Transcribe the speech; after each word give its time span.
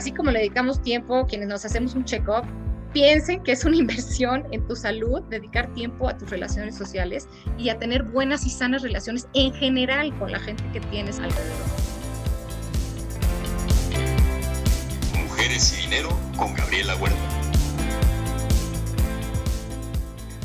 Así 0.00 0.12
como 0.12 0.30
le 0.30 0.38
dedicamos 0.38 0.80
tiempo, 0.80 1.26
quienes 1.26 1.48
nos 1.48 1.62
hacemos 1.66 1.94
un 1.94 2.06
check-up, 2.06 2.42
piensen 2.94 3.42
que 3.42 3.52
es 3.52 3.66
una 3.66 3.76
inversión 3.84 4.46
en 4.50 4.66
tu 4.66 4.74
salud, 4.74 5.20
dedicar 5.28 5.70
tiempo 5.74 6.08
a 6.08 6.16
tus 6.16 6.30
relaciones 6.30 6.74
sociales 6.74 7.28
y 7.58 7.68
a 7.68 7.78
tener 7.78 8.04
buenas 8.04 8.46
y 8.46 8.48
sanas 8.48 8.80
relaciones 8.80 9.28
en 9.34 9.52
general 9.52 10.18
con 10.18 10.32
la 10.32 10.40
gente 10.40 10.64
que 10.72 10.80
tienes 10.80 11.18
alrededor. 11.18 11.66
Mujeres 15.18 15.78
y 15.78 15.82
Dinero 15.82 16.08
con 16.34 16.54
Gabriela 16.54 16.96
Huerta. 16.96 17.18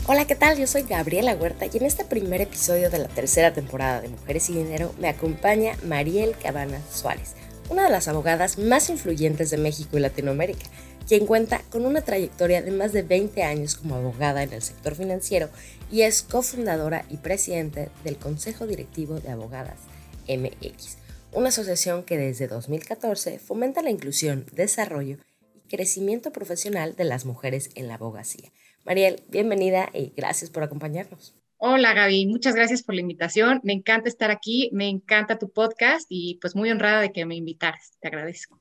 Hola, 0.07 0.27
¿qué 0.27 0.35
tal? 0.35 0.57
Yo 0.57 0.67
soy 0.67 0.81
Gabriela 0.81 1.33
Huerta 1.33 1.65
y 1.65 1.77
en 1.77 1.85
este 1.85 2.03
primer 2.03 2.41
episodio 2.41 2.89
de 2.89 2.99
la 2.99 3.07
tercera 3.07 3.53
temporada 3.53 4.01
de 4.01 4.09
Mujeres 4.09 4.49
y 4.49 4.55
Dinero 4.55 4.93
me 4.99 5.07
acompaña 5.07 5.77
Mariel 5.85 6.35
Cabana 6.43 6.81
Suárez 6.91 7.35
una 7.69 7.85
de 7.85 7.89
las 7.89 8.07
abogadas 8.07 8.57
más 8.57 8.89
influyentes 8.89 9.49
de 9.49 9.57
México 9.57 9.97
y 9.97 10.01
Latinoamérica, 10.01 10.65
quien 11.07 11.25
cuenta 11.25 11.61
con 11.69 11.85
una 11.85 12.01
trayectoria 12.01 12.61
de 12.61 12.71
más 12.71 12.93
de 12.93 13.03
20 13.03 13.43
años 13.43 13.75
como 13.75 13.95
abogada 13.95 14.43
en 14.43 14.53
el 14.53 14.61
sector 14.61 14.95
financiero 14.95 15.49
y 15.91 16.01
es 16.01 16.23
cofundadora 16.23 17.05
y 17.09 17.17
presidente 17.17 17.89
del 18.03 18.17
Consejo 18.17 18.67
Directivo 18.67 19.19
de 19.19 19.29
Abogadas 19.29 19.79
MX, 20.27 20.97
una 21.31 21.49
asociación 21.49 22.03
que 22.03 22.17
desde 22.17 22.47
2014 22.47 23.39
fomenta 23.39 23.81
la 23.81 23.91
inclusión, 23.91 24.45
desarrollo 24.51 25.17
y 25.53 25.59
crecimiento 25.67 26.31
profesional 26.31 26.95
de 26.95 27.03
las 27.03 27.25
mujeres 27.25 27.69
en 27.75 27.87
la 27.87 27.95
abogacía. 27.95 28.51
Mariel, 28.83 29.23
bienvenida 29.29 29.89
y 29.93 30.13
gracias 30.15 30.49
por 30.49 30.63
acompañarnos. 30.63 31.35
Hola 31.57 31.93
Gaby, 31.93 32.25
muchas 32.25 32.53
gracias 32.53 32.83
por 32.83 32.95
la 32.95 33.01
invitación. 33.01 33.61
Me 33.63 33.71
encanta 33.71 34.09
estar 34.09 34.29
aquí, 34.29 34.69
me 34.73 34.89
encanta 34.89 35.39
tu 35.39 35.51
podcast 35.51 36.05
y 36.09 36.37
pues 36.41 36.53
muy 36.53 36.69
honrada 36.69 36.99
de 36.99 37.13
que 37.13 37.25
me 37.25 37.35
invitaras. 37.35 37.93
Te 38.01 38.09
agradezco. 38.09 38.59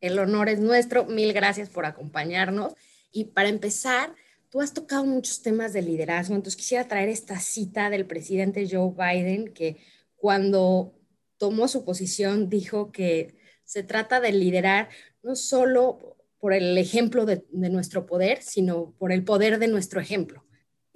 El 0.00 0.18
honor 0.18 0.50
es 0.50 0.60
nuestro. 0.60 1.06
Mil 1.06 1.32
gracias 1.32 1.70
por 1.70 1.86
acompañarnos. 1.86 2.74
Y 3.10 3.24
para 3.24 3.48
empezar, 3.48 4.14
tú 4.50 4.60
has 4.60 4.74
tocado 4.74 5.06
muchos 5.06 5.40
temas 5.40 5.72
de 5.72 5.80
liderazgo, 5.80 6.34
entonces 6.34 6.56
quisiera 6.56 6.86
traer 6.86 7.08
esta 7.08 7.40
cita 7.40 7.88
del 7.88 8.06
presidente 8.06 8.68
Joe 8.70 8.92
Biden 8.92 9.54
que 9.54 9.78
cuando 10.16 10.94
tomó 11.38 11.68
su 11.68 11.86
posición 11.86 12.50
dijo 12.50 12.92
que 12.92 13.38
se 13.64 13.82
trata 13.82 14.20
de 14.20 14.32
liderar 14.32 14.90
no 15.22 15.36
solo 15.36 16.18
por 16.38 16.52
el 16.52 16.76
ejemplo 16.76 17.24
de, 17.24 17.46
de 17.50 17.70
nuestro 17.70 18.04
poder, 18.04 18.42
sino 18.42 18.92
por 18.98 19.10
el 19.10 19.24
poder 19.24 19.58
de 19.58 19.68
nuestro 19.68 20.00
ejemplo 20.00 20.45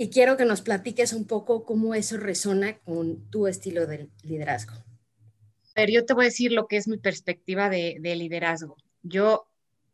y 0.00 0.08
quiero 0.08 0.38
que 0.38 0.46
nos 0.46 0.62
platiques 0.62 1.12
un 1.12 1.26
poco 1.26 1.66
cómo 1.66 1.94
eso 1.94 2.16
resona 2.16 2.78
con 2.78 3.28
tu 3.28 3.46
estilo 3.46 3.86
de 3.86 4.08
liderazgo. 4.22 4.72
A 4.72 5.80
ver, 5.82 5.90
yo 5.90 6.06
te 6.06 6.14
voy 6.14 6.24
a 6.24 6.28
decir 6.28 6.52
lo 6.52 6.68
que 6.68 6.78
es 6.78 6.88
mi 6.88 6.96
perspectiva 6.96 7.68
de, 7.68 8.00
liderazgo. 8.00 8.78
Yo 9.02 9.46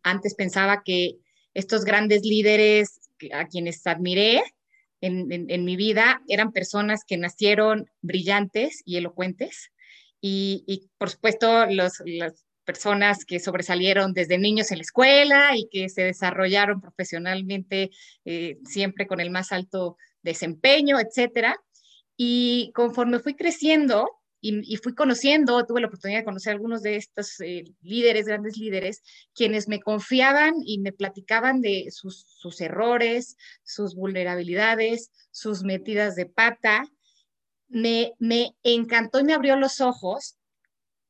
antes 0.05 0.37
pensaba 0.37 0.85
que 0.85 1.19
estos 1.55 1.85
grandes 1.85 2.23
líderes 2.23 3.01
a 3.33 3.49
quienes 3.49 3.85
admiré 3.85 4.45
en, 5.01 5.65
mi 5.65 5.75
vida 5.75 6.23
eran 6.29 6.53
personas 6.53 7.01
que 7.05 7.17
nacieron 7.17 7.91
brillantes 8.01 8.83
y 8.85 8.99
elocuentes 8.99 9.73
y, 10.21 10.89
por 10.99 11.11
supuesto 11.11 11.67
los, 11.67 11.95
las 12.05 12.46
personas 12.67 13.25
que 13.25 13.41
sobresalieron 13.41 14.13
desde 14.13 14.37
niños 14.37 14.71
en 14.71 14.79
la 14.79 14.83
escuela 14.83 15.57
y 15.57 15.69
que 15.71 15.89
se 15.89 16.03
desarrollaron 16.03 16.83
profesionalmente 16.83 17.91
eh, 18.27 18.59
siempre 18.65 19.07
con 19.07 19.21
el 19.21 19.31
más 19.31 19.53
alto 19.53 19.97
desempeño, 20.23 20.99
etcétera. 21.01 21.57
Y 22.17 22.73
conforme 22.75 23.21
fui 23.21 23.35
creciendo 23.35 24.11
y, 24.41 24.77
fui 24.77 24.95
conociendo, 24.95 25.65
tuve 25.65 25.81
la 25.81 25.89
oportunidad 25.89 26.21
de 26.21 26.25
conocer 26.25 26.53
a 26.53 26.55
algunos 26.55 26.83
de 26.83 26.97
estos 26.97 27.41
eh, 27.41 27.65
líderes, 27.83 28.27
grandes 28.27 28.57
líderes, 28.57 29.03
quienes 29.35 29.67
me 29.67 29.81
confiaban 29.81 30.55
y 30.65 30.79
me 30.79 30.93
platicaban 30.93 31.61
de 31.61 31.89
sus, 31.91 32.61
errores, 32.61 33.37
sus 33.65 33.97
vulnerabilidades, 33.97 35.11
sus 35.31 35.65
metidas 35.65 36.15
de 36.15 36.27
pata. 36.27 36.85
Me 37.69 38.15
encantó 38.63 39.19
y 39.19 39.25
me 39.25 39.35
abrió 39.35 39.57
los 39.57 39.81
ojos 39.81 40.37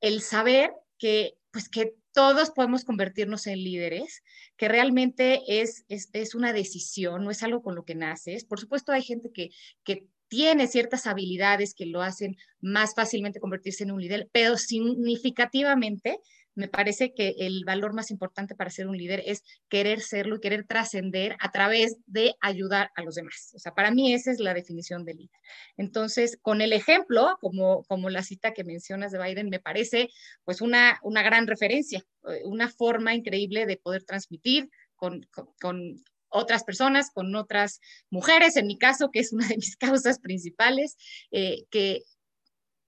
el 0.01 0.23
saber 0.23 0.73
que 0.99 1.35
pues 1.57 1.71
que 1.71 1.95
todos 2.13 2.51
podemos 2.51 2.85
convertirnos 2.85 3.47
en 3.47 3.65
líderes, 3.65 4.23
que 4.59 4.69
realmente 4.69 5.41
es, 5.63 5.87
es, 5.89 6.35
una 6.35 6.53
decisión, 6.53 7.25
no 7.25 7.31
es 7.31 7.43
algo 7.43 7.63
con 7.63 7.75
lo 7.75 7.87
que 7.87 7.95
naces. 7.95 8.45
Por 8.45 8.61
supuesto, 8.61 8.93
hay 8.93 9.01
gente 9.01 9.31
que, 9.33 9.49
que 9.83 10.07
tiene 10.29 10.67
ciertas 10.67 11.07
habilidades 11.07 11.75
que 11.75 11.87
lo 11.87 12.03
hacen 12.03 12.37
más 12.61 12.95
fácilmente 12.95 13.41
convertirse 13.41 13.85
en 13.85 13.93
un 13.93 14.03
líder, 14.03 14.29
pero 14.33 14.59
significativamente 14.59 16.21
me 16.57 16.69
parece 16.69 17.15
que 17.15 17.35
el 17.39 17.65
valor 17.65 17.95
más 17.95 18.11
importante 18.11 18.55
para 18.55 18.71
ser 18.71 18.89
un 18.89 18.97
líder 18.97 19.23
es 19.27 19.45
querer 19.69 20.01
serlo 20.01 20.37
y 20.37 20.41
querer 20.41 20.67
trascender 20.67 21.37
a 21.39 21.53
través 21.53 21.99
de 22.07 22.35
ayudar 22.41 22.91
a 22.97 23.03
los 23.03 23.15
demás. 23.15 23.53
O 23.55 23.59
sea, 23.59 23.73
para 23.73 23.91
mí 23.91 24.13
esa 24.13 24.33
es 24.33 24.41
la 24.41 24.55
definición 24.55 25.05
de 25.05 25.15
líder. 25.15 25.41
Entonces, 25.77 26.39
con 26.41 26.61
el 26.63 26.73
ejemplo, 26.73 27.37
como, 27.41 27.85
como 27.85 28.11
la 28.11 28.23
cita 28.23 28.53
que 28.53 28.65
mencionas 28.65 29.13
de 29.13 29.23
Biden, 29.23 29.51
me 29.51 29.61
parece 29.61 30.09
pues 30.45 30.61
una, 30.61 30.99
una 31.03 31.23
gran 31.23 31.47
referencia, 31.47 32.05
eh, 32.29 32.41
una 32.45 32.69
forma 32.69 33.15
increíble 33.15 33.67
de 33.67 33.77
poder 33.77 34.05
transmitir 34.05 34.71
con, 34.97 35.29
con, 35.61 36.03
otras 36.29 36.65
personas, 36.65 37.11
con 37.13 37.35
otras 37.35 37.81
mujeres, 38.11 38.57
en 38.57 38.67
mi 38.67 38.77
caso, 38.77 39.11
que 39.11 39.21
es 39.21 39.33
una 39.33 39.47
de 39.47 39.57
mis 39.57 39.77
causas 39.79 40.19
principales, 40.19 40.97
eh, 41.31 41.65
que, 41.71 42.03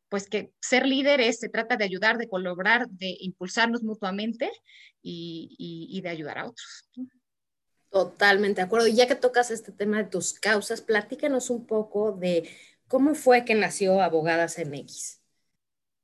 pues 0.08 0.28
que 0.28 0.52
ser 0.60 0.86
líderes 0.86 1.38
se 1.38 1.48
trata 1.48 1.76
de 1.76 1.84
ayudar, 1.84 2.18
de 2.18 2.28
colaborar, 2.28 2.88
de 2.88 3.16
impulsarnos 3.20 3.82
mutuamente 3.82 4.50
y, 5.02 6.00
de 6.02 6.08
ayudar 6.08 6.38
a 6.38 6.46
otros. 6.46 6.88
Totalmente 7.90 8.60
de 8.60 8.66
acuerdo. 8.66 8.86
Y 8.86 8.94
ya 8.94 9.06
que 9.06 9.14
tocas 9.14 9.50
este 9.50 9.72
tema 9.72 9.98
de 9.98 10.04
tus 10.04 10.34
causas, 10.34 10.80
platícanos 10.80 11.50
un 11.50 11.66
poco 11.66 12.12
de 12.12 12.48
cómo 12.86 13.14
fue 13.14 13.44
que 13.44 13.54
nació 13.54 14.00
Abogadas 14.00 14.58
MX. 14.58 15.20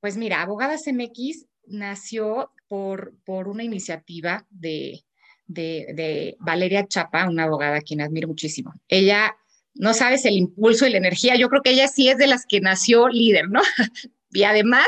Pues 0.00 0.16
mira, 0.16 0.42
Abogadas 0.42 0.82
MX 0.86 1.46
nació 1.66 2.52
por, 2.68 3.14
por 3.24 3.48
una 3.48 3.64
iniciativa 3.64 4.46
de, 4.50 5.04
de, 5.46 5.92
de, 5.94 6.36
Valeria 6.40 6.86
Chapa, 6.86 7.28
una 7.28 7.44
abogada 7.44 7.78
a 7.78 7.82
quien 7.82 8.00
admiro 8.00 8.28
muchísimo. 8.28 8.72
Ella 8.88 9.36
no 9.74 9.92
sabes 9.94 10.24
el 10.24 10.34
impulso 10.34 10.86
y 10.86 10.90
la 10.90 10.98
energía. 10.98 11.36
Yo 11.36 11.48
creo 11.48 11.62
que 11.62 11.70
ella 11.70 11.88
sí 11.88 12.08
es 12.08 12.18
de 12.18 12.26
las 12.26 12.46
que 12.46 12.60
nació 12.60 13.08
líder, 13.08 13.48
¿no? 13.48 13.60
y 14.30 14.44
además 14.44 14.86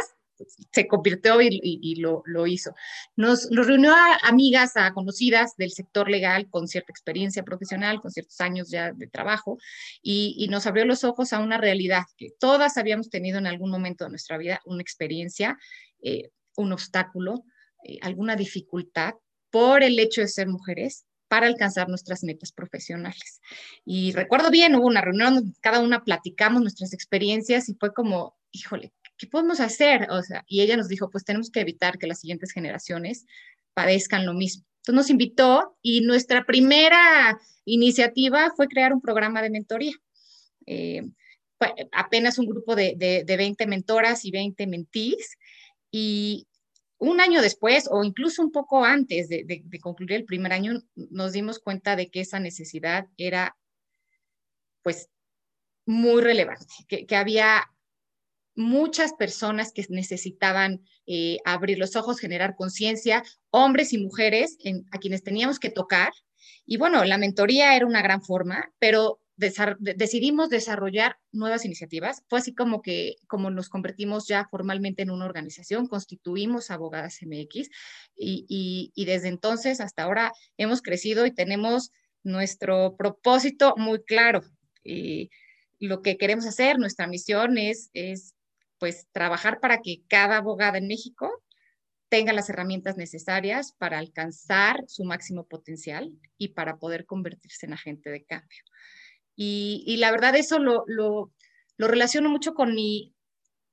se 0.72 0.86
convirtió 0.86 1.41
y, 1.41 1.97
lo, 1.97 2.47
hizo. 2.47 2.74
Nos, 3.16 3.48
reunió 3.50 3.94
a 3.94 4.19
amigas, 4.24 4.76
a 4.76 4.92
conocidas 4.92 5.56
del 5.56 5.70
sector 5.70 6.10
legal 6.10 6.48
con 6.50 6.69
cierta 6.69 6.92
experiencia 6.92 7.42
profesional, 7.42 8.00
con 8.00 8.10
ciertos 8.10 8.41
años 8.41 8.70
ya 8.70 8.92
de 8.92 9.06
trabajo, 9.06 9.58
y, 10.02 10.47
nos 10.50 10.66
abrió 10.66 10.84
los 10.84 11.04
ojos 11.04 11.32
a 11.32 11.41
una 11.41 11.58
realidad 11.58 12.03
que 12.16 12.30
todas 12.38 12.76
habíamos 12.76 13.08
tenido 13.08 13.38
en 13.38 13.47
algún 13.47 13.70
momento 13.70 14.04
de 14.04 14.10
nuestra 14.10 14.36
vida, 14.36 14.60
una 14.66 14.82
experiencia, 14.82 15.58
eh, 16.03 16.30
un 16.56 16.72
obstáculo, 16.72 17.44
eh, 17.84 17.98
alguna 18.03 18.36
dificultad 18.36 19.14
por 19.50 19.82
el 19.82 19.98
hecho 19.98 20.20
de 20.20 20.28
ser 20.28 20.48
mujeres 20.48 21.06
para 21.28 21.47
alcanzar 21.47 21.88
nuestras 21.88 22.22
metas 22.22 22.53
profesionales. 22.53 23.41
Y 23.84 24.12
recuerdo 24.12 24.50
bien, 24.50 24.75
hubo 24.75 24.87
una 24.87 25.00
reunión, 25.00 25.54
cada 25.60 25.81
una 25.81 26.04
platicamos 26.04 26.62
nuestras 26.62 26.92
experiencias 26.92 27.69
y 27.69 27.75
fue 27.75 27.92
como, 27.92 28.37
híjole, 28.53 28.92
¿qué 29.16 29.26
podemos 29.26 29.60
hacer? 29.60 30.09
Y 30.47 30.60
ella 30.60 30.76
nos 30.76 30.88
dijo, 30.88 31.10
pues 31.10 31.25
tenemos 31.25 31.50
que 31.50 31.60
evitar 31.60 31.98
que 31.98 32.06
las 32.06 32.20
siguientes 32.20 32.53
generaciones 32.53 33.26
padezcan 33.75 34.26
lo 34.26 34.34
mismo. 34.34 34.65
Entonces 34.78 34.94
nos 34.94 35.10
invitó 35.10 35.76
y 35.82 36.03
nuestra 36.03 36.44
primera 36.44 37.38
iniciativa 37.65 38.53
fue 38.56 38.69
crear 38.69 38.92
un 38.92 39.00
programa 39.00 39.42
de 39.42 39.50
mentoría. 39.50 39.94
Eh, 40.66 41.03
apenas 41.92 42.38
un 42.38 42.47
grupo 42.47 42.77
de, 42.77 42.95
de, 42.97 43.24
de 43.24 43.36
20 43.36 43.66
mentoras 43.66 44.24
y 44.24 44.30
20 44.30 44.66
mentís 44.66 45.36
y 45.91 46.47
un 46.98 47.21
año 47.21 47.43
después 47.43 47.89
o 47.91 48.04
incluso 48.04 48.43
un 48.43 48.51
poco 48.51 48.84
antes 48.84 49.28
de, 49.28 49.63
concluir 49.81 50.13
el 50.13 50.25
primer 50.25 50.53
año, 50.53 50.83
nos 50.95 51.33
dimos 51.33 51.59
cuenta 51.59 51.97
de 51.97 52.10
que 52.10 52.21
esa 52.21 52.41
necesidad 52.41 53.07
era 53.16 53.57
pues 54.83 55.09
muy 55.84 56.22
relevante, 56.22 56.66
que, 56.89 57.16
había 57.16 57.71
muchas 58.54 59.13
personas 59.13 59.72
que 59.72 59.84
necesitaban 59.89 60.81
eh, 61.07 61.39
abrir 61.45 61.78
los 61.78 61.97
ojos, 61.97 62.19
generar 62.19 62.57
conciencia, 62.57 63.22
hombres 63.51 63.92
y 63.92 63.99
mujeres 63.99 64.57
a 64.91 64.99
quienes 64.99 65.22
teníamos 65.22 65.59
que 65.59 65.71
tocar. 65.71 66.13
Y 66.65 66.78
bueno, 66.78 67.04
la 67.04 67.19
mentoría 67.19 67.77
era 67.77 67.87
una 67.87 68.03
gran 68.03 68.22
forma, 68.22 68.72
pero 68.78 69.21
decidimos 69.36 70.48
desarrollar 70.48 71.18
nuevas 71.30 71.65
iniciativas. 71.65 72.22
Fue 72.28 72.38
así 72.38 72.54
como 72.54 72.80
que, 72.80 73.16
como 73.27 73.50
nos 73.50 73.68
convertimos 73.68 74.27
ya 74.27 74.47
formalmente 74.50 75.03
en 75.03 75.10
una 75.10 75.27
organización, 75.27 75.86
constituimos 75.86 76.71
Abogadas 76.71 77.18
MX 77.22 77.68
y, 78.16 79.04
desde 79.04 79.28
entonces 79.28 79.80
hasta 79.80 80.04
ahora 80.04 80.33
hemos 80.56 80.83
crecido 80.83 81.27
y 81.27 81.34
tenemos 81.34 81.92
nuestro 82.22 82.97
propósito 82.97 83.74
muy 83.77 84.03
claro. 84.03 84.42
Y 84.83 85.30
lo 85.78 86.00
que 86.00 86.16
queremos 86.16 86.47
hacer, 86.47 86.78
nuestra 86.78 87.06
misión 87.06 87.59
es, 87.59 87.91
es 87.92 88.34
pues 88.78 89.06
trabajar 89.12 89.60
para 89.60 89.82
que 89.82 90.03
cada 90.09 90.39
abogada 90.39 90.78
en 90.78 90.86
México 90.86 91.30
tenga 92.09 92.32
las 92.32 92.48
herramientas 92.48 92.97
necesarias 92.97 93.72
para 93.72 93.98
alcanzar 93.98 94.84
su 94.86 95.04
máximo 95.04 95.47
potencial 95.47 96.12
y 96.39 96.48
para 96.48 96.78
poder 96.78 97.04
convertirse 97.04 97.66
en 97.66 97.72
agente 97.72 98.10
de 98.10 98.24
cambio. 98.24 98.62
Y, 99.36 99.97
la 99.98 100.10
verdad 100.10 100.34
eso 100.34 100.59
lo, 100.59 100.84
lo, 100.86 101.30
relaciono 101.78 102.30
mucho 102.30 102.54
con 102.54 102.74
mi, 102.74 103.15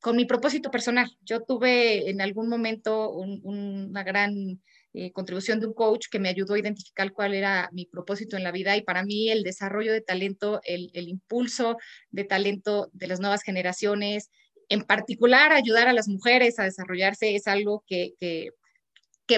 con 0.01 0.18
mi 0.18 0.25
propósito 0.25 0.69
personal. 0.69 1.10
Yo 1.21 1.42
tuve 1.42 2.10
en 2.10 2.21
algún 2.21 2.50
momento 2.50 3.12
una 3.12 4.04
gran 4.04 4.62
eh, 4.95 5.12
contribución 5.12 5.60
de 5.60 5.65
un 5.65 5.74
coach 5.74 6.06
que 6.12 6.19
me 6.19 6.30
ayudó 6.30 6.54
a 6.54 6.60
identificar 6.60 7.12
cuál 7.13 7.33
era 7.33 7.68
mi 7.71 7.88
propósito 7.88 8.38
en 8.38 8.44
la 8.44 8.51
vida 8.51 8.77
y 8.77 8.83
para 8.83 9.04
mí 9.04 9.31
el 9.31 9.42
desarrollo 9.42 9.92
de 9.92 10.01
talento, 10.01 10.62
el, 10.65 10.92
impulso 10.94 11.77
de 12.12 12.25
talento 12.25 12.92
de 12.94 13.07
las 13.07 13.19
nuevas 13.19 13.42
generaciones, 13.42 14.30
en 14.69 14.83
particular 14.83 15.51
ayudar 15.51 15.88
a 15.88 15.94
las 15.94 16.07
mujeres 16.07 16.59
a 16.59 16.66
desarrollarse 16.66 17.36
es 17.36 17.48
algo 17.48 17.83
que, 17.88 18.13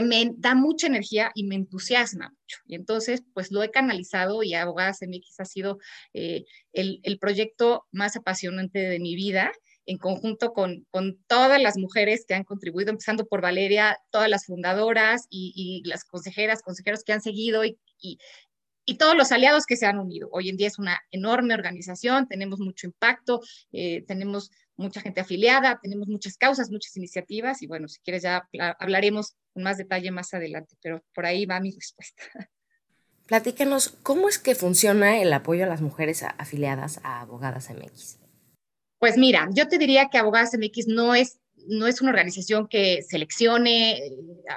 me 0.02 0.32
da 0.38 0.56
mucha 0.56 0.88
energía 0.88 1.32
y 1.36 1.44
me 1.46 1.56
entusiasma 1.56 2.30
mucho. 2.30 2.58
Y 2.66 2.76
entonces, 2.76 3.24
pues 3.34 3.52
lo 3.52 3.64
he 3.64 3.72
canalizado 3.72 4.44
y 4.44 4.54
Abogadas 4.54 5.00
MX 5.02 5.40
ha 5.40 5.46
sido 5.46 5.78
eh, 6.14 6.46
el, 6.74 7.00
el 7.04 7.20
proyecto 7.20 7.86
más 7.92 8.16
apasionante 8.16 8.80
de 8.80 9.00
mi 9.00 9.16
vida 9.16 9.52
en 9.86 9.98
conjunto 9.98 10.54
con, 10.54 10.86
con, 10.90 11.18
todas 11.28 11.62
las 11.62 11.78
mujeres 11.78 12.26
que 12.28 12.34
han 12.34 12.44
contribuido, 12.44 12.92
empezando 12.92 13.26
por 13.26 13.42
Valeria, 13.42 13.98
todas 14.12 14.30
las 14.30 14.46
fundadoras 14.46 15.28
y, 15.30 15.84
las 15.86 16.04
consejeras, 16.06 16.62
consejeros 16.62 17.04
que 17.04 17.14
han 17.14 17.22
seguido 17.22 17.64
y, 17.66 17.78
y, 18.00 18.18
todos 18.98 19.16
los 19.16 19.32
aliados 19.32 19.66
que 19.66 19.78
se 19.78 19.86
han 19.86 20.00
unido. 20.00 20.30
Hoy 20.32 20.50
en 20.50 20.58
día 20.58 20.68
es 20.68 20.80
una 20.80 21.00
enorme 21.12 21.54
organización, 21.54 22.28
tenemos 22.28 22.60
mucho 22.60 22.88
impacto, 22.88 23.42
eh, 23.72 24.04
tenemos 24.08 24.52
mucha 24.78 25.02
gente 25.02 25.22
afiliada, 25.22 25.80
tenemos 25.82 26.08
muchas 26.08 26.38
causas, 26.38 26.70
muchas 26.70 26.96
iniciativas 26.98 27.62
y 27.62 27.68
bueno, 27.68 27.88
si 27.88 28.00
quieres 28.02 28.24
ya 28.24 28.48
hablaremos 28.80 29.36
con 29.54 29.64
más 29.64 29.78
detalle 29.78 30.12
más 30.12 30.34
adelante, 30.34 30.76
pero 30.82 31.04
por 31.14 31.26
ahí 31.26 31.46
va 31.46 31.60
mi 31.60 31.72
respuesta. 31.72 32.24
Platíquenos, 33.26 33.90
¿cómo 34.04 34.30
es 34.30 34.38
que 34.38 34.54
funciona 34.54 35.20
el 35.20 35.34
apoyo 35.34 35.64
a 35.64 35.68
las 35.68 35.82
mujeres 35.82 36.24
afiliadas 36.38 37.00
a 37.04 37.22
Abogadas 37.22 37.70
MX? 37.72 38.20
Pues 39.00 39.18
mira, 39.18 39.50
yo 39.52 39.68
te 39.68 39.80
diría 39.80 40.10
que 40.10 40.20
Abogadas 40.20 40.54
MX 40.54 40.88
no 40.88 41.16
es, 41.16 41.40
no 41.68 41.88
es 41.88 42.02
una 42.02 42.12
organización 42.12 42.68
que 42.68 43.02
seleccione 43.02 43.98
eh, 43.98 44.12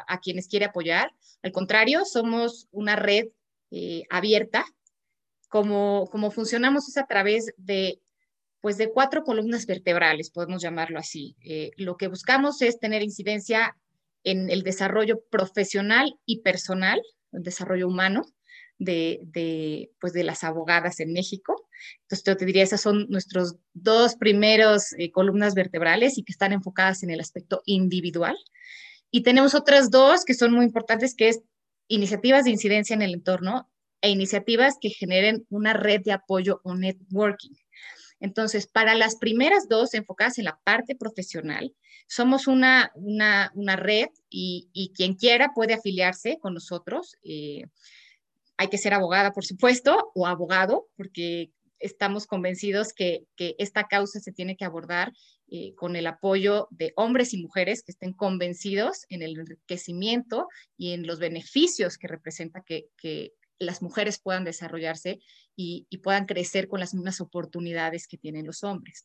a, 0.06 0.21
quienes 0.21 0.49
quiere 0.49 0.67
apoyar. 0.67 1.12
Al 1.43 1.53
contrario, 1.53 2.05
somos 2.05 2.69
una 2.71 2.94
red 2.94 3.29
eh, 3.71 4.03
abierta. 4.11 4.67
Como, 5.49 6.11
como 6.11 6.31
funcionamos 6.31 6.88
es 6.88 6.99
a 6.99 7.06
través 7.06 7.55
de, 7.56 8.03
pues 8.61 8.77
de 8.77 8.91
cuatro 8.91 9.23
columnas 9.23 9.67
vertebrales, 9.67 10.31
podemos 10.31 10.63
llamarlo 10.63 10.99
así. 10.99 11.37
Eh, 11.45 11.71
lo 11.77 11.97
que 11.97 12.09
buscamos 12.09 12.61
es 12.63 12.79
tener 12.79 13.03
incidencia 13.03 13.77
en 14.25 14.51
el 14.51 14.63
desarrollo 14.63 15.23
profesional 15.31 16.19
y 16.27 16.41
personal, 16.41 17.01
el 17.33 17.43
desarrollo 17.43 17.87
humano, 17.87 18.25
de, 18.79 19.91
pues 20.01 20.13
de 20.13 20.25
las 20.25 20.45
abogadas 20.45 21.01
en 21.01 21.13
México. 21.13 21.69
Entonces, 22.03 22.25
yo 22.25 22.37
te 22.37 22.45
diría, 22.45 22.63
esas 22.63 22.81
son 22.81 23.07
nuestros 23.09 23.57
dos 23.73 24.17
primeros 24.17 24.93
eh, 24.99 25.11
columnas 25.11 25.55
vertebrales 25.55 26.17
y 26.19 26.23
que 26.23 26.33
están 26.33 26.53
enfocadas 26.53 27.03
en 27.03 27.11
el 27.11 27.21
aspecto 27.21 27.63
individual. 27.65 28.37
Y 29.11 29.23
tenemos 29.23 29.55
otras 29.55 29.91
dos 29.91 30.25
que 30.25 30.35
son 30.35 30.53
muy 30.53 30.65
importantes, 30.65 31.15
que 31.15 31.29
es 31.29 31.41
iniciativas 31.89 32.45
de 32.45 32.51
incidencia 32.51 32.95
en 32.95 33.03
el 33.03 33.15
entorno 33.15 33.69
e 34.01 34.11
iniciativas 34.11 34.77
que 34.81 34.91
generen 34.91 35.45
una 35.51 35.73
red 35.73 36.03
de 36.05 36.13
apoyo 36.13 36.61
o 36.63 36.75
networking. 36.75 37.55
Entonces, 38.20 38.67
para 38.67 38.94
las 38.94 39.17
primeras 39.17 39.69
dos 39.69 39.94
enfocadas 39.94 40.38
en 40.38 40.44
la 40.44 40.59
parte 40.65 40.97
profesional, 40.97 41.75
somos 42.06 42.47
una, 42.47 42.91
una, 42.94 43.53
una 43.55 43.76
red 43.76 44.09
y, 44.31 44.69
y, 44.73 44.93
quien 44.93 45.15
quiera 45.15 45.53
puede 45.55 45.75
afiliarse 45.75 46.38
con 46.41 46.55
nosotros. 46.55 47.17
Eh, 47.23 47.65
hay 48.56 48.69
que 48.69 48.79
ser 48.79 48.94
abogada, 48.94 49.32
por 49.32 49.44
supuesto, 49.44 50.11
o 50.15 50.26
abogado, 50.26 50.88
porque 50.97 51.53
estamos 51.81 52.26
convencidos 52.26 52.93
que, 52.93 53.26
esta 53.37 53.85
causa 53.85 54.21
se 54.21 54.32
tiene 54.32 54.56
que 54.56 54.64
abordar 54.64 55.12
eh, 55.50 55.75
con 55.75 55.97
el 55.97 56.06
apoyo 56.06 56.69
de 56.71 56.93
hombres 56.97 57.32
y 57.32 57.43
mujeres 57.43 57.82
que 57.82 57.93
estén 57.93 58.12
convencidos 58.12 59.06
en 59.09 59.23
el 59.23 59.38
enriquecimiento 59.38 60.49
y 60.76 60.93
en 60.93 61.06
los 61.06 61.19
beneficios 61.19 61.99
que 61.99 62.09
representa 62.09 62.62
que, 62.62 63.32
las 63.59 63.83
mujeres 63.83 64.19
puedan 64.19 64.45
desarrollarse 64.45 65.21
y, 65.57 65.87
puedan 66.03 66.27
crecer 66.27 66.69
con 66.69 66.79
las 66.79 66.95
mismas 66.95 67.21
oportunidades 67.21 68.07
que 68.07 68.17
tienen 68.17 68.47
los 68.47 68.63
hombres. 68.63 69.05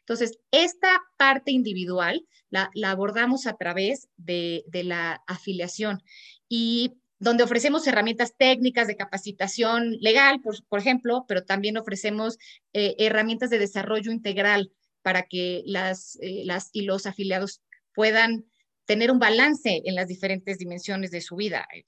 Entonces, 0.00 0.38
esta 0.50 1.00
parte 1.16 1.52
individual 1.52 2.26
la, 2.50 2.70
abordamos 2.84 3.46
a 3.46 3.56
través 3.56 4.08
de, 4.16 4.64
de 4.66 4.82
la 4.84 5.22
afiliación 5.26 6.02
y 6.48 6.94
donde 7.22 7.44
ofrecemos 7.44 7.86
herramientas 7.86 8.34
técnicas 8.36 8.88
de 8.88 8.96
capacitación 8.96 9.92
legal, 10.00 10.40
por, 10.40 10.80
ejemplo, 10.80 11.24
pero 11.28 11.44
también 11.44 11.76
ofrecemos 11.76 12.36
eh, 12.72 12.96
herramientas 12.98 13.48
de 13.48 13.60
desarrollo 13.60 14.10
integral 14.10 14.72
para 15.02 15.22
que 15.22 15.62
las, 15.64 16.18
eh, 16.20 16.42
las 16.44 16.70
y 16.72 16.82
los 16.82 17.06
afiliados 17.06 17.62
puedan 17.94 18.44
tener 18.84 19.10
un 19.10 19.18
balance 19.18 19.80
en 19.84 19.94
las 19.94 20.08
diferentes 20.08 20.58
dimensiones 20.58 21.10
de 21.10 21.20
su 21.20 21.36
vida 21.36 21.66
eh, 21.74 21.84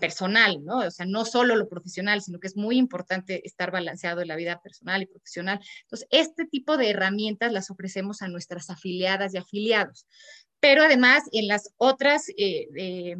personal, 0.00 0.64
¿no? 0.64 0.78
O 0.78 0.90
sea, 0.90 1.06
no 1.06 1.24
solo 1.24 1.56
lo 1.56 1.68
profesional, 1.68 2.22
sino 2.22 2.38
que 2.38 2.46
es 2.46 2.56
muy 2.56 2.76
importante 2.76 3.46
estar 3.46 3.70
balanceado 3.70 4.22
en 4.22 4.28
la 4.28 4.36
vida 4.36 4.60
personal 4.60 5.02
y 5.02 5.06
profesional. 5.06 5.60
Entonces, 5.82 6.06
este 6.10 6.46
tipo 6.46 6.76
de 6.76 6.90
herramientas 6.90 7.52
las 7.52 7.70
ofrecemos 7.70 8.22
a 8.22 8.28
nuestras 8.28 8.70
afiliadas 8.70 9.34
y 9.34 9.38
afiliados. 9.38 10.06
Pero 10.60 10.84
además, 10.84 11.24
en 11.32 11.48
las 11.48 11.72
otras 11.76 12.26
eh, 12.36 13.16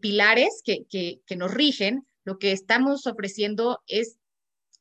pilares 0.00 0.62
que, 0.64 0.86
que, 0.88 1.36
nos 1.36 1.52
rigen, 1.52 2.06
lo 2.24 2.38
que 2.38 2.52
estamos 2.52 3.06
ofreciendo 3.06 3.80
es 3.86 4.18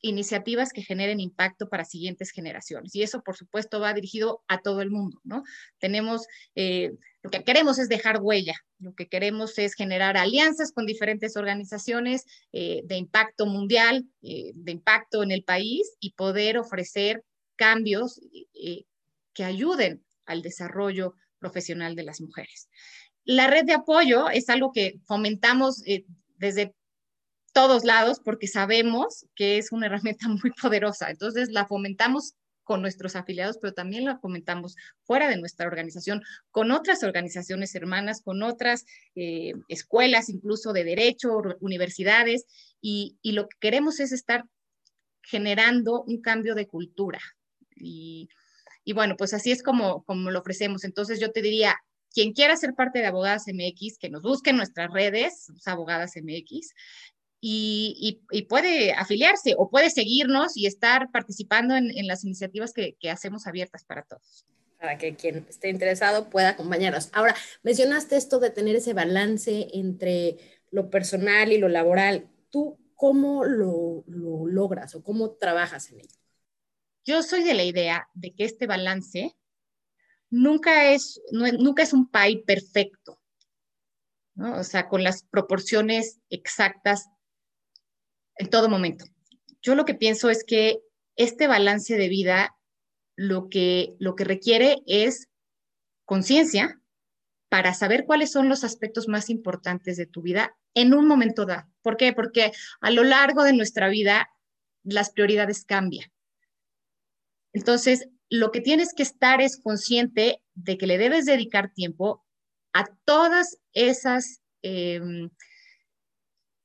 iniciativas 0.02 0.72
que 0.72 0.84
generen 0.84 1.20
impacto 1.20 1.70
para 1.70 1.86
siguientes 1.86 2.32
generaciones. 2.32 2.96
Y 2.96 3.04
eso, 3.04 3.22
por 3.22 3.36
supuesto, 3.36 3.80
va 3.80 3.94
dirigido 3.94 4.44
a 4.48 4.62
todo 4.62 4.82
el 4.82 4.92
mundo, 4.92 5.20
¿no? 5.24 5.44
Tenemos, 5.80 6.28
eh, 6.56 6.92
lo 7.24 7.30
que 7.30 7.44
queremos 7.44 7.80
es 7.80 7.90
dejar 7.90 8.22
huella, 8.22 8.56
lo 8.80 8.94
que 8.94 9.08
queremos 9.08 9.58
es 9.58 9.74
generar 9.74 10.18
alianzas 10.18 10.72
con 10.72 10.86
diferentes 10.86 11.38
organizaciones 11.38 12.26
eh, 12.52 12.82
de 12.86 12.98
impacto 12.98 13.46
mundial, 13.46 14.06
de 14.22 14.72
impacto 14.72 15.24
en 15.24 15.32
el 15.32 15.44
país 15.44 15.96
y 16.00 16.14
poder 16.14 16.58
ofrecer 16.58 17.24
cambios 17.56 18.20
que 19.34 19.44
ayuden 19.44 20.04
al 20.26 20.42
desarrollo 20.42 21.16
profesional 21.40 21.96
de 21.96 22.04
las 22.04 22.22
mujeres. 22.22 22.70
La 23.24 23.48
red 23.48 23.66
de 23.66 23.74
apoyo 23.74 24.30
es 24.30 24.50
algo 24.50 24.72
que 24.72 25.00
fomentamos 25.06 25.82
eh, 25.86 26.06
desde 26.38 26.74
todos 27.56 27.86
lados 27.86 28.20
porque 28.20 28.48
sabemos 28.48 29.26
que 29.34 29.58
es 29.58 29.72
una 29.72 29.86
herramienta 29.86 30.28
muy 30.44 30.52
poderosa. 30.62 31.10
Entonces 31.10 31.50
la 31.52 31.66
fomentamos 31.66 32.36
con 32.66 32.82
nuestros 32.82 33.16
afiliados, 33.16 33.58
pero 33.62 33.74
también 33.74 34.06
la 34.06 34.18
fomentamos 34.18 34.76
fuera 35.04 35.30
de 35.30 35.38
nuestra 35.38 35.68
organización, 35.68 36.22
con 36.52 36.72
otras 36.72 37.04
organizaciones 37.04 37.74
hermanas, 37.76 38.22
con 38.22 38.44
otras 38.44 38.86
eh, 39.16 39.54
escuelas, 39.70 40.30
incluso 40.30 40.74
de 40.74 40.84
derecho, 40.84 41.42
universidades, 41.62 42.46
y, 42.82 43.18
lo 43.24 43.48
que 43.48 43.58
queremos 43.60 44.00
es 44.00 44.12
estar 44.12 44.46
generando 45.22 46.04
un 46.04 46.22
cambio 46.22 46.56
de 46.56 46.68
cultura. 46.68 47.20
Y, 47.76 48.30
y 48.84 48.94
bueno, 48.94 49.16
pues 49.16 49.34
así 49.34 49.52
es 49.52 49.62
como, 49.64 50.04
como 50.04 50.32
lo 50.32 50.40
ofrecemos. 50.40 50.84
Entonces 50.84 51.20
yo 51.20 51.32
te 51.32 51.44
diría, 51.44 51.76
quien 52.16 52.32
quiera 52.34 52.56
ser 52.56 52.74
parte 52.74 53.00
de 53.00 53.06
Abogadas 53.06 53.46
MX, 53.48 53.98
que 54.00 54.10
nos 54.10 54.24
busque 54.24 54.52
en 54.52 54.58
nuestras 54.58 54.92
redes, 54.92 55.52
Abogadas 55.66 56.14
MX, 56.16 56.74
y, 57.48 58.46
puede 58.50 58.94
afiliarse 58.94 59.54
o 59.56 59.70
puede 59.70 59.92
seguirnos 59.92 60.58
y 60.58 60.66
estar 60.66 61.12
participando 61.12 61.76
en, 61.76 62.08
las 62.08 62.24
iniciativas 62.24 62.74
que, 62.74 62.98
hacemos 63.12 63.46
abiertas 63.46 63.86
para 63.86 64.02
todos. 64.02 64.46
Para 64.80 64.98
que 64.98 65.16
quien 65.16 65.46
esté 65.48 65.70
interesado 65.70 66.30
pueda 66.32 66.50
acompañarnos. 66.50 67.10
Ahora, 67.14 67.36
mencionaste 67.62 68.18
esto 68.18 68.40
de 68.40 68.50
tener 68.50 68.76
ese 68.76 68.94
balance 68.94 69.68
entre 69.74 70.38
lo 70.72 70.90
personal 70.90 71.52
y 71.52 71.60
lo 71.60 71.70
laboral. 71.70 72.28
¿Tú 72.50 72.80
cómo 72.96 73.46
lo, 73.46 74.04
lo 74.08 74.48
logras 74.48 74.96
o 74.96 75.04
cómo 75.04 75.32
trabajas 75.34 75.92
en 75.92 76.00
ello? 76.00 76.18
Yo 77.04 77.22
soy 77.22 77.44
de 77.44 77.54
la 77.54 77.64
idea 77.64 78.10
de 78.16 78.34
que 78.34 78.46
este 78.46 78.66
balance 78.66 79.36
nunca 80.32 80.92
es, 80.92 81.22
nunca 81.32 81.84
es 81.84 81.94
un 81.94 82.10
pie 82.10 82.44
perfecto, 82.44 83.20
¿no? 84.34 84.60
o 84.60 84.64
sea, 84.64 84.90
con 84.90 85.04
las 85.04 85.24
proporciones 85.24 86.20
exactas 86.32 87.08
en 88.38 88.50
todo 88.50 88.70
momento. 88.70 89.06
Yo 89.62 89.76
lo 89.76 89.86
que 89.86 89.96
pienso 89.96 90.30
es 90.30 90.44
que 90.44 90.80
este 91.16 91.48
balance 91.48 91.96
de 91.96 92.10
vida 92.10 92.56
lo 93.16 93.50
que, 93.50 93.96
lo 94.00 94.16
que 94.16 94.26
requiere 94.26 94.84
es 94.86 95.30
conciencia 96.06 96.82
para 97.50 97.74
saber 97.74 98.06
cuáles 98.06 98.32
son 98.32 98.50
los 98.50 98.64
aspectos 98.64 99.08
más 99.08 99.30
importantes 99.30 99.98
de 99.98 100.06
tu 100.06 100.22
vida 100.22 100.58
en 100.74 100.94
un 100.94 101.08
momento 101.08 101.46
dado. 101.46 101.70
¿Por 101.82 101.98
qué? 101.98 102.14
Porque 102.14 102.52
a 102.82 102.92
lo 102.92 103.04
largo 103.04 103.44
de 103.44 103.54
nuestra 103.54 103.88
vida 103.88 104.30
las 104.84 105.10
prioridades 105.10 105.64
cambian. 105.64 106.12
Entonces, 107.54 108.10
lo 108.30 108.52
que 108.52 108.60
tienes 108.60 108.94
que 108.94 109.04
estar 109.04 109.42
es 109.42 109.58
consciente 109.58 110.42
de 110.54 110.78
que 110.78 110.88
le 110.88 110.98
debes 110.98 111.26
dedicar 111.26 111.72
tiempo 111.74 112.26
a 112.74 112.86
todas 113.06 113.58
esas 113.72 114.42
em, 114.62 115.30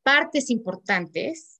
partes 0.02 0.50
importantes, 0.50 1.59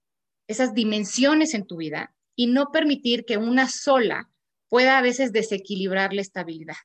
esas 0.50 0.75
dimensiones 0.75 1.54
en 1.54 1.66
tu 1.66 1.76
vida 1.76 2.12
y 2.35 2.49
no 2.49 2.73
permitir 2.73 3.25
que 3.25 3.37
una 3.37 3.69
sola 3.69 4.30
pueda 4.69 4.99
a 4.99 5.02
veces 5.02 5.33
desequilibrar 5.33 6.12
la 6.12 6.23
estabilidad. 6.23 6.76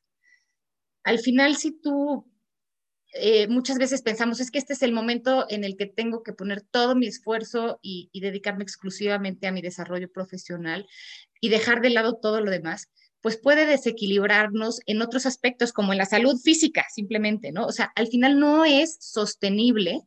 Al 1.04 1.20
final, 1.20 1.56
si 1.56 1.72
tú 1.72 2.26
eh, 3.14 3.48
muchas 3.48 3.78
veces 3.78 4.02
pensamos, 4.02 4.40
es 4.40 4.52
que 4.52 4.60
este 4.60 4.74
es 4.74 4.82
el 4.82 4.92
momento 4.92 5.46
en 5.50 5.64
el 5.64 5.78
que 5.78 5.88
tengo 5.88 6.22
que 6.22 6.34
poner 6.34 6.62
todo 6.62 6.96
mi 6.96 7.08
esfuerzo 7.08 7.80
y, 7.82 8.10
dedicarme 8.14 8.64
exclusivamente 8.64 9.48
a 9.48 9.52
mi 9.52 9.62
desarrollo 9.62 10.12
profesional 10.12 10.88
y 11.42 11.50
dejar 11.50 11.82
de 11.82 11.90
lado 11.90 12.18
todo 12.18 12.42
lo 12.42 12.52
demás, 12.52 12.90
pues 13.22 13.38
puede 13.38 13.66
desequilibrarnos 13.66 14.82
en 14.86 15.02
otros 15.02 15.26
aspectos, 15.26 15.74
como 15.74 15.92
en 15.92 15.98
la 15.98 16.06
salud 16.06 16.40
física, 16.40 16.86
simplemente, 16.94 17.52
¿no? 17.52 17.66
O 17.66 17.72
sea, 17.72 17.92
al 17.96 18.08
final 18.08 18.40
no 18.40 18.66
es 18.66 18.98
sostenible 19.00 20.02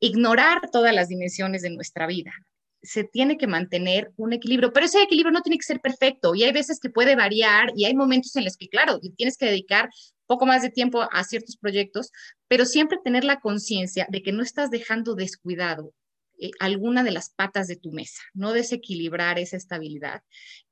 ignorar 0.00 0.70
todas 0.72 0.92
las 0.92 1.08
dimensiones 1.08 1.62
de 1.62 1.70
nuestra 1.70 2.08
vida. 2.08 2.32
Se 2.82 3.04
tiene 3.04 3.38
que 3.38 3.46
mantener 3.46 4.12
un 4.16 4.32
equilibrio, 4.32 4.72
pero 4.72 4.86
ese 4.86 5.02
equilibrio 5.02 5.32
no 5.32 5.42
tiene 5.42 5.58
que 5.58 5.64
ser 5.64 5.80
perfecto 5.80 6.34
y 6.34 6.42
hay 6.42 6.52
veces 6.52 6.80
que 6.80 6.90
puede 6.90 7.14
variar 7.14 7.72
y 7.76 7.84
hay 7.84 7.94
momentos 7.94 8.34
en 8.36 8.44
los 8.44 8.56
que, 8.56 8.68
claro, 8.68 9.00
tienes 9.16 9.36
que 9.36 9.46
dedicar 9.46 9.88
poco 10.26 10.46
más 10.46 10.62
de 10.62 10.70
tiempo 10.70 11.06
a 11.10 11.24
ciertos 11.24 11.56
proyectos, 11.56 12.10
pero 12.48 12.64
siempre 12.64 12.98
tener 13.04 13.24
la 13.24 13.40
conciencia 13.40 14.06
de 14.10 14.22
que 14.22 14.32
no 14.32 14.42
estás 14.42 14.70
dejando 14.70 15.14
descuidado 15.14 15.94
eh, 16.38 16.50
alguna 16.58 17.04
de 17.04 17.10
las 17.10 17.30
patas 17.30 17.68
de 17.68 17.76
tu 17.76 17.92
mesa, 17.92 18.22
no 18.34 18.52
desequilibrar 18.52 19.38
esa 19.38 19.56
estabilidad 19.56 20.22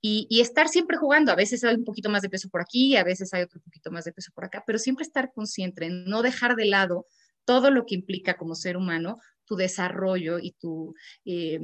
y, 0.00 0.26
y, 0.30 0.40
estar 0.40 0.68
siempre 0.68 0.96
jugando. 0.96 1.30
A 1.30 1.36
veces 1.36 1.62
hay 1.62 1.76
un 1.76 1.84
poquito 1.84 2.10
más 2.10 2.22
de 2.22 2.30
peso 2.30 2.48
por 2.48 2.60
aquí, 2.60 2.96
a 2.96 3.04
veces 3.04 3.32
hay 3.34 3.42
otro 3.42 3.60
poquito 3.60 3.90
más 3.90 4.04
de 4.04 4.12
peso 4.12 4.32
por 4.34 4.44
acá, 4.44 4.64
pero 4.66 4.78
siempre 4.78 5.04
estar 5.04 5.30
consciente, 5.32 5.88
no 5.90 6.22
dejar 6.22 6.56
de 6.56 6.64
lado 6.64 7.06
todo 7.44 7.70
lo 7.70 7.86
que 7.86 7.94
implica 7.94 8.36
como 8.36 8.54
ser 8.54 8.76
humano 8.76 9.18
tu 9.50 9.56
desarrollo 9.56 10.38
y 10.38 10.52
tu, 10.52 10.94
eh, 11.24 11.58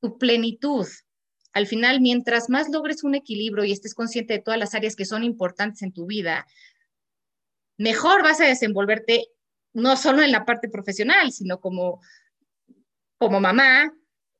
tu 0.00 0.16
plenitud 0.18 0.86
al 1.52 1.66
final, 1.66 2.00
mientras 2.00 2.48
más 2.48 2.68
logres 2.68 3.02
un 3.02 3.16
equilibrio 3.16 3.64
y 3.64 3.72
estés 3.72 3.94
consciente 3.94 4.34
de 4.34 4.38
todas 4.38 4.58
las 4.58 4.74
áreas 4.74 4.94
que 4.94 5.04
son 5.04 5.24
importantes 5.24 5.82
en 5.82 5.92
tu 5.92 6.06
vida, 6.06 6.46
mejor 7.76 8.22
vas 8.22 8.40
a 8.40 8.46
desenvolverte 8.46 9.26
no 9.72 9.96
solo 9.96 10.22
en 10.22 10.30
la 10.30 10.44
parte 10.44 10.68
profesional, 10.68 11.32
sino 11.32 11.60
como, 11.60 12.00
como 13.18 13.40
mamá, 13.40 13.92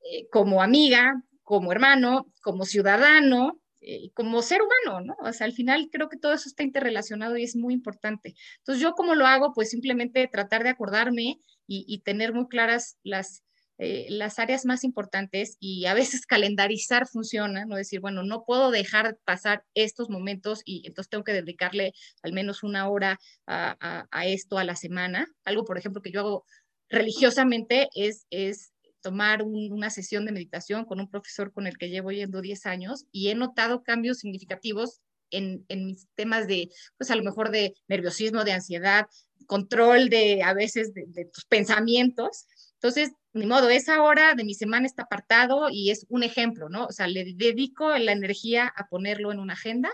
eh, 0.09 0.27
como 0.31 0.63
amiga, 0.63 1.21
como 1.43 1.73
hermano, 1.73 2.31
como 2.41 2.63
ciudadano, 2.63 3.59
eh, 3.81 4.11
como 4.13 4.41
ser 4.41 4.61
humano, 4.61 5.01
¿no? 5.05 5.15
O 5.27 5.33
sea, 5.33 5.45
al 5.45 5.53
final 5.53 5.89
creo 5.91 6.07
que 6.07 6.17
todo 6.17 6.33
eso 6.33 6.47
está 6.47 6.63
interrelacionado 6.63 7.35
y 7.35 7.43
es 7.43 7.55
muy 7.55 7.73
importante. 7.73 8.35
Entonces, 8.59 8.81
yo 8.81 8.93
como 8.93 9.15
lo 9.15 9.25
hago, 9.25 9.53
pues 9.53 9.69
simplemente 9.69 10.29
tratar 10.31 10.63
de 10.63 10.69
acordarme 10.69 11.39
y 11.67 11.99
tener 11.99 12.33
muy 12.33 12.47
claras 12.47 12.97
las, 13.03 13.43
eh, 13.83 14.05
las 14.09 14.37
áreas 14.37 14.63
más 14.63 14.83
importantes 14.83 15.57
y 15.59 15.87
a 15.87 15.95
veces 15.95 16.25
calendarizar 16.27 17.07
funciona, 17.07 17.65
no 17.65 17.75
decir, 17.75 17.99
bueno, 17.99 18.21
no 18.21 18.43
puedo 18.45 18.69
dejar 18.69 19.17
pasar 19.25 19.63
estos 19.73 20.07
momentos 20.07 20.61
y 20.65 20.85
entonces 20.85 21.09
tengo 21.09 21.23
que 21.23 21.33
dedicarle 21.33 21.93
al 22.21 22.31
menos 22.31 22.61
una 22.61 22.87
hora 22.87 23.19
a, 23.47 24.05
esto 24.27 24.59
a 24.59 24.63
la 24.65 24.75
semana. 24.75 25.25
Algo, 25.45 25.65
por 25.65 25.79
ejemplo, 25.79 26.03
que 26.03 26.11
yo 26.11 26.19
hago 26.19 26.45
religiosamente 26.89 27.89
es, 27.95 28.27
es 28.29 28.71
tomar 29.01 29.41
una 29.41 29.89
sesión 29.89 30.27
de 30.27 30.31
meditación 30.31 30.85
con 30.85 30.99
un 30.99 31.09
profesor 31.09 31.51
con 31.51 31.65
el 31.65 31.79
que 31.79 31.89
llevo 31.89 32.11
yendo 32.11 32.41
10 32.41 32.67
años 32.67 33.05
y 33.11 33.29
he 33.29 33.35
notado 33.35 33.81
cambios 33.81 34.19
significativos 34.19 35.01
en, 35.31 35.65
en, 35.69 35.87
mis 35.87 36.07
temas 36.13 36.45
de, 36.45 36.69
pues 36.97 37.09
a 37.09 37.15
lo 37.15 37.23
mejor 37.23 37.49
de 37.49 37.73
nerviosismo, 37.87 38.43
de 38.43 38.51
ansiedad, 38.51 39.07
control 39.51 40.07
de 40.07 40.43
a 40.43 40.53
veces 40.53 40.93
de, 40.93 41.03
de 41.07 41.25
tus 41.25 41.43
pensamientos. 41.43 42.45
Entonces, 42.75 43.11
ni 43.33 43.45
modo, 43.45 43.69
esa 43.69 44.01
hora 44.01 44.33
de 44.33 44.45
mi 44.45 44.53
semana 44.53 44.85
está 44.85 45.03
apartado 45.03 45.67
y 45.69 45.91
es 45.91 46.05
un 46.07 46.23
ejemplo, 46.23 46.69
¿no? 46.69 46.85
O 46.85 46.91
sea, 46.93 47.07
le 47.07 47.33
dedico 47.35 47.89
la 47.97 48.13
energía 48.13 48.71
a 48.73 48.87
ponerlo 48.87 49.29
en 49.33 49.39
una 49.39 49.55
agenda 49.55 49.91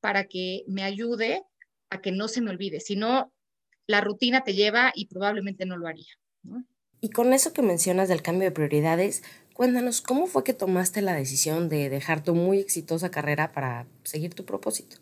para 0.00 0.26
que 0.26 0.62
me 0.68 0.84
ayude 0.84 1.42
a 1.90 2.00
que 2.00 2.12
no 2.12 2.28
se 2.28 2.42
me 2.42 2.50
olvide. 2.50 2.78
Si 2.78 2.94
no, 2.94 3.32
la 3.88 4.00
rutina 4.02 4.44
te 4.44 4.54
lleva 4.54 4.92
y 4.94 5.06
probablemente 5.06 5.66
no 5.66 5.76
lo 5.76 5.88
haría. 5.88 6.12
¿no? 6.44 6.64
Y 7.00 7.10
con 7.10 7.32
eso 7.32 7.52
que 7.52 7.62
mencionas 7.62 8.08
del 8.08 8.22
cambio 8.22 8.44
de 8.44 8.52
prioridades, 8.52 9.24
cuéntanos 9.52 10.00
cómo 10.00 10.28
fue 10.28 10.44
que 10.44 10.54
tomaste 10.54 11.02
la 11.02 11.14
decisión 11.14 11.68
de 11.68 11.90
dejar 11.90 12.22
tu 12.22 12.36
muy 12.36 12.60
exitosa 12.60 13.10
carrera 13.10 13.50
para 13.50 13.88
seguir 14.04 14.32
tu 14.34 14.44
propósito. 14.44 14.98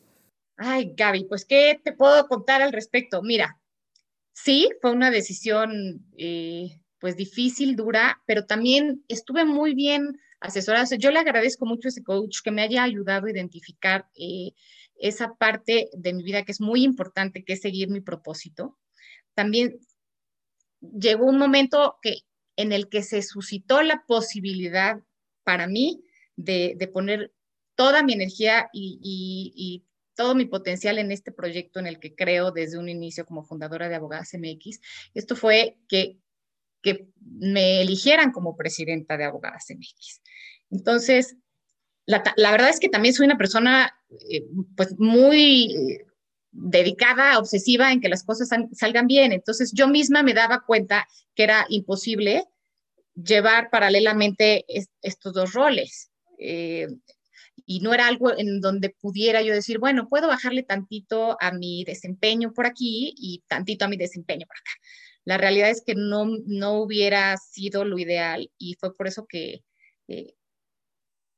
Ay, 0.57 0.95
Gaby, 0.97 1.25
pues, 1.25 1.45
¿qué 1.45 1.79
te 1.85 1.93
puedo 1.93 2.27
contar 2.29 2.63
al 2.63 2.73
respecto? 2.73 3.21
Mira, 3.23 3.61
sí, 4.45 4.69
fue 4.81 4.93
una 4.93 5.11
decisión 5.11 6.05
eh, 6.17 6.81
pues 6.99 7.17
difícil, 7.17 7.77
dura, 7.77 8.23
pero 8.27 8.47
también 8.47 9.05
estuve 9.09 9.45
muy 9.45 9.75
bien 9.75 10.21
asesorada. 10.41 10.87
yo 10.97 11.11
le 11.11 11.19
agradezco 11.19 11.67
mucho 11.67 11.89
a 11.89 11.91
ese 11.91 12.03
coach 12.03 12.39
que 12.43 12.51
me 12.51 12.63
haya 12.63 12.83
ayudado 12.83 13.27
a 13.27 13.31
identificar 13.31 14.09
eh, 14.15 14.53
esa 14.97 15.35
parte 15.35 15.89
de 15.93 16.13
mi 16.13 16.23
vida 16.23 16.45
que 16.45 16.53
es 16.53 16.61
muy 16.61 16.85
importante, 16.85 17.45
que 17.45 17.55
es 17.55 17.61
seguir 17.61 17.89
mi 17.89 18.01
propósito. 18.01 18.79
También 19.35 19.79
llegó 20.81 21.27
un 21.27 21.39
momento 21.39 21.97
que, 22.03 22.21
en 22.57 22.73
el 22.73 22.89
que 22.89 23.03
se 23.03 23.23
suscitó 23.23 23.83
la 23.83 24.05
posibilidad 24.07 25.01
para 25.45 25.67
mí 25.67 26.03
de, 26.37 26.91
poner 26.93 27.33
toda 27.75 28.03
mi 28.03 28.13
energía 28.13 28.69
y, 28.73 28.99
y, 29.03 29.85
todo 30.15 30.35
mi 30.35 30.45
potencial 30.45 30.99
en 30.99 31.13
este 31.13 31.33
proyecto 31.33 31.81
en 31.81 31.87
el 31.87 31.99
que 31.99 32.15
creo 32.15 32.51
desde 32.51 32.79
un 32.79 32.89
inicio 32.89 33.25
como 33.25 33.45
fundadora 33.45 33.89
de 33.89 33.95
Abogadas 33.95 34.35
MX. 34.35 34.81
Esto 35.15 35.37
fue 35.37 35.79
que 35.89 36.19
que 36.83 37.09
me 37.21 37.81
eligieran 37.81 38.33
como 38.33 38.57
presidenta 38.57 39.17
de 39.17 39.25
Abogadas 39.25 39.67
MX. 39.71 40.23
Entonces, 40.71 41.37
la, 42.07 42.23
la 42.37 42.51
verdad 42.51 42.71
es 42.71 42.81
que 42.81 42.89
también 42.89 43.15
soy 43.15 43.27
una 43.27 43.39
persona 43.39 43.95
eh, 44.31 44.45
pues 44.77 44.99
muy 44.99 46.03
dedicada, 46.53 47.39
obsesiva 47.39 47.93
en 47.93 48.01
que 48.01 48.09
las 48.09 48.25
cosas 48.25 48.49
salgan 48.73 49.07
bien. 49.07 49.33
Entonces, 49.33 49.73
yo 49.73 49.89
misma 49.89 50.23
me 50.23 50.35
daba 50.35 50.65
cuenta 50.65 51.07
que 51.35 51.45
era 51.45 51.67
imposible 51.69 52.45
llevar 53.15 53.71
paralelamente 53.71 54.65
estos 55.03 55.35
dos 55.35 55.53
roles. 55.53 56.11
Eh, 56.39 56.89
y 57.71 57.79
no 57.79 57.95
era 57.95 58.09
algo 58.09 58.37
en 58.37 58.61
donde 58.61 58.91
pudiera 58.91 59.43
yo 59.43 59.55
decir, 59.55 59.79
bueno, 59.79 60.09
puedo 60.09 60.27
bajarle 60.27 60.65
tantito 60.65 61.37
a 61.41 61.53
mi 61.53 61.85
desempeño 61.85 62.53
por 62.53 62.67
aquí 62.67 63.15
y 63.17 63.45
tantito 63.47 63.85
a 63.85 63.89
mi 63.89 63.97
desempeño 63.97 64.45
por 64.45 64.57
acá. 64.57 64.73
La 65.25 65.39
realidad 65.39 65.71
es 65.71 65.81
que 65.87 65.95
no, 65.95 66.27
no 66.47 66.81
hubiera 66.81 67.37
sido 67.37 67.85
lo 67.85 67.97
ideal 67.97 68.51
y 68.59 68.75
fue 68.75 68.93
por 68.97 69.07
eso 69.07 69.25
que 69.29 69.63
eh, 70.09 70.35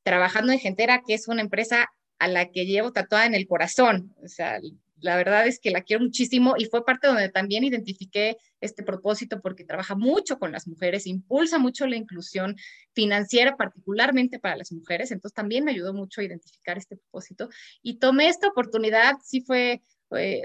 trabajando 0.01 0.51
en 0.51 0.57
Gentera, 0.57 1.03
que 1.05 1.13
es 1.13 1.27
una 1.27 1.41
empresa 1.41 1.87
a 2.17 2.27
la 2.27 2.49
que 2.49 2.65
llevo 2.65 2.91
tatuada 2.91 3.27
en 3.27 3.35
el 3.35 3.47
corazón, 3.47 4.15
o 4.23 4.27
sea, 4.27 4.59
la 5.03 5.17
verdad 5.17 5.45
es 5.45 5.59
que 5.59 5.69
la 5.69 5.81
quiero 5.81 6.03
muchísimo 6.03 6.55
y 6.57 6.65
fue 6.65 6.85
parte 6.85 7.07
donde 7.07 7.29
también 7.29 7.63
identifiqué 7.63 8.37
este 8.61 8.83
propósito 8.83 9.41
porque 9.41 9.65
trabaja 9.65 9.95
mucho 9.95 10.39
con 10.39 10.51
las 10.51 10.67
mujeres, 10.67 11.05
impulsa 11.05 11.59
mucho 11.59 11.85
la 11.85 11.97
inclusión 11.97 12.55
financiera, 12.93 13.57
particularmente 13.57 14.39
para 14.39 14.55
las 14.55 14.71
mujeres, 14.71 15.11
entonces 15.11 15.35
también 15.35 15.65
me 15.65 15.71
ayudó 15.71 15.93
mucho 15.93 16.21
a 16.21 16.23
identificar 16.23 16.77
este 16.77 16.95
propósito 16.95 17.49
y 17.81 17.99
tomé 17.99 18.29
esta 18.29 18.47
oportunidad, 18.47 19.15
sí 19.23 19.41
fue 19.41 19.81
eh, 20.15 20.43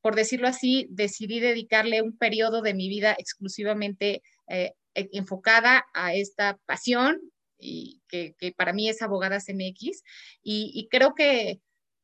por 0.00 0.14
decirlo 0.14 0.48
así, 0.48 0.86
decidí 0.90 1.40
dedicarle 1.40 2.02
un 2.02 2.16
periodo 2.16 2.62
de 2.62 2.74
mi 2.74 2.88
vida 2.88 3.14
exclusivamente 3.18 4.22
eh, 4.48 4.72
e, 4.94 5.08
enfocada 5.12 5.84
a 5.94 6.14
esta 6.14 6.58
pasión 6.66 7.20
y 7.58 8.00
que, 8.08 8.34
para 8.56 8.72
mí 8.72 8.88
es 8.88 9.02
Abogadas 9.02 9.46
MX 9.48 10.02
y, 10.42 10.88
creo 10.90 11.14
que, 11.14 11.60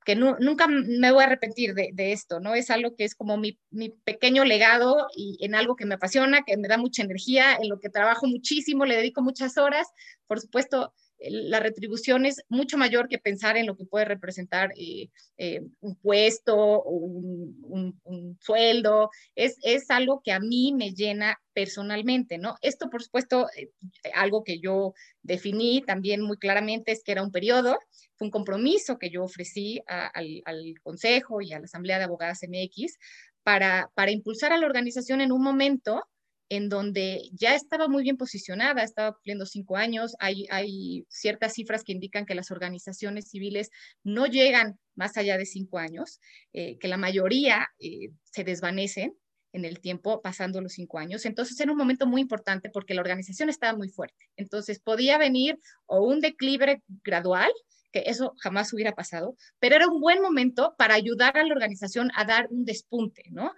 que 0.07 0.15
nunca 0.15 0.69
me 0.69 1.11
voy 1.11 1.25
a 1.25 1.27
arrepentir 1.27 1.75
de, 1.75 2.13
esto, 2.13 2.39
¿no? 2.39 2.55
Es 2.55 2.71
algo 2.71 2.95
que 2.95 3.03
es 3.03 3.17
como 3.17 3.37
mi, 3.37 3.59
mi, 3.71 3.89
pequeño 3.89 4.45
legado 4.45 5.09
y 5.17 5.37
en 5.45 5.57
algo 5.57 5.75
que 5.75 5.85
me 5.85 5.97
apasiona, 5.97 6.45
que 6.47 6.57
me 6.57 6.69
da 6.69 6.79
mucha 6.79 7.03
energía, 7.03 7.57
en 7.57 7.69
lo 7.69 7.81
que 7.81 7.91
trabajo 7.91 8.29
muchísimo, 8.29 8.85
le 8.85 8.95
dedico 8.95 9.21
muchas 9.21 9.59
horas. 9.59 9.89
Por 10.29 10.41
supuesto, 10.41 10.95
la 11.21 11.61
retribución 11.61 12.27
es 12.27 12.43
mucho 12.49 12.77
mayor 12.77 13.09
que 13.09 13.19
pensar 13.19 13.57
en 13.57 13.67
lo 13.67 13.77
que 13.77 13.85
puede 13.85 14.05
representar 14.05 14.73
eh, 14.77 15.09
eh, 15.39 15.63
un 15.81 15.97
puesto 15.97 16.57
o 16.57 16.91
un, 16.91 18.39
sueldo. 18.41 19.11
Es, 19.35 19.57
es, 19.63 19.91
algo 19.91 20.21
que 20.23 20.33
a 20.33 20.41
mí 20.41 20.73
me 20.75 20.93
llena 20.93 21.41
personalmente, 21.53 22.39
¿no? 22.39 22.57
Esto, 22.61 22.91
por 22.91 23.03
supuesto, 23.03 23.49
eh, 23.57 23.71
algo 24.15 24.45
que 24.45 24.61
yo 24.61 24.95
definí 25.23 25.83
también 25.83 26.21
muy 26.21 26.37
claramente 26.37 26.93
es 26.93 27.03
que 27.03 27.13
era 27.13 27.23
un 27.23 27.33
periodo, 27.33 27.79
fue 28.17 28.27
un 28.27 28.31
compromiso 28.31 28.99
que 28.99 29.11
yo 29.11 29.25
ofrecí 29.25 29.81
al, 29.87 30.43
al, 30.45 30.75
Consejo 30.83 31.41
y 31.41 31.53
a 31.53 31.59
la 31.59 31.65
Asamblea 31.65 31.99
de 31.99 32.05
Abogadas 32.05 32.41
MX 32.43 32.99
para, 33.43 33.91
para 33.95 34.11
impulsar 34.11 34.53
a 34.53 34.59
la 34.59 34.67
organización 34.67 35.21
en 35.21 35.33
un 35.33 35.43
momento 35.43 36.07
en 36.49 36.69
donde 36.69 37.29
ya 37.33 37.55
estaba 37.55 37.89
muy 37.89 38.03
bien 38.03 38.17
posicionada, 38.17 38.83
estaba 38.83 39.13
cumpliendo 39.13 39.47
cinco 39.47 39.77
años. 39.77 40.15
Hay, 40.21 41.05
ciertas 41.09 41.55
cifras 41.55 41.83
que 41.83 41.93
indican 41.93 42.27
que 42.27 42.35
las 42.35 42.51
organizaciones 42.51 43.29
civiles 43.31 43.71
no 44.05 44.27
llegan 44.27 44.79
más 44.95 45.17
allá 45.17 45.39
de 45.39 45.47
cinco 45.47 45.79
años, 45.79 46.21
eh, 46.53 46.79
que 46.79 46.89
la 46.89 46.97
mayoría 46.97 47.69
eh, 47.79 48.11
se 48.25 48.45
desvanecen 48.45 49.15
en 49.53 49.65
el 49.65 49.81
tiempo 49.81 50.21
pasando 50.23 50.61
los 50.61 50.75
cinco 50.75 50.99
años. 50.99 51.25
Entonces 51.25 51.59
era 51.59 51.73
un 51.73 51.79
momento 51.79 52.07
muy 52.07 52.21
importante 52.21 52.71
porque 52.71 52.95
la 52.95 53.01
organización 53.01 53.49
estaba 53.49 53.77
muy 53.77 53.89
fuerte. 53.89 54.29
Entonces 54.37 54.79
podía 54.79 55.19
venir 55.19 55.59
o 55.87 56.03
un 56.03 56.21
declive 56.21 56.83
gradual, 57.03 57.51
que 57.93 58.05
eso 58.07 58.35
jamás 58.39 58.73
hubiera 58.73 58.93
pasado, 58.93 59.37
pero 59.59 59.77
era 59.77 59.89
un 59.89 60.01
buen 60.01 60.21
momento 60.21 60.75
para 60.77 60.95
ayudar 60.95 61.39
a 61.39 61.45
la 61.45 61.55
organización 61.55 62.11
a 62.15 62.25
dar 62.25 62.49
un 62.51 62.65
despunte, 62.65 63.23
¿no? 63.31 63.55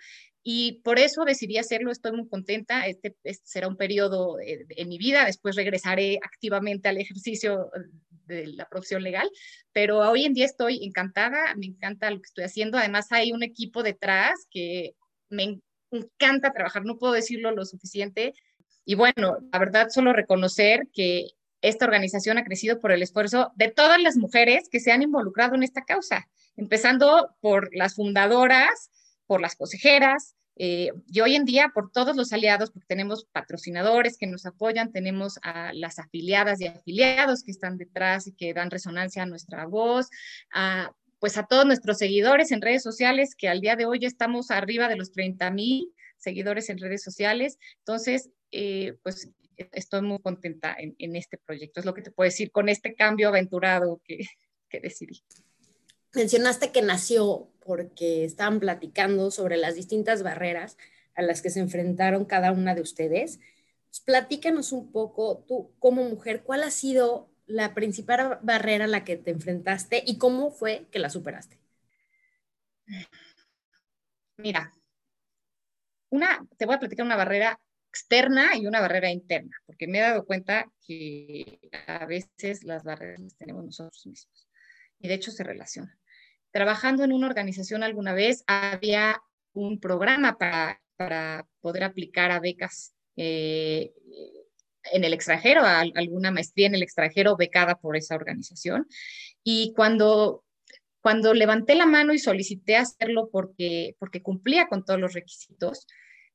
Y 0.50 0.80
por 0.80 0.98
eso 0.98 1.26
decidí 1.26 1.58
hacerlo, 1.58 1.92
estoy 1.92 2.12
muy 2.12 2.26
contenta, 2.26 2.86
este, 2.86 3.14
este 3.22 3.46
será 3.46 3.68
un 3.68 3.76
periodo 3.76 4.40
eh, 4.40 4.64
en 4.70 4.88
mi 4.88 4.96
vida, 4.96 5.26
después 5.26 5.56
regresaré 5.56 6.18
activamente 6.24 6.88
al 6.88 6.96
ejercicio 6.96 7.70
de 8.24 8.46
la 8.46 8.66
profesión 8.66 9.02
legal, 9.02 9.28
pero 9.74 9.98
hoy 9.98 10.24
en 10.24 10.32
día 10.32 10.46
estoy 10.46 10.82
encantada, 10.82 11.54
me 11.56 11.66
encanta 11.66 12.10
lo 12.10 12.16
que 12.16 12.28
estoy 12.28 12.44
haciendo, 12.44 12.78
además 12.78 13.12
hay 13.12 13.32
un 13.32 13.42
equipo 13.42 13.82
detrás 13.82 14.46
que 14.50 14.94
me 15.28 15.60
encanta 15.90 16.54
trabajar, 16.54 16.82
no 16.86 16.96
puedo 16.96 17.12
decirlo 17.12 17.50
lo 17.50 17.66
suficiente. 17.66 18.32
Y 18.86 18.94
bueno, 18.94 19.36
la 19.52 19.58
verdad, 19.58 19.90
solo 19.90 20.14
reconocer 20.14 20.88
que 20.94 21.26
esta 21.60 21.84
organización 21.84 22.38
ha 22.38 22.44
crecido 22.44 22.80
por 22.80 22.90
el 22.90 23.02
esfuerzo 23.02 23.52
de 23.56 23.68
todas 23.68 24.00
las 24.00 24.16
mujeres 24.16 24.70
que 24.70 24.80
se 24.80 24.92
han 24.92 25.02
involucrado 25.02 25.56
en 25.56 25.62
esta 25.62 25.84
causa, 25.84 26.26
empezando 26.56 27.36
por 27.42 27.68
las 27.76 27.96
fundadoras, 27.96 28.90
por 29.26 29.42
las 29.42 29.54
consejeras, 29.54 30.36
eh, 30.60 30.90
y 31.06 31.20
hoy 31.20 31.36
en 31.36 31.44
día 31.44 31.70
por 31.72 31.92
todos 31.92 32.16
los 32.16 32.32
aliados, 32.32 32.72
porque 32.72 32.86
tenemos 32.88 33.24
patrocinadores 33.30 34.18
que 34.18 34.26
nos 34.26 34.44
apoyan, 34.44 34.90
tenemos 34.90 35.38
a 35.42 35.72
las 35.72 36.00
afiliadas 36.00 36.60
y 36.60 36.66
afiliados 36.66 37.44
que 37.44 37.52
están 37.52 37.78
detrás 37.78 38.26
y 38.26 38.32
que 38.32 38.52
dan 38.52 38.70
resonancia 38.70 39.22
a 39.22 39.26
nuestra 39.26 39.66
voz, 39.66 40.08
a, 40.52 40.92
pues 41.20 41.38
a 41.38 41.46
todos 41.46 41.64
nuestros 41.64 41.98
seguidores 41.98 42.50
en 42.50 42.60
redes 42.60 42.82
sociales, 42.82 43.36
que 43.36 43.48
al 43.48 43.60
día 43.60 43.76
de 43.76 43.86
hoy 43.86 44.00
estamos 44.02 44.50
arriba 44.50 44.88
de 44.88 44.96
los 44.96 45.12
30 45.12 45.48
mil 45.52 45.94
seguidores 46.16 46.68
en 46.70 46.78
redes 46.78 47.04
sociales. 47.04 47.58
Entonces, 47.78 48.30
eh, 48.50 48.96
pues 49.04 49.30
estoy 49.56 50.02
muy 50.02 50.18
contenta 50.18 50.76
en, 50.76 51.14
este 51.14 51.38
proyecto. 51.38 51.78
Es 51.78 51.86
lo 51.86 51.94
que 51.94 52.02
te 52.02 52.10
puedo 52.10 52.26
decir 52.26 52.50
con 52.50 52.68
este 52.68 52.96
cambio 52.96 53.28
aventurado 53.28 54.00
que, 54.04 54.26
que 54.68 54.80
decidí. 54.80 55.22
Mencionaste 56.14 56.72
que 56.72 56.82
nació 56.82 57.48
porque 57.68 58.24
estaban 58.24 58.60
platicando 58.60 59.30
sobre 59.30 59.58
las 59.58 59.74
distintas 59.74 60.22
barreras 60.22 60.78
a 61.14 61.20
las 61.22 61.42
que 61.42 61.50
se 61.50 61.60
enfrentaron 61.60 62.24
cada 62.24 62.50
una 62.50 62.74
de 62.74 62.80
ustedes. 62.80 63.40
Pues, 63.90 64.00
platícanos 64.00 64.72
un 64.72 64.90
poco, 64.90 65.44
tú 65.46 65.70
como 65.78 66.02
mujer, 66.04 66.42
¿cuál 66.44 66.62
ha 66.62 66.70
sido 66.70 67.28
la 67.46 67.74
principal 67.74 68.38
barrera 68.42 68.86
a 68.86 68.88
la 68.88 69.04
que 69.04 69.16
te 69.18 69.32
enfrentaste 69.32 70.02
y 70.06 70.16
cómo 70.16 70.50
fue 70.50 70.86
que 70.90 70.98
la 70.98 71.10
superaste? 71.10 71.58
Mira, 74.38 74.72
una, 76.08 76.46
te 76.56 76.64
voy 76.64 76.76
a 76.76 76.78
platicar 76.78 77.04
una 77.04 77.16
barrera 77.16 77.60
externa 77.90 78.56
y 78.56 78.66
una 78.66 78.80
barrera 78.80 79.10
interna, 79.10 79.56
porque 79.66 79.86
me 79.86 79.98
he 79.98 80.00
dado 80.00 80.24
cuenta 80.24 80.72
que 80.86 81.60
a 81.86 82.06
veces 82.06 82.64
las 82.64 82.82
barreras 82.82 83.20
las 83.20 83.36
tenemos 83.36 83.62
nosotros 83.62 84.06
mismos 84.06 84.48
y 85.00 85.08
de 85.08 85.14
hecho 85.14 85.30
se 85.30 85.44
relacionan 85.44 85.97
trabajando 86.50 87.04
en 87.04 87.12
una 87.12 87.26
organización 87.26 87.82
alguna 87.82 88.14
vez, 88.14 88.44
había 88.46 89.22
un 89.52 89.80
programa 89.80 90.38
para, 90.38 90.80
para 90.96 91.46
poder 91.60 91.84
aplicar 91.84 92.30
a 92.30 92.40
becas 92.40 92.94
eh, 93.16 93.92
en 94.92 95.04
el 95.04 95.12
extranjero, 95.12 95.62
a 95.62 95.80
alguna 95.80 96.30
maestría 96.30 96.66
en 96.66 96.74
el 96.74 96.82
extranjero 96.82 97.36
becada 97.36 97.76
por 97.76 97.96
esa 97.96 98.14
organización. 98.14 98.86
Y 99.42 99.72
cuando, 99.74 100.44
cuando 101.00 101.34
levanté 101.34 101.74
la 101.74 101.86
mano 101.86 102.12
y 102.12 102.18
solicité 102.18 102.76
hacerlo 102.76 103.28
porque, 103.30 103.96
porque 103.98 104.22
cumplía 104.22 104.68
con 104.68 104.84
todos 104.84 105.00
los 105.00 105.14
requisitos, 105.14 105.86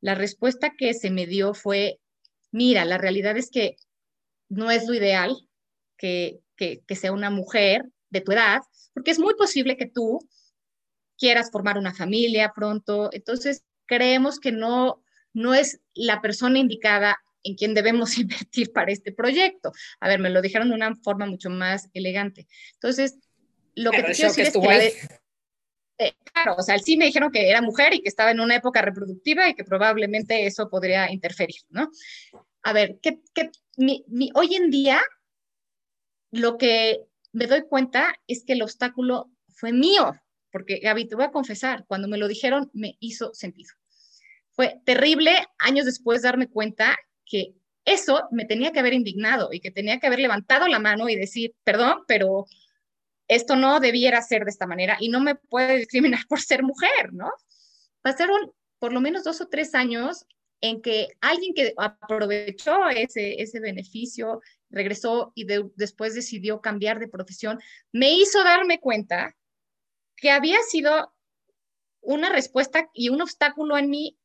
la 0.01 0.15
respuesta 0.15 0.73
que 0.77 0.93
se 0.93 1.09
me 1.09 1.25
dio 1.25 1.53
fue, 1.53 1.99
mira, 2.51 2.85
la 2.85 2.97
realidad 2.97 3.37
es 3.37 3.49
que 3.49 3.77
no 4.49 4.69
es 4.69 4.87
lo 4.87 4.93
ideal 4.93 5.35
que, 5.97 6.41
que, 6.57 6.81
que 6.85 6.95
sea 6.95 7.11
una 7.11 7.29
mujer 7.29 7.85
de 8.13 8.21
tu 8.21 8.31
edad, 8.31 8.61
porque 8.93 9.11
es 9.11 9.19
muy 9.19 9.33
posible 9.33 9.75
que 9.75 9.87
tú 9.87 10.19
quieras 11.17 11.51
formar 11.51 11.77
una 11.77 11.93
familia 11.93 12.53
pronto. 12.55 13.09
Entonces, 13.11 13.63
creemos 13.85 14.39
que 14.39 14.51
no, 14.51 15.03
no 15.33 15.53
es 15.53 15.81
la 15.93 16.21
persona 16.21 16.59
indicada 16.59 17.17
en 17.43 17.55
quien 17.55 17.73
debemos 17.73 18.17
invertir 18.17 18.71
para 18.71 18.91
este 18.91 19.11
proyecto. 19.11 19.71
A 19.99 20.07
ver, 20.07 20.19
me 20.19 20.29
lo 20.29 20.41
dijeron 20.41 20.69
de 20.69 20.75
una 20.75 20.95
forma 20.95 21.25
mucho 21.25 21.49
más 21.49 21.89
elegante. 21.93 22.47
Entonces, 22.73 23.17
lo 23.75 23.91
que 23.91 24.03
te 24.03 24.13
quiero 24.13 24.29
decir 24.33 24.45
es 24.45 24.53
que... 24.53 25.23
Eh, 25.99 26.13
claro, 26.23 26.55
o 26.57 26.61
sea, 26.63 26.79
sí 26.79 26.97
me 26.97 27.05
dijeron 27.05 27.31
que 27.31 27.47
era 27.47 27.61
mujer 27.61 27.93
y 27.93 28.01
que 28.01 28.09
estaba 28.09 28.31
en 28.31 28.39
una 28.39 28.55
época 28.55 28.81
reproductiva 28.81 29.47
y 29.47 29.53
que 29.53 29.63
probablemente 29.63 30.47
eso 30.47 30.67
podría 30.67 31.11
interferir, 31.11 31.61
¿no? 31.69 31.89
A 32.63 32.73
ver, 32.73 32.99
que, 32.99 33.19
hoy 34.33 34.55
en 34.55 34.71
día 34.71 35.01
lo 36.31 36.57
que 36.57 37.05
me 37.33 37.47
doy 37.47 37.63
cuenta 37.67 38.15
es 38.27 38.43
que 38.45 38.53
el 38.53 38.61
obstáculo 38.61 39.29
fue 39.49 39.73
mío, 39.73 40.13
porque 40.51 40.79
Gaby, 40.79 41.07
te 41.07 41.15
voy 41.15 41.25
a 41.25 41.31
confesar, 41.31 41.83
cuando 41.87 42.07
me 42.07 42.17
lo 42.17 42.27
dijeron 42.27 42.69
me 42.73 42.95
hizo 42.99 43.33
sentido. 43.33 43.73
Fue 44.51 44.79
terrible 44.85 45.35
años 45.57 45.85
después 45.85 46.21
darme 46.21 46.47
cuenta 46.47 46.95
que 47.25 47.55
eso 47.85 48.27
me 48.31 48.45
tenía 48.45 48.71
que 48.71 48.79
haber 48.79 48.93
indignado 48.93 49.49
y 49.51 49.59
que 49.59 49.71
tenía 49.71 49.99
que 49.99 50.07
haber 50.07 50.19
levantado 50.19 50.67
la 50.67 50.79
mano 50.79 51.09
y 51.09 51.15
decir, 51.15 51.53
perdón, 51.63 52.03
pero 52.07 52.45
esto 53.27 53.55
no 53.55 53.79
debiera 53.79 54.21
ser 54.21 54.43
de 54.43 54.51
esta 54.51 54.67
manera 54.67 54.97
y 54.99 55.09
no 55.09 55.19
me 55.19 55.35
puede 55.35 55.77
discriminar 55.77 56.21
por 56.29 56.39
ser 56.39 56.63
mujer, 56.63 57.13
¿no? 57.13 57.31
Pasaron 58.01 58.53
por 58.79 58.93
lo 58.93 59.01
menos 59.01 59.23
dos 59.23 59.41
o 59.41 59.47
tres 59.47 59.73
años 59.75 60.25
en 60.61 60.81
que 60.81 61.09
alguien 61.19 61.53
que 61.53 61.73
aprovechó 61.77 62.89
ese, 62.89 63.41
ese 63.41 63.59
beneficio, 63.59 64.41
regresó 64.73 65.31
y 65.35 65.45
después 65.75 66.13
decidió 66.13 66.59
cambiar 66.59 66.99
de 66.99 67.07
profesión, 67.07 67.59
me 67.91 68.11
hizo 68.11 68.43
darme 68.43 68.79
cuenta 68.79 69.35
que 70.17 70.31
había 70.31 70.57
sido 70.69 71.13
una 72.01 72.29
respuesta 72.29 72.89
y 72.93 73.09
un 73.09 73.21
obstáculo 73.21 73.77
en 73.77 73.89
mí, 73.89 74.17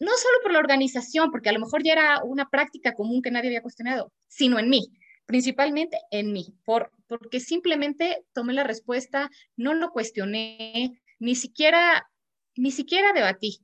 no 0.00 0.10
solo 0.16 0.38
por 0.42 0.52
la 0.52 0.58
organización, 0.58 1.30
porque 1.30 1.50
a 1.50 1.52
lo 1.52 1.60
mejor 1.60 1.84
ya 1.84 1.92
era 1.92 2.24
una 2.24 2.48
práctica 2.50 2.94
común 2.94 3.22
que 3.22 3.30
nadie 3.30 3.48
había 3.48 3.62
cuestionado, 3.62 4.12
sino 4.26 4.58
en 4.58 4.68
mí, 4.68 4.90
principalmente 5.26 5.98
en 6.10 6.32
mí, 6.32 6.54
por, 6.64 6.90
porque 7.06 7.38
simplemente 7.38 8.24
tomé 8.32 8.54
la 8.54 8.64
respuesta, 8.64 9.30
no 9.56 9.74
lo 9.74 9.90
cuestioné, 9.92 11.00
ni 11.20 11.36
siquiera, 11.36 12.10
ni 12.56 12.72
siquiera 12.72 13.12
debatí 13.12 13.60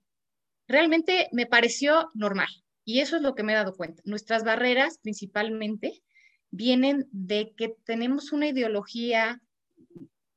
realmente 0.69 1.29
me 1.33 1.47
pareció 1.47 2.11
normal. 2.15 2.49
Y 2.85 3.01
eso 3.01 3.17
es 3.17 3.23
lo 3.23 3.35
que 3.35 3.43
me 3.43 3.53
he 3.53 3.57
dado 3.57 3.75
cuenta. 3.75 4.03
Nuestras 4.05 4.45
barreras 4.45 4.99
principalmente 5.03 6.03
vienen 6.51 7.09
de 7.11 7.53
que 7.57 7.75
tenemos 7.85 8.33
una 8.33 8.49
ideología 8.49 9.41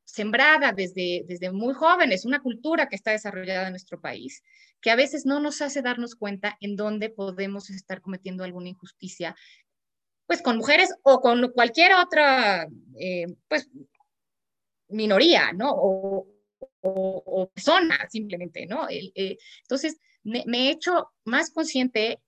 sembrada 0.06 0.74
desde, 0.74 1.24
desde 1.28 1.52
muy 1.52 1.74
jóvenes, 1.74 2.26
una 2.26 2.42
cultura 2.42 2.90
que 2.90 2.98
está 2.98 3.12
desarrollada 3.12 3.68
en 3.68 3.74
nuestro 3.74 4.02
país, 4.02 4.44
que 4.82 4.92
a 4.92 4.96
veces 4.96 5.26
no 5.26 5.40
nos 5.40 5.62
hace 5.62 5.82
darnos 5.82 6.16
cuenta 6.16 6.58
en 6.60 6.76
dónde 6.76 7.10
podemos 7.10 7.70
estar 7.70 8.02
cometiendo 8.02 8.44
alguna 8.44 8.70
injusticia, 8.70 9.36
pues 10.28 10.42
con 10.42 10.58
mujeres 10.58 10.94
o 11.04 11.22
con 11.22 11.52
cualquier 11.52 11.94
otra, 11.94 12.68
eh, 13.00 13.28
pues, 13.48 13.70
minoría, 14.90 15.54
¿no? 15.54 15.72
O, 15.74 16.28
persona, 17.54 18.08
simplemente, 18.10 18.66
¿no? 18.66 18.88
Eh, 18.90 19.38
entonces, 19.62 19.98
me, 20.24 20.44
he 20.48 20.72
hecho 20.72 21.12
más 21.26 21.52
consciente 21.52 22.20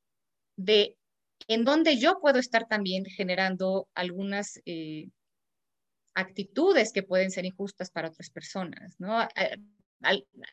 de 0.56 0.98
en 1.47 1.63
dónde 1.63 1.97
yo 1.97 2.19
puedo 2.19 2.39
estar 2.39 2.67
también 2.67 3.06
generando 3.06 3.88
algunas 3.93 4.62
eh, 4.65 5.10
actitudes 6.13 6.91
que 6.93 7.03
pueden 7.03 7.32
ser 7.32 7.45
injustas 7.45 7.89
para 7.91 8.10
otras 8.10 8.29
personas, 8.29 8.95
¿no? 8.99 9.27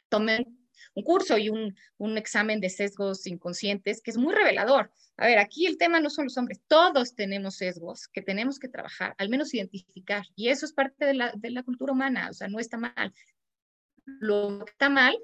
tomé 0.09 0.47
un 0.95 1.03
curso 1.03 1.37
y 1.37 1.49
un, 1.49 1.77
un, 1.99 2.17
examen 2.17 2.61
de 2.61 2.71
sesgos 2.71 3.27
inconscientes 3.27 4.01
que 4.01 4.11
es 4.11 4.17
muy 4.17 4.35
revelador. 4.35 4.91
A 5.17 5.27
ver, 5.27 5.39
aquí 5.39 5.67
el 5.67 5.77
tema 5.77 6.01
no 6.01 6.09
son 6.09 6.25
los 6.25 6.39
hombres, 6.39 6.61
todos 6.67 7.15
tenemos 7.15 7.57
sesgos 7.57 8.09
que 8.09 8.23
tenemos 8.23 8.59
que 8.59 8.69
trabajar, 8.69 9.15
al 9.19 9.29
menos 9.29 9.53
identificar, 9.53 10.25
y 10.35 10.49
eso 10.49 10.65
es 10.65 10.73
parte 10.73 11.05
de 11.05 11.15
la, 11.15 11.33
de 11.37 11.51
la 11.51 11.63
cultura 11.63 11.93
humana, 11.93 12.29
o 12.31 12.33
sea, 12.33 12.49
no 12.49 12.59
está 12.59 12.79
mal. 12.79 13.13
Lo 14.05 14.65
que 14.65 14.71
está 14.71 14.89
mal 14.89 15.19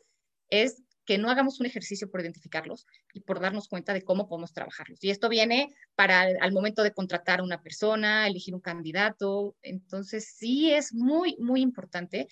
es 0.50 0.83
que 1.07 1.19
no 1.19 1.31
hagamos 1.31 1.61
un 1.61 1.66
ejercicio 1.66 2.11
por 2.11 2.21
identificarlos 2.21 2.87
y 3.14 3.21
por 3.21 3.40
darnos 3.40 3.69
cuenta 3.69 3.95
de 3.95 4.03
cómo 4.03 4.29
podemos 4.29 4.53
trabajarlos. 4.53 5.03
Y 5.03 5.11
esto 5.11 5.29
viene 5.29 5.73
para 5.95 6.23
al 6.40 6.53
momento 6.53 6.83
de 6.83 6.92
contratar 6.92 7.40
a 7.40 7.45
una 7.45 7.62
persona, 7.62 8.27
elegir 8.27 8.55
un 8.55 8.61
candidato. 8.61 9.57
Entonces, 9.62 10.35
sí 10.37 10.73
es 10.73 10.92
muy, 10.92 11.37
muy 11.38 11.62
importante 11.62 12.27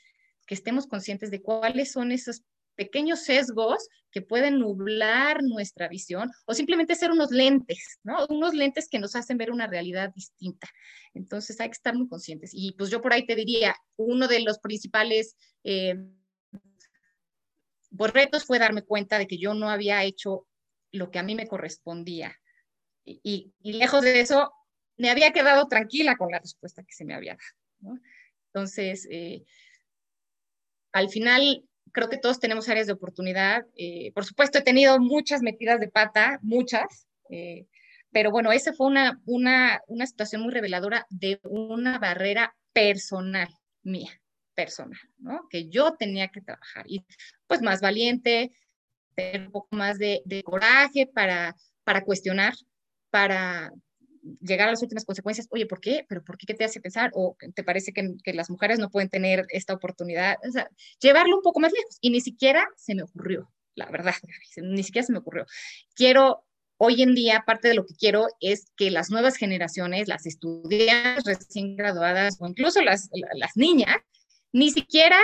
que 0.47 0.55
estemos 0.55 0.87
conscientes 0.87 1.31
de 1.31 1.41
cuáles 1.41 1.93
son 1.93 2.13
esos 2.13 2.43
pequeños 2.75 3.21
sesgos 3.21 3.89
que 4.11 4.21
pueden 4.21 4.59
nublar 4.59 5.43
nuestra 5.43 5.89
visión 5.89 6.31
o 6.45 6.55
simplemente 6.55 6.97
ser 6.97 7.13
unos 7.13 7.31
lentes, 7.31 8.01
¿no? 8.03 8.27
Unos 8.29 8.55
lentes 8.55 8.89
que 8.89 8.99
nos 8.99 9.15
hacen 9.15 9.39
ver 9.39 9.51
una 9.51 9.69
realidad 9.69 10.13
distinta. 10.15 10.69
Entonces 11.15 11.61
hay 11.61 11.69
que 11.69 11.75
estar 11.75 11.95
muy 11.95 12.09
conscientes. 12.09 12.51
Y 12.53 12.73
pues 12.73 12.91
yo 12.91 13.01
por 13.01 13.13
ahí 13.13 13.25
te 13.27 13.37
diría, 13.37 13.77
uno 13.97 14.27
de 14.27 14.41
los 14.41 14.59
principales 14.59 15.37
eh, 15.63 15.97
pues, 17.97 18.13
retos 18.13 18.45
fue 18.45 18.59
darme 18.59 18.83
cuenta 18.83 19.19
de 19.19 19.27
que 19.27 19.39
yo 19.39 19.55
no 19.55 19.71
había 19.71 20.03
hecho 20.05 20.47
lo 20.93 21.11
que 21.11 21.19
a 21.19 21.23
mí 21.23 21.35
me 21.35 21.47
correspondía. 21.47 22.39
Y, 23.05 23.53
lejos 23.63 24.03
de 24.03 24.21
eso, 24.21 24.53
me 24.97 25.11
había 25.11 25.33
quedado 25.33 25.67
tranquila 25.69 26.17
con 26.17 26.31
la 26.31 26.39
respuesta 26.39 26.83
que 26.83 26.95
se 26.95 27.05
me 27.05 27.15
había 27.15 27.37
dado. 27.83 27.99
Entonces, 28.47 29.07
eh, 29.11 29.45
al 30.93 31.09
final, 31.09 31.65
creo 31.93 32.09
que 32.09 32.19
todos 32.19 32.41
tenemos 32.41 32.69
áreas 32.69 32.87
de 32.87 32.93
oportunidad. 32.93 33.67
Eh, 33.77 34.13
por 34.15 34.25
supuesto, 34.25 34.59
he 34.59 34.63
tenido 34.63 34.99
muchas 35.01 35.43
metidas 35.43 35.81
de 35.81 35.89
pata, 35.89 36.39
muchas, 36.43 37.07
eh, 37.31 37.67
pero 38.13 38.31
bueno, 38.31 38.53
esa 38.53 38.73
fue 38.73 38.87
una, 38.87 39.21
una, 39.27 39.81
una 39.89 40.07
situación 40.07 40.43
muy 40.43 40.53
reveladora 40.53 41.07
de 41.11 41.41
una 41.43 41.99
barrera 41.99 42.57
personal 42.73 43.49
mía, 43.83 44.21
personal, 44.55 45.01
¿no? 45.19 45.47
Que 45.51 45.69
yo 45.69 45.95
tenía 45.95 46.29
que 46.29 46.41
trabajar. 46.41 46.85
Y 46.89 47.05
pues 47.47 47.63
más 47.63 47.81
valiente, 47.81 48.53
tener 49.15 49.47
un 49.47 49.53
poco 49.53 49.77
más 49.77 49.99
de, 49.99 50.23
de 50.25 50.43
coraje 50.43 51.07
para, 51.07 51.55
para 51.85 52.05
cuestionar, 52.05 52.55
para, 53.11 53.71
llegar 54.41 54.69
a 54.69 54.73
las 54.73 54.83
últimas 54.83 55.05
consecuencias, 55.05 55.49
oye, 55.51 55.67
¿por 55.67 55.81
qué? 55.81 56.05
¿Pero 56.09 56.23
por 56.25 56.37
qué? 56.39 56.47
¿Qué 56.47 56.55
te 56.55 56.65
hace 56.65 56.81
pensar? 56.81 57.11
¿O 57.15 57.37
te 57.55 57.65
parece 57.65 57.93
que, 57.93 58.15
que, 58.23 58.33
las 58.33 58.51
mujeres 58.51 58.79
no 58.79 58.91
pueden 58.91 59.09
tener 59.09 59.47
esta 59.51 59.75
oportunidad? 59.75 60.37
O 60.47 60.51
sea, 60.51 60.69
llevarlo 61.01 61.37
un 61.37 61.43
poco 61.43 61.61
más 61.61 61.73
lejos. 61.73 61.99
Y 62.01 62.11
ni 62.11 62.21
siquiera 62.21 62.67
se 62.77 62.95
me 62.95 63.03
ocurrió, 63.03 63.53
la 63.75 63.87
verdad, 63.91 64.15
ni 64.57 64.83
siquiera 64.83 65.07
se 65.07 65.13
me 65.13 65.19
ocurrió. 65.19 65.47
Quiero, 65.95 66.45
hoy 66.77 67.03
en 67.03 67.15
día, 67.15 67.45
parte 67.47 67.69
de 67.69 67.75
lo 67.75 67.87
que 67.87 67.95
quiero 67.95 68.27
es 68.41 68.71
que 68.77 68.91
las 68.91 69.11
nuevas 69.11 69.37
generaciones, 69.37 70.09
las 70.09 70.27
estudiantes 70.27 71.25
recién 71.25 71.77
graduadas 71.77 72.37
o 72.41 72.47
incluso 72.47 72.81
las, 72.83 73.11
las 73.35 73.57
niñas, 73.57 73.97
ni 74.55 74.71
siquiera 74.71 75.19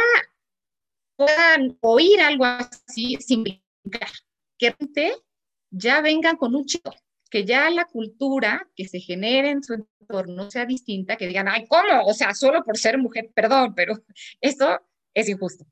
puedan 1.17 1.79
oír 1.81 2.21
algo 2.21 2.45
así 2.45 3.17
sin 3.21 3.45
brincar. 3.45 4.11
Que 4.59 4.75
ya 5.71 6.03
vengan 6.03 6.37
con 6.37 6.55
un 6.55 6.67
chico 6.67 6.93
que 7.31 7.45
ya 7.45 7.71
la 7.71 7.85
cultura 7.85 8.69
que 8.75 8.89
se 8.89 8.99
genere 8.99 9.51
en 9.51 9.63
su 9.63 9.75
entorno 9.75 10.51
sea 10.51 10.67
distinta, 10.67 11.17
que 11.17 11.29
digan, 11.29 11.49
ay, 11.49 11.67
¿cómo? 11.69 12.05
O 12.05 12.13
sea, 12.13 12.35
solo 12.35 12.65
por 12.65 12.77
ser 12.77 12.99
mujer, 12.99 13.31
perdón, 13.33 13.75
pero 13.75 13.95
eso 14.41 14.81
es 15.15 15.29
injusto. 15.29 15.65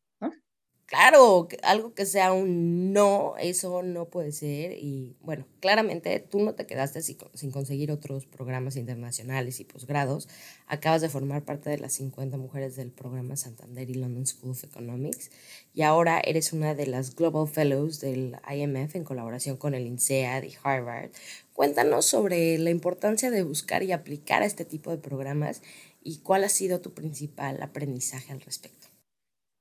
Claro, 0.89 1.49
algo 1.65 1.93
que 1.93 2.07
sea 2.07 2.33
un 2.33 2.95
no, 2.95 3.35
eso 3.39 3.83
no 3.83 4.07
puede 4.07 4.33
ser. 4.33 4.73
Y 4.73 5.17
bueno, 5.21 5.47
claramente 5.61 6.19
tú 6.19 6.41
no 6.41 6.55
te 6.55 6.65
quedaste 6.65 7.03
sin 7.03 7.51
conseguir 7.51 7.93
otros 7.93 8.25
programas 8.25 8.75
internacionales 8.77 9.61
y 9.61 9.65
posgrados. 9.65 10.29
Acabas 10.67 11.03
de 11.03 11.11
formar 11.11 11.45
parte 11.45 11.69
de 11.69 11.77
las 11.77 11.93
50 11.93 12.39
mujeres 12.39 12.75
del 12.75 12.91
programa 12.91 13.37
Santander 13.37 13.91
y 13.91 13.95
London 13.97 14.27
School 14.27 14.53
of 14.53 14.65
Economics. 14.65 15.31
Y 15.75 15.83
ahora 15.83 16.21
eres 16.25 16.55
una 16.55 16.75
de 16.75 16.87
las 16.87 17.15
Global 17.15 17.47
Fellows 17.47 18.01
del 18.01 18.39
IMF 18.51 18.97
en 18.97 19.05
colaboración 19.05 19.59
con 19.59 19.75
el 19.75 19.87
INSEAD 19.87 20.45
y 20.45 20.55
Harvard. 20.63 21.11
Cuéntanos 21.53 22.07
sobre 22.07 22.57
la 22.57 22.71
importancia 22.71 23.31
de 23.31 23.43
buscar 23.43 23.83
y 23.83 23.93
aplicar 23.93 24.41
a 24.41 24.47
este 24.47 24.65
tipo 24.65 24.91
de 24.91 24.97
programas 24.97 25.61
y 26.03 26.21
cuál 26.21 26.45
ha 26.45 26.49
sido 26.49 26.81
tu 26.81 26.95
principal 26.95 27.63
aprendizaje 27.63 28.33
al 28.33 28.41
respecto. 28.41 28.78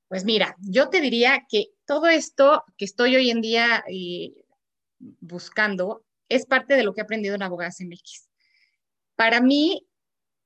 Pues 0.08 0.24
mira, 0.24 0.56
yo 0.60 0.88
te 0.88 1.02
diría 1.02 1.44
que 1.48 1.66
todo 1.86 2.06
esto 2.06 2.64
que 2.78 2.86
estoy 2.86 3.14
hoy 3.14 3.30
en 3.30 3.42
día 3.42 3.84
eh, 3.86 4.32
buscando 4.98 6.04
es 6.30 6.46
parte 6.46 6.74
de 6.76 6.82
lo 6.82 6.94
que 6.94 7.02
he 7.02 7.04
aprendido 7.04 7.34
en 7.34 7.42
Abogadas 7.42 7.80
MX. 7.80 8.28
Para 9.16 9.42
mí, 9.42 9.86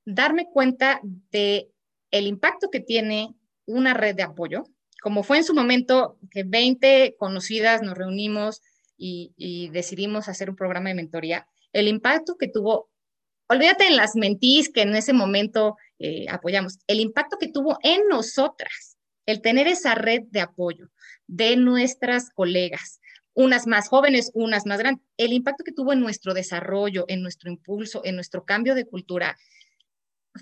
darme 0.05 0.49
cuenta 0.51 0.99
de 1.31 1.71
el 2.11 2.27
impacto 2.27 2.69
que 2.69 2.81
tiene 2.81 3.35
una 3.65 3.93
red 3.93 4.15
de 4.15 4.23
apoyo, 4.23 4.65
como 5.01 5.23
fue 5.23 5.37
en 5.37 5.43
su 5.45 5.53
momento 5.53 6.17
que 6.29 6.43
20 6.43 7.15
conocidas 7.17 7.81
nos 7.81 7.97
reunimos 7.97 8.61
y, 8.97 9.69
decidimos 9.71 10.29
hacer 10.29 10.49
un 10.49 10.55
programa 10.55 10.89
de 10.89 10.95
mentoría, 10.95 11.47
el 11.73 11.87
impacto 11.87 12.37
que 12.37 12.47
tuvo, 12.47 12.89
olvídate 13.47 13.87
en 13.87 13.97
las 13.97 14.15
mentís 14.15 14.69
que 14.71 14.81
en 14.81 14.95
ese 14.95 15.11
momento 15.11 15.75
eh, 15.99 16.25
apoyamos, 16.29 16.79
el 16.87 16.99
impacto 16.99 17.37
que 17.37 17.49
tuvo 17.49 17.79
en 17.81 18.07
nosotras 18.07 18.92
el 19.25 19.41
tener 19.41 19.67
esa 19.67 19.95
red 19.95 20.23
de 20.29 20.41
apoyo 20.41 20.89
de 21.27 21.55
nuestras 21.55 22.29
colegas, 22.29 22.99
unas 23.33 23.67
más 23.67 23.87
jóvenes, 23.87 24.31
unas 24.33 24.65
más 24.65 24.79
grandes, 24.79 25.03
el 25.17 25.33
impacto 25.33 25.63
que 25.63 25.71
tuvo 25.71 25.93
en 25.93 26.01
nuestro 26.01 26.33
desarrollo, 26.33 27.05
en 27.07 27.21
nuestro 27.21 27.49
impulso, 27.49 28.01
en 28.03 28.15
nuestro 28.15 28.45
cambio 28.45 28.75
de 28.75 28.85
cultura, 28.85 29.37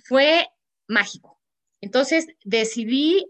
fue 0.03 0.47
mágico. 0.87 1.39
Entonces 1.79 2.27
decidí 2.43 3.25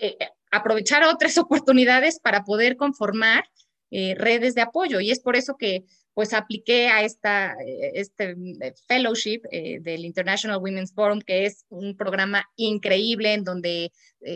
eh, 0.00 0.16
aprovechar 0.50 1.02
otras 1.04 1.38
oportunidades 1.38 2.20
para 2.20 2.44
poder 2.44 2.76
conformar 2.76 3.44
eh, 3.90 4.14
redes 4.16 4.54
de 4.54 4.60
apoyo 4.60 5.00
y 5.00 5.10
es 5.10 5.20
por 5.20 5.34
eso 5.34 5.56
que 5.56 5.84
pues 6.18 6.34
apliqué 6.34 6.88
a 6.88 7.04
esta, 7.04 7.52
eh, 7.64 7.92
este 7.94 8.34
eh, 8.60 8.74
fellowship 8.88 9.42
eh, 9.52 9.78
del 9.78 10.04
International 10.04 10.58
Women's 10.60 10.92
Forum, 10.92 11.20
que 11.20 11.46
es 11.46 11.64
un 11.68 11.96
programa 11.96 12.44
increíble 12.56 13.34
en 13.34 13.44
donde 13.44 13.92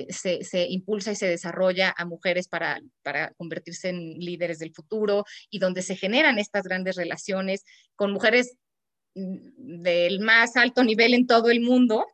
se, 0.09 0.45
se, 0.45 0.69
impulsa 0.69 1.11
y 1.11 1.17
se 1.17 1.27
desarrolla 1.27 1.93
a 1.99 2.05
mujeres 2.05 2.47
para, 2.47 2.81
para 3.03 3.33
convertirse 3.33 3.89
en 3.89 4.15
líderes 4.21 4.61
del 4.61 4.73
futuro 4.73 5.25
y 5.51 5.59
donde 5.59 5.83
se 5.83 5.97
generan 5.97 6.39
estas 6.39 6.63
grandes 6.63 6.95
relaciones 6.95 7.65
con 7.97 8.13
mujeres 8.13 8.55
mm, 9.17 9.83
del 9.83 10.21
más 10.21 10.57
alto 10.57 10.85
nivel 10.85 11.15
en 11.15 11.27
todo 11.27 11.51
el 11.51 11.63
mundo 11.63 12.07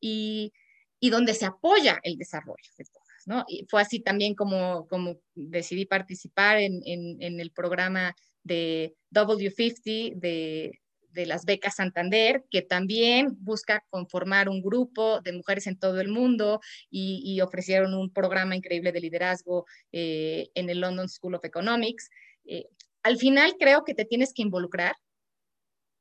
y, 0.00 0.50
y 0.98 1.10
donde 1.10 1.34
se 1.34 1.44
apoya 1.44 2.00
el 2.04 2.16
desarrollo 2.16 2.70
de 2.78 2.84
todas. 2.86 3.26
¿no? 3.26 3.44
Y 3.48 3.66
fue 3.68 3.82
así 3.82 4.00
también 4.00 4.34
como, 4.34 4.88
como 4.88 5.18
decidí 5.34 5.84
participar 5.84 6.56
en, 6.56 6.80
en, 6.86 7.20
en 7.20 7.38
el 7.38 7.50
programa 7.50 8.16
de 8.44 8.94
W50, 9.10 10.14
de, 10.16 10.80
de 11.12 11.26
las 11.26 11.44
becas 11.44 11.76
Santander, 11.76 12.44
que 12.50 12.62
también 12.62 13.36
busca 13.40 13.84
conformar 13.90 14.48
un 14.48 14.62
grupo 14.62 15.20
de 15.20 15.32
mujeres 15.32 15.66
en 15.66 15.78
todo 15.78 16.00
el 16.00 16.08
mundo 16.08 16.60
y, 16.90 17.40
ofrecieron 17.40 17.94
un 17.94 18.12
programa 18.12 18.54
increíble 18.54 18.92
de 18.92 19.00
liderazgo 19.00 19.64
eh, 19.92 20.50
en 20.54 20.68
el 20.70 20.80
London 20.80 21.08
School 21.08 21.34
of 21.34 21.44
Economics. 21.44 22.10
Eh, 22.44 22.66
al 23.02 23.16
final 23.16 23.54
creo 23.58 23.84
que 23.84 23.94
te 23.94 24.04
tienes 24.04 24.32
que 24.34 24.42
involucrar 24.42 24.94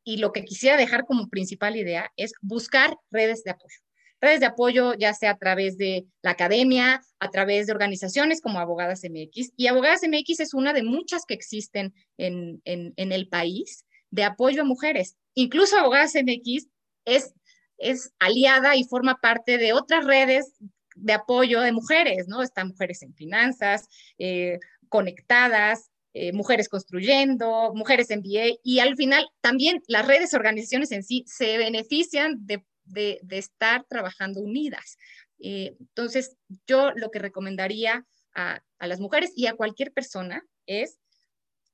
y 0.04 0.18
lo 0.18 0.32
que 0.32 0.44
quisiera 0.44 0.76
dejar 0.76 1.06
como 1.06 1.30
principal 1.30 1.76
idea 1.76 2.12
es 2.18 2.34
buscar 2.42 2.98
redes 3.12 3.44
de 3.44 3.52
apoyo 3.52 3.78
redes 4.22 4.40
de 4.40 4.46
apoyo, 4.46 4.94
ya 4.96 5.14
sea 5.14 5.32
a 5.32 5.38
través 5.38 5.78
de 5.78 6.06
la 6.22 6.32
academia, 6.32 7.02
a 7.20 7.30
través 7.30 7.68
de 7.68 7.74
organizaciones 7.74 8.42
como 8.42 8.60
Abogadas 8.60 9.04
MX. 9.04 9.54
Y 9.56 9.68
Abogadas 9.68 10.02
MX 10.04 10.40
es 10.42 10.54
una 10.54 10.74
de 10.74 10.84
muchas 10.84 11.26
que 11.26 11.34
existen 11.34 11.94
en, 12.18 12.62
en, 12.66 13.12
el 13.12 13.28
país 13.28 13.86
de 14.12 14.24
apoyo 14.24 14.62
a 14.62 14.66
mujeres. 14.66 15.18
Incluso 15.36 15.78
Abogadas 15.78 16.14
MX 16.16 16.68
es, 17.06 17.34
es 17.78 18.12
aliada 18.20 18.76
y 18.76 18.84
forma 18.84 19.20
parte 19.22 19.58
de 19.58 19.74
otras 19.74 20.06
redes 20.06 20.54
de 20.96 21.14
apoyo 21.14 21.62
de 21.62 21.72
mujeres, 21.72 22.28
¿no? 22.28 22.42
Están 22.42 22.70
mujeres 22.70 23.02
en 23.04 23.14
finanzas, 23.14 23.88
eh, 24.18 24.60
conectadas, 24.90 25.92
eh, 26.14 26.34
mujeres 26.34 26.68
construyendo, 26.68 27.72
mujeres 27.76 28.10
en 28.10 28.22
BA, 28.22 28.58
y 28.64 28.80
al 28.80 28.96
final 28.96 29.30
también 29.42 29.82
las 29.88 30.08
redes, 30.08 30.34
organizaciones 30.34 30.92
en 30.92 31.04
sí 31.04 31.24
se 31.28 31.58
benefician 31.58 32.46
de 32.48 32.66
de, 32.90 33.20
estar 33.30 33.86
trabajando 33.90 34.42
unidas. 34.42 34.98
Eh, 35.40 35.76
entonces, 35.80 36.36
yo 36.68 36.92
lo 36.96 37.12
que 37.12 37.20
recomendaría 37.20 38.06
a, 38.36 38.62
las 38.80 39.00
mujeres 39.00 39.32
y 39.36 39.48
a 39.48 39.54
cualquier 39.54 39.92
persona 39.92 40.44
es 40.66 41.00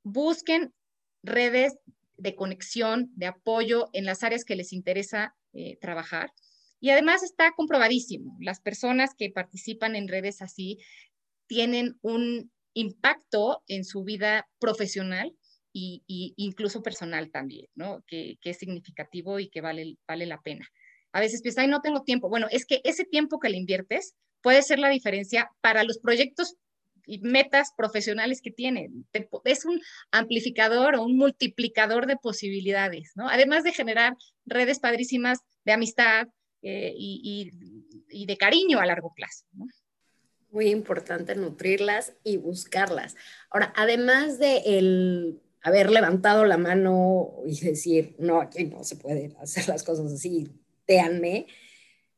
busquen 0.03 0.73
redes 1.23 1.77
de 2.17 2.35
conexión, 2.35 3.11
de 3.15 3.27
apoyo 3.27 3.89
en 3.93 4.05
las 4.05 4.23
áreas 4.23 4.45
que 4.45 4.55
les 4.55 4.73
interesa 4.73 5.35
eh, 5.53 5.77
trabajar. 5.81 6.31
Y 6.79 6.89
además 6.89 7.23
está 7.23 7.51
comprobadísimo, 7.55 8.37
las 8.39 8.59
personas 8.59 9.15
que 9.17 9.31
participan 9.31 9.95
en 9.95 10.07
redes 10.07 10.41
así 10.41 10.79
tienen 11.47 11.97
un 12.01 12.51
impacto 12.73 13.63
en 13.67 13.85
su 13.85 14.03
vida 14.03 14.47
profesional 14.59 15.35
y, 15.77 16.03
incluso 16.37 16.81
personal 16.81 17.31
también, 17.31 17.67
¿no? 17.75 18.03
Que, 18.07 18.37
es 18.41 18.57
significativo 18.57 19.39
y 19.39 19.49
que 19.49 19.61
vale 19.61 19.97
la 20.25 20.41
pena. 20.41 20.65
A 21.15 21.21
veces 21.21 21.41
piensas, 21.41 21.63
ay, 21.63 21.69
no 21.69 21.79
tengo 21.79 22.03
tiempo. 22.03 22.27
Bueno, 22.27 22.47
es 22.51 22.65
que 22.65 22.81
ese 22.83 23.05
tiempo 23.05 23.39
que 23.39 23.47
le 23.47 23.55
inviertes 23.55 24.15
puede 24.41 24.61
ser 24.61 24.79
la 24.79 24.89
diferencia 24.89 25.49
para 25.61 25.85
los 25.85 25.97
proyectos 25.97 26.57
y 27.05 27.19
metas 27.19 27.71
profesionales 27.77 28.41
que 28.41 28.51
tienen. 28.51 29.07
Es 29.45 29.63
un 29.63 29.79
amplificador 30.11 30.95
o 30.95 31.03
un 31.03 31.15
multiplicador 31.15 32.05
de 32.05 32.17
posibilidades, 32.17 33.13
¿no? 33.15 33.29
Además 33.29 33.63
de 33.63 33.71
generar 33.71 34.17
redes 34.45 34.79
padrísimas 34.79 35.39
de 35.63 35.71
amistad 35.71 36.27
eh, 36.61 36.93
y, 36.97 38.25
de 38.25 38.35
cariño 38.35 38.81
a 38.81 38.85
largo 38.85 39.13
plazo, 39.15 39.45
¿no? 39.53 39.67
Muy 40.51 40.67
importante 40.67 41.33
nutrirlas 41.35 42.11
y 42.25 42.35
buscarlas. 42.35 43.15
Ahora, 43.49 43.71
además 43.77 44.37
de 44.37 44.57
el 44.65 45.41
haber 45.61 45.91
levantado 45.91 46.43
la 46.43 46.57
mano 46.57 47.35
y 47.45 47.57
decir, 47.57 48.17
no, 48.19 48.41
aquí 48.41 48.65
no 48.65 48.83
se 48.83 48.97
pueden 48.97 49.33
hacer 49.37 49.69
las 49.69 49.81
cosas 49.83 50.11
así, 50.11 50.51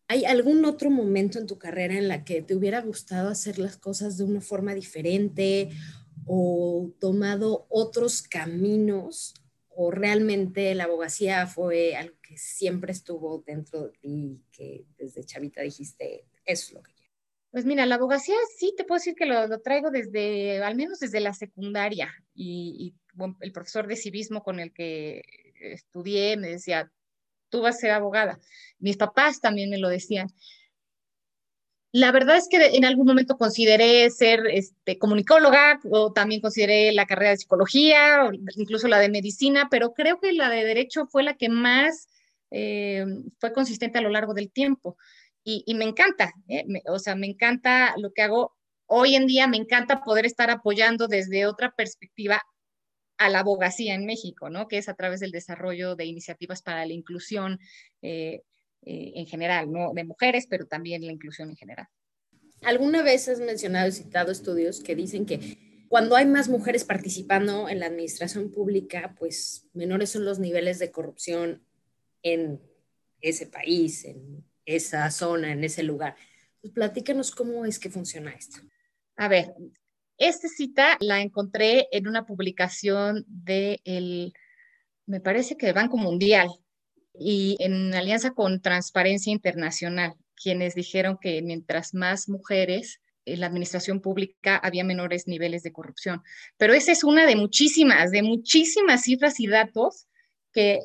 ¿hay 0.07 0.25
algún 0.25 0.65
otro 0.65 0.89
momento 0.89 1.39
en 1.39 1.47
tu 1.47 1.57
carrera 1.57 1.95
en 1.95 2.07
la 2.07 2.23
que 2.23 2.41
te 2.41 2.55
hubiera 2.55 2.81
gustado 2.81 3.29
hacer 3.29 3.59
las 3.59 3.77
cosas 3.77 4.17
de 4.17 4.23
una 4.23 4.41
forma 4.41 4.73
diferente 4.73 5.69
o 6.25 6.91
tomado 6.99 7.67
otros 7.69 8.21
caminos 8.21 9.33
o 9.79 9.91
realmente 9.91 10.73
la 10.73 10.85
abogacía 10.85 11.45
fue 11.45 11.95
algo 11.95 12.15
que 12.21 12.35
siempre 12.37 12.91
estuvo 12.91 13.43
dentro 13.45 13.83
de 13.83 13.91
ti, 13.99 14.41
que 14.51 14.85
desde 14.97 15.23
chavita 15.23 15.61
dijiste, 15.61 16.25
eso 16.45 16.65
es 16.67 16.73
lo 16.73 16.81
que 16.81 16.93
quiero? 16.93 17.13
Pues 17.51 17.63
mira, 17.63 17.85
la 17.85 17.95
abogacía 17.95 18.35
sí 18.57 18.73
te 18.75 18.83
puedo 18.83 18.97
decir 18.97 19.13
que 19.13 19.27
lo, 19.27 19.59
traigo 19.61 19.91
desde, 19.91 20.63
al 20.63 20.75
menos 20.75 20.99
desde 20.99 21.19
la 21.19 21.33
secundaria, 21.33 22.11
y, 22.33 22.95
el 23.41 23.51
profesor 23.51 23.87
de 23.87 23.95
civismo 23.95 24.43
con 24.43 24.59
el 24.59 24.71
que 24.73 25.23
estudié 25.59 26.37
me 26.37 26.49
decía, 26.49 26.91
tú 27.49 27.61
vas 27.61 27.75
a 27.75 27.79
ser 27.79 27.91
abogada. 27.91 28.39
Mis 28.79 28.97
papás 28.97 29.39
también 29.39 29.69
me 29.69 29.77
lo 29.77 29.89
decían. 29.89 30.27
La 31.93 32.11
verdad 32.11 32.37
es 32.37 32.47
que 32.49 32.75
en 32.75 32.85
algún 32.85 33.07
momento 33.07 33.37
consideré 33.37 34.09
ser 34.09 34.45
este, 34.47 34.99
comunicóloga 34.99 35.79
o 35.89 36.11
también 36.11 36.41
consideré 36.41 36.91
la 36.91 37.05
carrera 37.05 37.31
de 37.31 37.37
psicología 37.37 38.25
o 38.25 38.33
incluso 38.33 38.87
la 38.87 38.99
de 38.99 39.09
medicina, 39.09 39.67
pero 39.71 39.93
creo 39.93 40.19
que 40.19 40.33
la 40.33 40.49
de 40.49 40.65
derecho 40.65 41.07
fue 41.07 41.23
la 41.23 41.35
que 41.35 41.49
más 41.49 42.07
eh, 42.51 43.05
fue 43.39 43.53
consistente 43.53 43.99
a 43.99 44.01
lo 44.01 44.09
largo 44.09 44.33
del 44.33 44.51
tiempo. 44.51 44.97
Y, 45.49 45.73
me 45.75 45.85
encanta, 45.85 46.33
¿eh? 46.49 46.65
o 46.87 46.99
sea, 46.99 47.15
me 47.15 47.25
encanta 47.25 47.93
lo 47.97 48.11
que 48.11 48.21
hago 48.21 48.57
hoy 48.85 49.15
en 49.15 49.27
día, 49.27 49.47
me 49.47 49.55
encanta 49.55 50.03
poder 50.03 50.25
estar 50.25 50.49
apoyando 50.49 51.07
desde 51.07 51.45
otra 51.45 51.71
perspectiva 51.71 52.41
a 53.17 53.29
la 53.29 53.39
abogacía 53.39 53.95
en 53.95 54.05
México, 54.05 54.49
¿no? 54.49 54.67
Que 54.67 54.77
es 54.77 54.89
a 54.89 54.93
través 54.95 55.19
del 55.19 55.31
desarrollo 55.31 55.95
de 55.95 56.05
iniciativas 56.05 56.61
para 56.61 56.85
la 56.85 56.93
inclusión. 56.93 57.59
Eh, 58.01 58.41
eh, 58.89 59.13
en 59.15 59.25
general, 59.25 59.69
no 59.71 59.91
de 59.93 60.05
mujeres, 60.05 60.47
pero 60.47 60.65
también 60.65 61.05
la 61.05 61.11
inclusión 61.11 61.49
en 61.49 61.57
general. 61.57 61.87
Alguna 62.61 63.03
vez 63.03 63.27
has 63.27 63.39
mencionado 63.39 63.89
y 63.89 63.91
citado 63.91 64.31
estudios 64.31 64.81
que 64.81 64.95
dicen 64.95 65.25
que 65.25 65.85
cuando 65.89 66.15
hay 66.15 66.25
más 66.25 66.47
mujeres 66.47 66.85
participando 66.85 67.69
en 67.69 67.79
la 67.79 67.87
administración 67.87 68.51
pública, 68.51 69.15
pues 69.19 69.67
menores 69.73 70.11
son 70.11 70.25
los 70.25 70.39
niveles 70.39 70.79
de 70.79 70.91
corrupción 70.91 71.63
en 72.23 72.61
ese 73.21 73.47
país, 73.47 74.05
en 74.05 74.45
esa 74.65 75.09
zona, 75.11 75.51
en 75.51 75.63
ese 75.63 75.83
lugar. 75.83 76.15
Pues 76.61 76.73
platícanos 76.73 77.31
cómo 77.31 77.65
es 77.65 77.79
que 77.79 77.89
funciona 77.89 78.31
esto. 78.31 78.59
A 79.17 79.27
ver, 79.27 79.53
esta 80.17 80.47
cita 80.47 80.97
la 80.99 81.21
encontré 81.21 81.87
en 81.91 82.07
una 82.07 82.25
publicación 82.25 83.25
de 83.27 83.81
el, 83.85 84.33
me 85.05 85.19
parece 85.19 85.57
que 85.57 85.67
del 85.67 85.75
Banco 85.75 85.97
Mundial, 85.97 86.49
y 87.19 87.57
en 87.59 87.93
alianza 87.93 88.31
con 88.31 88.61
Transparencia 88.61 89.31
Internacional, 89.31 90.13
quienes 90.35 90.75
dijeron 90.75 91.17
que 91.19 91.41
mientras 91.41 91.93
más 91.93 92.29
mujeres 92.29 93.01
en 93.25 93.41
la 93.41 93.47
administración 93.47 94.01
pública 94.01 94.55
había 94.57 94.83
menores 94.83 95.27
niveles 95.27 95.63
de 95.63 95.73
corrupción. 95.73 96.21
Pero 96.57 96.73
esa 96.73 96.91
es 96.91 97.03
una 97.03 97.25
de 97.25 97.35
muchísimas, 97.35 98.11
de 98.11 98.21
muchísimas 98.21 99.03
cifras 99.03 99.39
y 99.39 99.47
datos 99.47 100.07
que, 100.53 100.79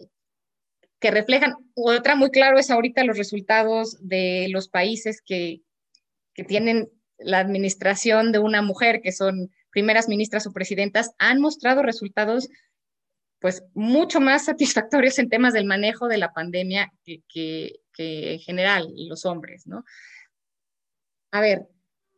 que 0.99 1.11
reflejan. 1.11 1.55
Otra 1.75 2.17
muy 2.17 2.31
claro 2.31 2.59
es 2.59 2.71
ahorita 2.71 3.05
los 3.05 3.19
resultados 3.19 3.97
de 4.01 4.49
los 4.51 4.69
países 4.69 5.23
que, 5.25 5.63
que 6.35 6.45
tienen 6.45 6.91
la 7.25 7.39
administración 7.39 8.33
de 8.33 8.39
una 8.39 8.63
mujer, 8.63 9.01
que 9.03 9.13
son 9.13 9.51
primeras 9.71 10.09
ministras 10.09 10.47
o 10.47 10.53
presidentas, 10.53 11.13
han 11.19 11.41
mostrado 11.41 11.83
resultados 11.83 12.49
pues 13.41 13.65
mucho 13.75 14.21
más 14.21 14.45
satisfactorios 14.47 15.19
en 15.19 15.29
temas 15.29 15.53
del 15.53 15.67
manejo 15.67 16.09
de 16.09 16.19
la 16.19 16.33
pandemia 16.33 16.93
que, 17.05 17.81
en 17.99 18.39
general 18.41 18.89
los 18.97 19.27
hombres, 19.27 19.67
¿no? 19.67 19.85
A 21.31 21.41
ver, 21.41 21.67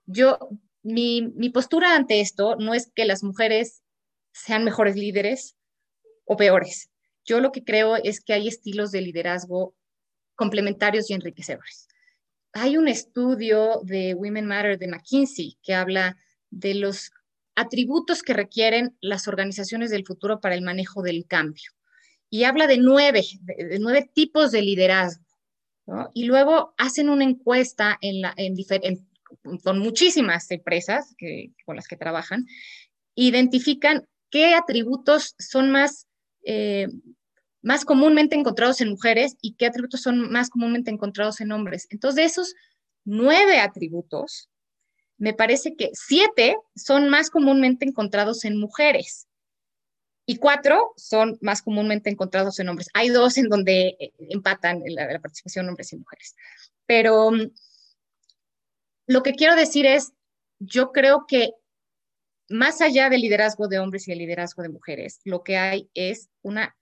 yo, 0.07 0.39
mi, 0.83 1.23
mi 1.35 1.51
postura 1.51 1.95
ante 1.95 2.21
esto 2.21 2.57
no 2.57 2.75
es 2.75 2.91
que 2.95 3.05
las 3.05 3.23
mujeres 3.23 3.83
sean 4.33 4.65
mejores 4.65 4.97
líderes 4.97 5.57
o 6.25 6.37
peores. 6.37 6.91
Yo 7.25 7.41
lo 7.41 7.53
que 7.53 7.65
creo 7.65 7.97
es 7.97 8.21
que 8.21 8.35
hay 8.35 8.49
estilos 8.49 8.91
de 8.91 9.01
liderazgo 9.01 9.75
complementarios 10.35 11.11
y 11.11 11.15
enriquecedores. 11.15 11.89
Hay 12.55 12.77
un 12.77 12.89
estudio 12.89 13.81
de 13.83 14.15
Women 14.15 14.47
Matter 14.47 14.79
de 14.79 14.89
McKinsey 14.89 15.59
que 15.63 15.75
habla 15.75 16.17
de 16.51 16.75
los 16.75 17.11
atributos 17.57 18.23
que 18.23 18.33
requieren 18.33 18.97
las 19.01 19.29
organizaciones 19.29 19.91
del 19.91 20.07
futuro 20.07 20.41
para 20.41 20.55
el 20.55 20.63
manejo 20.63 21.03
del 21.03 21.27
cambio. 21.27 21.73
Y 22.31 22.45
habla 22.45 22.67
de 22.67 22.79
nueve, 22.79 23.25
de, 23.41 23.79
nueve 23.81 24.11
tipos 24.13 24.53
de 24.53 24.63
liderazgo. 24.63 25.25
Y 26.15 26.25
luego 26.25 26.75
hacen 26.79 27.09
una 27.09 27.25
encuesta 27.25 27.99
en 28.01 28.23
la, 28.23 28.35
con 29.63 29.79
muchísimas 29.79 30.51
empresas 30.51 31.15
con 31.67 31.77
las 31.77 31.87
que 31.87 31.97
trabajan, 31.97 32.47
identifican 33.15 34.09
qué 34.31 34.55
atributos 34.55 35.35
son 35.39 35.71
más, 35.71 36.07
eh, 36.45 36.89
más 37.65 37.87
comúnmente 37.87 38.37
encontrados 38.37 38.83
en 38.83 38.91
mujeres 38.91 39.37
y 39.41 39.55
qué 39.55 39.67
atributos 39.67 40.03
son 40.03 40.31
más 40.31 40.51
comúnmente 40.51 40.91
encontrados 40.91 41.41
en 41.41 41.51
hombres. 41.51 41.87
Entonces, 41.89 42.17
de 42.17 42.25
esos 42.25 42.55
nueve 43.05 43.59
atributos, 43.59 44.51
me 45.17 45.33
parece 45.33 45.75
que 45.75 45.91
siete 45.95 46.59
son 46.77 47.09
más 47.09 47.31
comúnmente 47.31 47.87
encontrados 47.87 48.45
en 48.45 48.59
mujeres 48.59 49.29
y 50.27 50.37
cuatro 50.37 50.93
son 50.97 51.39
más 51.41 51.63
comúnmente 51.63 52.11
encontrados 52.11 52.59
en 52.61 52.69
hombres. 52.69 52.89
Hay 52.93 53.09
dos 53.09 53.39
en 53.39 53.49
donde 53.49 53.97
eh, 53.99 54.13
empatan 54.29 54.83
la, 54.87 55.11
la 55.11 55.21
participación 55.21 55.67
hombres 55.67 55.91
y 55.95 55.97
mujeres. 55.97 56.37
Pero 56.85 57.31
mm, 57.31 57.51
lo 59.07 59.23
que 59.23 59.33
quiero 59.33 59.57
decir 59.57 59.87
es, 59.87 60.13
yo 60.59 60.93
creo 60.93 61.25
que 61.27 61.53
más 62.51 62.83
allá 62.83 63.09
del 63.09 63.23
liderazgo 63.23 63.69
de 63.69 63.79
hombres 63.79 64.07
y 64.07 64.13
el 64.13 64.19
liderazgo 64.19 64.63
de 64.63 64.69
mujeres, 64.69 65.21
lo 65.25 65.43
que 65.43 65.57
hay 65.57 65.89
es 65.95 66.29
una 66.43 66.77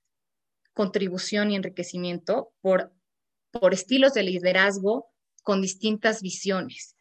contribución 0.72 1.50
y 1.50 1.56
enriquecimiento 1.56 2.52
por, 2.60 2.92
por 3.50 3.74
estilos 3.74 4.14
de 4.14 4.22
liderazgo 4.22 5.08
con 5.42 5.60
distintas 5.60 6.22
visiones. 6.22 6.96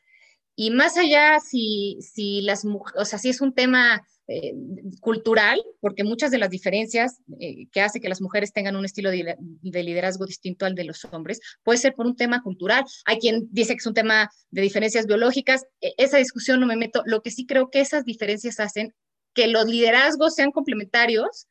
Y 0.56 0.72
más 0.72 0.98
allá, 0.98 1.40
si, 1.40 1.98
si 2.02 2.42
las 2.42 2.66
o 2.66 3.06
sea, 3.06 3.18
si 3.20 3.30
es 3.30 3.42
un 3.42 3.54
tema 3.54 4.06
eh, 4.28 4.54
cultural, 5.00 5.62
porque 5.80 6.04
muchas 6.04 6.32
de 6.32 6.38
las 6.38 6.50
diferencias 6.50 7.20
eh, 7.40 7.68
que 7.72 7.82
hace 7.82 8.00
que 8.00 8.08
las 8.08 8.22
mujeres 8.22 8.54
tengan 8.54 8.76
un 8.76 8.86
estilo 8.86 9.10
de, 9.12 9.36
liderazgo 9.62 10.26
distinto 10.26 10.66
al 10.66 10.76
de 10.76 10.84
los 10.84 11.04
hombres, 11.06 11.40
puede 11.64 11.80
ser 11.80 11.96
por 11.96 12.06
un 12.06 12.16
tema 12.16 12.42
cultural. 12.42 12.86
Hay 13.06 13.18
quien 13.18 13.48
dice 13.52 13.74
que 13.74 13.80
es 13.80 13.88
un 13.88 13.94
tema 13.94 14.30
de 14.50 14.62
diferencias 14.62 15.06
biológicas. 15.06 15.66
E, 15.82 15.94
esa 15.98 16.18
discusión 16.18 16.60
no 16.60 16.68
me 16.68 16.78
meto. 16.78 17.02
Lo 17.06 17.22
que 17.22 17.32
sí 17.32 17.46
creo 17.46 17.70
que 17.70 17.82
esas 17.82 18.06
diferencias 18.06 18.60
hacen 18.60 18.94
que 19.34 19.48
los 19.48 19.66
liderazgos 19.66 20.36
sean 20.36 20.52
complementarios 20.52 21.48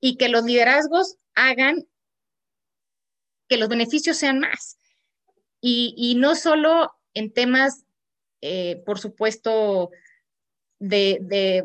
y 0.00 0.16
que 0.16 0.28
los 0.28 0.44
liderazgos 0.44 1.16
hagan 1.34 1.86
que 3.48 3.56
los 3.56 3.68
beneficios 3.68 4.16
sean 4.16 4.40
más. 4.40 4.78
Y, 5.60 6.14
no 6.18 6.36
solo 6.36 6.92
en 7.12 7.32
temas 7.32 7.86
eh, 8.40 8.82
por 8.84 8.98
supuesto, 8.98 9.90
de, 10.78 11.64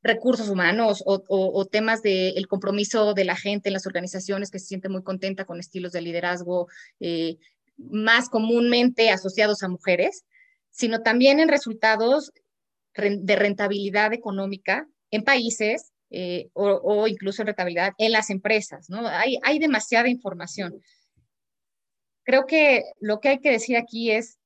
recursos 0.00 0.48
humanos 0.48 1.02
o, 1.04 1.66
temas 1.66 2.00
del 2.02 2.46
compromiso 2.46 3.12
de 3.12 3.24
la 3.24 3.36
gente 3.36 3.68
en 3.68 3.74
las 3.74 3.86
organizaciones 3.86 4.50
que 4.50 4.58
se 4.58 4.66
siente 4.66 4.88
muy 4.88 5.02
contenta 5.02 5.44
con 5.44 5.58
estilos 5.58 5.92
de 5.92 6.00
liderazgo 6.00 6.68
eh, 7.00 7.36
más 7.76 8.30
comúnmente 8.30 9.10
asociados 9.10 9.62
a 9.62 9.68
mujeres, 9.68 10.24
sino 10.70 11.02
también 11.02 11.40
en 11.40 11.48
resultados 11.48 12.32
de 12.94 13.36
rentabilidad 13.36 14.14
económica 14.14 14.88
en 15.10 15.24
países 15.24 15.92
eh, 16.10 16.48
o, 16.54 17.06
incluso 17.06 17.42
en 17.42 17.46
rentabilidad 17.48 17.92
en 17.98 18.12
las 18.12 18.30
empresas. 18.30 18.88
¿no? 18.88 19.06
Hay, 19.06 19.38
hay 19.42 19.58
demasiada 19.58 20.08
información. 20.08 20.80
Creo 22.24 22.46
que 22.46 22.84
lo 23.00 23.20
que 23.20 23.28
hay 23.30 23.38
que 23.40 23.50
decir 23.50 23.76
aquí 23.76 24.10
es 24.10 24.38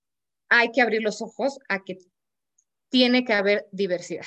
hay 0.48 0.70
que 0.70 0.82
abrir 0.82 1.02
los 1.02 1.22
ojos 1.22 1.58
a 1.68 1.82
que 1.82 1.98
tiene 2.90 3.24
que 3.24 3.32
haber 3.32 3.66
diversidad. 3.72 4.26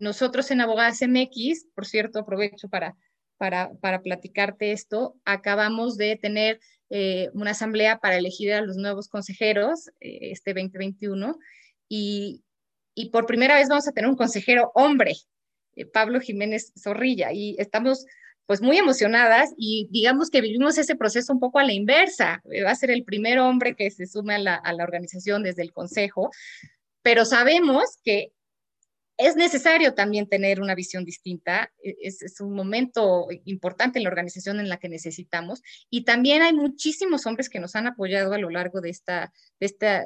Nosotros 0.00 0.50
en 0.50 0.60
Abogadas 0.60 1.00
MX, 1.00 1.66
por 1.74 1.86
cierto, 1.86 2.18
aprovecho 2.18 2.68
para, 2.68 2.94
para, 3.38 3.72
para 3.80 4.02
platicarte 4.02 4.72
esto, 4.72 5.16
acabamos 5.24 5.96
de 5.96 6.16
tener 6.16 6.60
eh, 6.90 7.30
una 7.32 7.52
asamblea 7.52 7.98
para 7.98 8.16
elegir 8.16 8.52
a 8.52 8.60
los 8.60 8.76
nuevos 8.76 9.08
consejeros 9.08 9.88
eh, 10.00 10.30
este 10.32 10.52
2021 10.52 11.38
y, 11.88 12.44
y, 12.94 13.10
por 13.10 13.26
primera 13.26 13.56
vez 13.56 13.68
vamos 13.68 13.88
a 13.88 13.92
tener 13.92 14.08
un 14.10 14.16
consejero 14.16 14.70
hombre, 14.74 15.14
Pablo 15.84 16.20
Jiménez 16.20 16.72
Zorrilla, 16.78 17.32
y 17.32 17.56
estamos 17.58 18.06
pues 18.46 18.62
muy 18.62 18.78
emocionadas 18.78 19.52
y 19.56 19.88
digamos 19.90 20.30
que 20.30 20.40
vivimos 20.40 20.78
ese 20.78 20.94
proceso 20.94 21.32
un 21.32 21.40
poco 21.40 21.58
a 21.58 21.64
la 21.64 21.72
inversa. 21.72 22.42
Va 22.64 22.70
a 22.70 22.76
ser 22.76 22.90
el 22.90 23.04
primer 23.04 23.40
hombre 23.40 23.74
que 23.74 23.90
se 23.90 24.06
sume 24.06 24.36
a 24.36 24.38
la, 24.38 24.54
a 24.54 24.72
la 24.72 24.84
organización 24.84 25.42
desde 25.42 25.62
el 25.62 25.72
consejo, 25.72 26.30
pero 27.02 27.24
sabemos 27.24 27.98
que 28.04 28.32
es 29.18 29.34
necesario 29.34 29.94
también 29.94 30.28
tener 30.28 30.60
una 30.60 30.74
visión 30.74 31.04
distinta. 31.04 31.72
E, 31.82 31.96
es, 32.02 32.22
es, 32.22 32.40
un 32.40 32.54
momento 32.54 33.28
importante 33.44 33.98
en 33.98 34.04
la 34.04 34.10
organización 34.10 34.60
en 34.60 34.68
la 34.68 34.76
que 34.76 34.88
necesitamos. 34.88 35.62
Y 35.90 36.04
también 36.04 36.42
hay 36.42 36.52
muchísimos 36.52 37.26
hombres 37.26 37.48
que 37.48 37.60
nos 37.60 37.74
han 37.76 37.86
apoyado 37.86 38.32
a 38.34 38.38
lo 38.38 38.50
largo 38.50 38.80
de 38.80 38.90
esta, 38.90 39.32
de 39.58 39.66
esta 39.66 40.04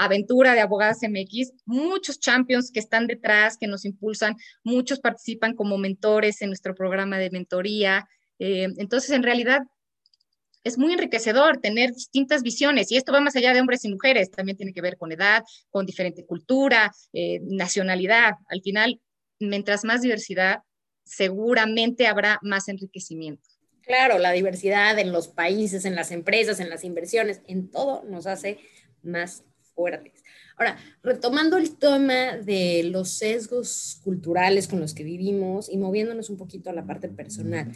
aventura 0.00 0.54
de 0.54 0.60
Abogadas 0.60 1.00
MX, 1.02 1.52
muchos 1.66 2.18
champions 2.18 2.70
que 2.72 2.80
están 2.80 3.06
detrás, 3.06 3.58
que 3.58 3.66
nos 3.66 3.84
impulsan, 3.84 4.34
muchos 4.64 4.98
participan 4.98 5.54
como 5.54 5.76
mentores 5.76 6.40
en 6.40 6.48
nuestro 6.48 6.74
programa 6.74 7.18
de 7.18 7.30
mentoría. 7.30 8.08
Eh, 8.38 8.68
entonces, 8.78 9.10
en 9.10 9.22
realidad, 9.22 9.60
es 10.64 10.78
muy 10.78 10.94
enriquecedor 10.94 11.58
tener 11.58 11.92
distintas 11.92 12.42
visiones 12.42 12.90
y 12.90 12.96
esto 12.96 13.12
va 13.12 13.20
más 13.20 13.36
allá 13.36 13.52
de 13.52 13.60
hombres 13.60 13.84
y 13.84 13.90
mujeres, 13.90 14.30
también 14.30 14.56
tiene 14.56 14.72
que 14.72 14.80
ver 14.80 14.96
con 14.96 15.12
edad, 15.12 15.42
con 15.68 15.84
diferente 15.84 16.24
cultura, 16.24 16.92
eh, 17.12 17.40
nacionalidad. 17.42 18.34
Al 18.48 18.62
final, 18.62 19.00
mientras 19.38 19.84
más 19.84 20.00
diversidad, 20.00 20.60
seguramente 21.04 22.06
habrá 22.06 22.38
más 22.40 22.68
enriquecimiento. 22.68 23.42
Claro, 23.82 24.18
la 24.18 24.32
diversidad 24.32 24.98
en 24.98 25.12
los 25.12 25.28
países, 25.28 25.84
en 25.84 25.94
las 25.94 26.10
empresas, 26.10 26.58
en 26.58 26.70
las 26.70 26.84
inversiones, 26.84 27.42
en 27.46 27.70
todo 27.70 28.02
nos 28.04 28.26
hace 28.26 28.58
más 29.02 29.44
Ahora, 30.56 30.76
retomando 31.02 31.56
el 31.56 31.76
tema 31.76 32.36
de 32.36 32.82
los 32.84 33.10
sesgos 33.10 33.98
culturales 34.04 34.68
con 34.68 34.80
los 34.80 34.92
que 34.92 35.04
vivimos 35.04 35.70
y 35.70 35.78
moviéndonos 35.78 36.28
un 36.28 36.36
poquito 36.36 36.68
a 36.68 36.74
la 36.74 36.86
parte 36.86 37.08
personal, 37.08 37.72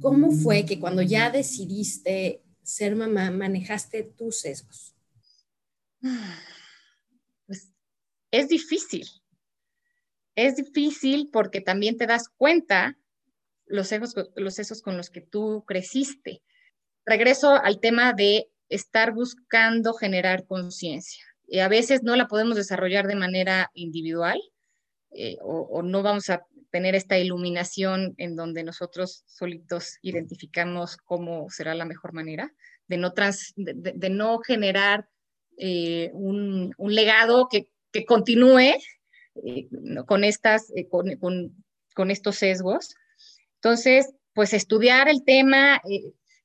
¿cómo 0.00 0.30
fue 0.30 0.66
que 0.66 0.78
cuando 0.78 1.00
ya 1.02 1.30
decidiste 1.30 2.42
ser 2.62 2.94
mamá 2.94 3.30
manejaste 3.30 4.02
tus 4.02 4.40
sesgos? 4.40 4.94
Pues 7.46 7.72
es 8.30 8.48
difícil. 8.48 9.06
Es 10.34 10.56
difícil 10.56 11.30
porque 11.32 11.62
también 11.62 11.96
te 11.96 12.06
das 12.06 12.28
cuenta 12.28 12.98
los 13.64 13.88
sesgos, 13.88 14.14
los 14.36 14.54
sesgos 14.54 14.82
con 14.82 14.96
los 14.96 15.08
que 15.08 15.22
tú 15.22 15.64
creciste. 15.66 16.42
Regreso 17.06 17.52
al 17.52 17.80
tema 17.80 18.12
de 18.12 18.50
estar 18.68 19.14
buscando 19.14 19.94
generar 19.94 20.46
conciencia. 20.46 21.24
Eh, 21.48 21.62
a 21.62 21.68
veces 21.68 22.02
no 22.02 22.16
la 22.16 22.26
podemos 22.26 22.56
desarrollar 22.56 23.06
de 23.06 23.14
manera 23.14 23.70
individual 23.74 24.40
eh, 25.12 25.36
o, 25.40 25.82
no 25.82 26.02
vamos 26.02 26.28
a 26.30 26.44
tener 26.70 26.94
esta 26.94 27.18
iluminación 27.18 28.14
en 28.18 28.36
donde 28.36 28.64
nosotros 28.64 29.22
solitos 29.26 29.98
identificamos 30.02 30.96
cómo 30.96 31.48
será 31.48 31.74
la 31.74 31.84
mejor 31.84 32.12
manera 32.12 32.52
de 32.88 32.98
no, 32.98 33.12
trans, 33.12 33.54
de, 33.56 34.10
no 34.10 34.38
generar 34.40 35.08
eh, 35.56 36.10
un, 36.12 36.74
un, 36.76 36.94
legado 36.94 37.48
que, 37.48 37.70
que 37.92 38.04
continúe 38.04 38.74
con, 40.06 40.24
estas, 40.24 40.72
con, 40.90 41.16
con, 41.16 41.64
con, 41.94 42.10
estos 42.10 42.36
sesgos. 42.36 42.94
Entonces, 43.56 44.12
pues 44.34 44.52
estudiar 44.52 45.08
el 45.08 45.24
tema, 45.24 45.80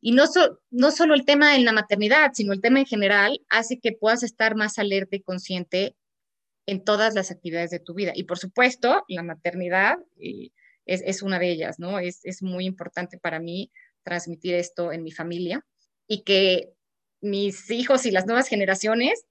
y 0.02 0.12
no, 0.14 0.26
no 0.72 0.92
solo 0.92 1.14
el 1.14 1.26
tema 1.26 1.56
en 1.56 1.64
la 1.64 1.74
maternidad, 1.74 2.32
sino 2.34 2.54
el 2.54 2.62
tema 2.62 2.80
en 2.80 2.88
general 2.88 3.40
hace 3.50 3.80
que 3.80 3.92
puedas 3.94 4.24
estar 4.24 4.56
más 4.56 4.80
alerta 4.80 5.16
y 5.16 5.22
consciente 5.22 5.96
en 6.66 6.84
todas 6.84 7.14
las 7.14 7.30
actividades 7.30 7.70
de 7.70 7.80
tu 7.80 7.94
vida. 7.94 8.12
Y 8.16 8.24
por 8.24 8.40
supuesto, 8.40 9.06
la 9.08 9.22
maternidad 9.22 9.98
eh, 10.20 10.50
es, 10.86 11.04
es, 11.06 11.22
una 11.22 11.38
de 11.38 11.52
ellas, 11.52 11.78
¿no? 11.78 12.00
Es, 12.00 12.20
es 12.24 12.42
muy 12.42 12.66
importante 12.66 13.20
para 13.20 13.40
mí 13.40 13.72
transmitir 14.04 14.56
esto 14.56 14.92
en 14.92 15.04
mi 15.04 15.12
familia 15.12 15.64
y 16.08 16.24
que 16.24 16.74
mis 17.22 17.70
hijos 17.70 18.06
y 18.08 18.12
las 18.12 18.26
nuevas 18.26 18.48
generaciones 18.48 19.26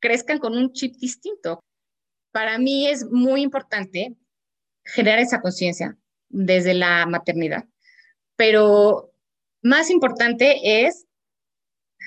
crezcan 0.00 0.38
con 0.38 0.56
un 0.56 0.72
chip 0.72 0.94
distinto. 0.96 1.60
Para 2.32 2.58
mí 2.58 2.86
es 2.86 3.06
muy 3.10 3.40
importante 3.40 4.14
generar 4.84 5.20
esa 5.20 5.40
conciencia 5.40 5.96
desde 6.28 6.74
la 6.74 7.06
maternidad, 7.06 7.64
pero 8.36 9.11
más 9.62 9.90
importante 9.90 10.86
es 10.86 11.06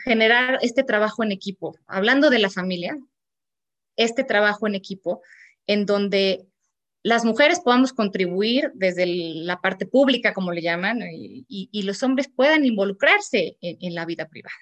generar 0.04 0.60
este 0.62 0.84
trabajo 0.84 1.24
en 1.24 1.32
equipo. 1.32 1.76
Hablando 1.88 2.30
de 2.30 2.39
la 2.39 2.50
familia, 2.50 2.98
este 3.96 4.24
trabajo 4.24 4.68
en 4.68 4.76
equipo 4.76 5.22
en 5.65 5.86
donde 5.86 6.46
las 7.02 7.24
mujeres 7.24 7.60
podamos 7.60 7.94
contribuir 7.94 8.72
desde 8.74 9.06
la 9.06 9.62
parte 9.62 9.86
pública, 9.86 10.34
como 10.34 10.52
le 10.52 10.62
llaman, 10.62 11.00
y, 11.08 11.82
los 11.84 12.02
hombres 12.04 12.28
puedan 12.28 12.65
involucrarse 12.65 13.58
en, 13.62 13.96
la 13.96 14.06
vida 14.06 14.28
privada. 14.28 14.56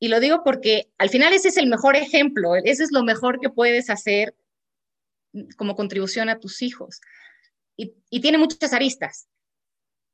Y 0.00 0.08
lo 0.08 0.20
digo 0.20 0.42
porque 0.42 0.90
al 0.98 1.10
final 1.10 1.32
ese 1.32 1.48
es 1.48 1.56
el 1.56 1.66
mejor 1.66 1.96
ejemplo, 1.96 2.56
ese 2.56 2.82
es 2.82 2.92
lo 2.92 3.02
mejor 3.02 3.40
que 3.40 3.50
puedes 3.50 3.88
hacer 3.90 4.34
como 5.56 5.76
contribución 5.76 6.28
a 6.28 6.38
tus 6.38 6.62
hijos. 6.62 7.00
Y 7.76 8.20
tiene 8.20 8.38
muchas 8.38 8.72
aristas 8.72 9.28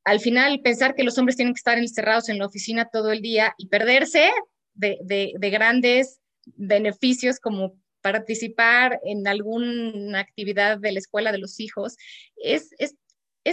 al 0.03 0.19
final 0.19 0.61
pensar 0.61 0.95
que 0.95 1.03
los 1.03 1.17
hombres 1.17 1.35
tienen 1.35 1.53
que 1.53 1.59
estar 1.59 1.77
encerrados 1.77 2.29
en 2.29 2.39
la 2.39 2.45
oficina 2.45 2.89
todo 2.91 3.11
el 3.11 3.21
día 3.21 3.53
y 3.57 3.67
perderse 3.67 4.31
de, 4.73 5.33
grandes 5.51 6.19
beneficios 6.55 7.39
como 7.39 7.79
participar 8.01 8.99
en 9.03 9.27
alguna 9.27 10.19
actividad 10.19 10.79
de 10.79 10.91
la 10.91 10.99
escuela 10.99 11.31
de 11.31 11.37
los 11.37 11.59
hijos, 11.59 11.97
es, 12.35 12.71
es, 12.79 12.95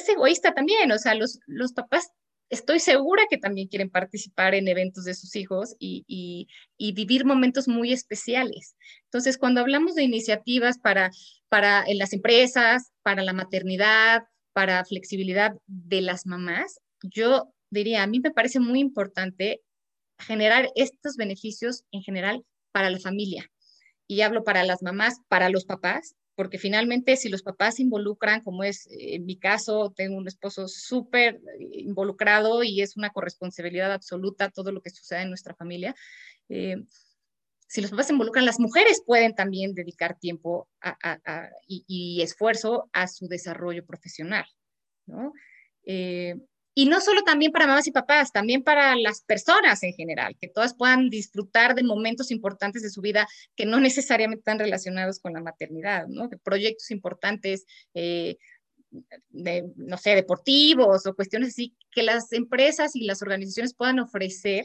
egoísta 0.08 0.54
también. 0.54 0.90
O 0.90 0.98
sea, 0.98 1.14
los, 1.14 1.38
los, 1.46 1.74
papás, 1.74 2.10
estoy 2.48 2.80
segura 2.80 3.24
que 3.28 3.36
también 3.36 3.68
quieren 3.68 3.90
participar 3.90 4.54
en 4.54 4.68
eventos 4.68 5.04
de 5.04 5.14
sus 5.14 5.36
hijos 5.36 5.76
y, 5.78 6.04
y, 6.78 6.92
vivir 6.92 7.26
momentos 7.26 7.68
muy 7.68 7.92
especiales. 7.92 8.74
Entonces, 9.04 9.36
cuando 9.36 9.60
hablamos 9.60 9.94
de 9.94 10.04
iniciativas 10.04 10.78
para, 10.78 11.10
para 11.50 11.84
en 11.86 11.98
las 11.98 12.14
empresas, 12.14 12.90
para 13.02 13.22
la 13.22 13.34
maternidad, 13.34 14.22
para 14.58 14.84
flexibilidad 14.84 15.52
de 15.68 16.00
las 16.00 16.26
mamás, 16.26 16.80
yo 17.04 17.54
diría, 17.70 18.02
a 18.02 18.08
mí 18.08 18.18
me 18.18 18.32
parece 18.32 18.58
muy 18.58 18.80
importante 18.80 19.62
generar 20.18 20.72
estos 20.74 21.14
beneficios 21.14 21.84
en 21.92 22.02
general 22.02 22.44
para 22.72 22.90
la 22.90 22.98
familia. 22.98 23.48
Y 24.08 24.22
hablo 24.22 24.42
para 24.42 24.64
las 24.64 24.82
mamás, 24.82 25.20
para 25.28 25.48
los 25.48 25.64
papás, 25.64 26.16
porque 26.34 26.58
finalmente 26.58 27.16
si 27.16 27.28
los 27.28 27.44
papás 27.44 27.76
se 27.76 27.82
involucran, 27.82 28.42
como 28.42 28.64
es 28.64 28.88
eh, 28.88 29.14
en 29.14 29.26
mi 29.26 29.38
caso, 29.38 29.92
tengo 29.94 30.16
un 30.16 30.26
esposo 30.26 30.66
súper 30.66 31.40
involucrado 31.70 32.64
y 32.64 32.80
es 32.80 32.96
una 32.96 33.10
corresponsabilidad 33.10 33.92
absoluta 33.92 34.50
todo 34.50 34.72
lo 34.72 34.82
que 34.82 34.90
sucede 34.90 35.22
en 35.22 35.28
nuestra 35.28 35.54
familia. 35.54 35.94
Eh, 36.48 36.78
si 37.68 37.82
los 37.82 37.90
papás 37.90 38.06
se 38.06 38.14
involucran, 38.14 38.46
las 38.46 38.58
mujeres 38.58 39.02
pueden 39.04 39.34
también 39.34 39.74
dedicar 39.74 40.18
tiempo 40.18 40.68
y, 41.66 42.22
esfuerzo 42.22 42.88
a 42.92 43.06
su 43.06 43.28
desarrollo 43.28 43.84
profesional, 43.84 44.46
¿no? 45.06 45.32
Eh, 45.84 46.34
y 46.74 46.86
no 46.86 47.00
solo 47.00 47.24
también 47.24 47.52
para 47.52 47.66
mamás 47.66 47.88
y 47.88 47.90
papás, 47.90 48.32
también 48.32 48.62
para 48.62 48.94
las 48.96 49.22
personas 49.22 49.82
en 49.82 49.92
general, 49.92 50.36
que 50.40 50.48
todas 50.48 50.74
puedan 50.74 51.10
disfrutar 51.10 51.74
de 51.74 51.82
momentos 51.82 52.30
importantes 52.30 52.82
de 52.82 52.90
su 52.90 53.00
vida 53.00 53.26
que 53.56 53.66
no 53.66 53.80
necesariamente 53.80 54.40
están 54.40 54.60
relacionados 54.60 55.18
con 55.18 55.32
la 55.34 55.40
maternidad, 55.40 56.06
¿no? 56.06 56.28
De 56.28 56.38
proyectos 56.38 56.90
importantes, 56.90 57.66
eh, 57.94 58.38
no 59.30 59.98
sé, 59.98 60.14
deportivos 60.14 61.04
o 61.04 61.14
cuestiones 61.14 61.50
así, 61.50 61.74
que 61.90 62.02
las 62.02 62.32
empresas 62.32 62.96
y 62.96 63.04
las 63.04 63.20
organizaciones 63.20 63.74
puedan 63.74 63.98
ofrecer 63.98 64.64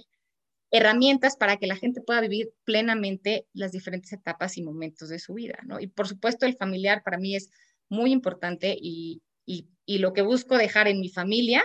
herramientas 0.73 1.37
para 1.37 1.57
que 1.57 1.67
la 1.67 1.75
gente 1.75 2.01
pueda 2.01 2.19
vivir 2.19 2.51
plenamente 2.63 3.45
las 3.53 3.71
diferentes 3.71 4.11
etapas 4.11 4.57
y 4.57 4.63
momentos 4.63 5.07
de 5.07 5.19
su 5.19 5.35
vida, 5.35 5.59
¿no? 5.65 5.79
Y 5.79 5.85
por 5.85 6.07
supuesto 6.07 6.47
el 6.47 6.57
familiar 6.57 7.03
para 7.03 7.19
mí 7.19 7.35
es 7.35 7.51
muy 7.89 8.11
importante 8.11 8.75
y, 8.77 9.21
y, 9.45 9.67
lo 9.99 10.13
que 10.13 10.23
busco 10.23 10.57
dejar 10.57 10.87
en 10.87 10.99
mi 10.99 11.09
familia 11.09 11.63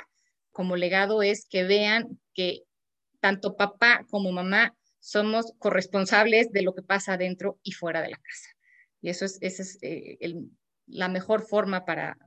como 0.51 0.77
legado 0.77 1.23
es 1.23 1.47
que 1.49 1.65
vean 1.65 2.21
que 2.35 2.65
tanto 3.21 3.57
papá 3.57 4.05
como 4.11 4.31
mamá 4.31 4.77
somos 5.01 5.55
corresponsables 5.59 6.53
de 6.53 6.61
lo 6.61 6.75
que 6.75 6.83
pasa 6.83 7.17
dentro 7.17 7.59
y 7.63 7.73
fuera 7.73 8.03
de 8.03 8.11
la 8.11 8.19
casa. 8.19 8.51
Y 9.01 9.09
eso 9.09 9.25
es, 9.25 9.39
esa 9.41 9.63
es 9.63 9.79
eh, 9.81 10.19
el, 10.21 10.51
la 10.87 11.09
mejor 11.09 11.47
forma 11.47 11.87
para, 11.87 12.19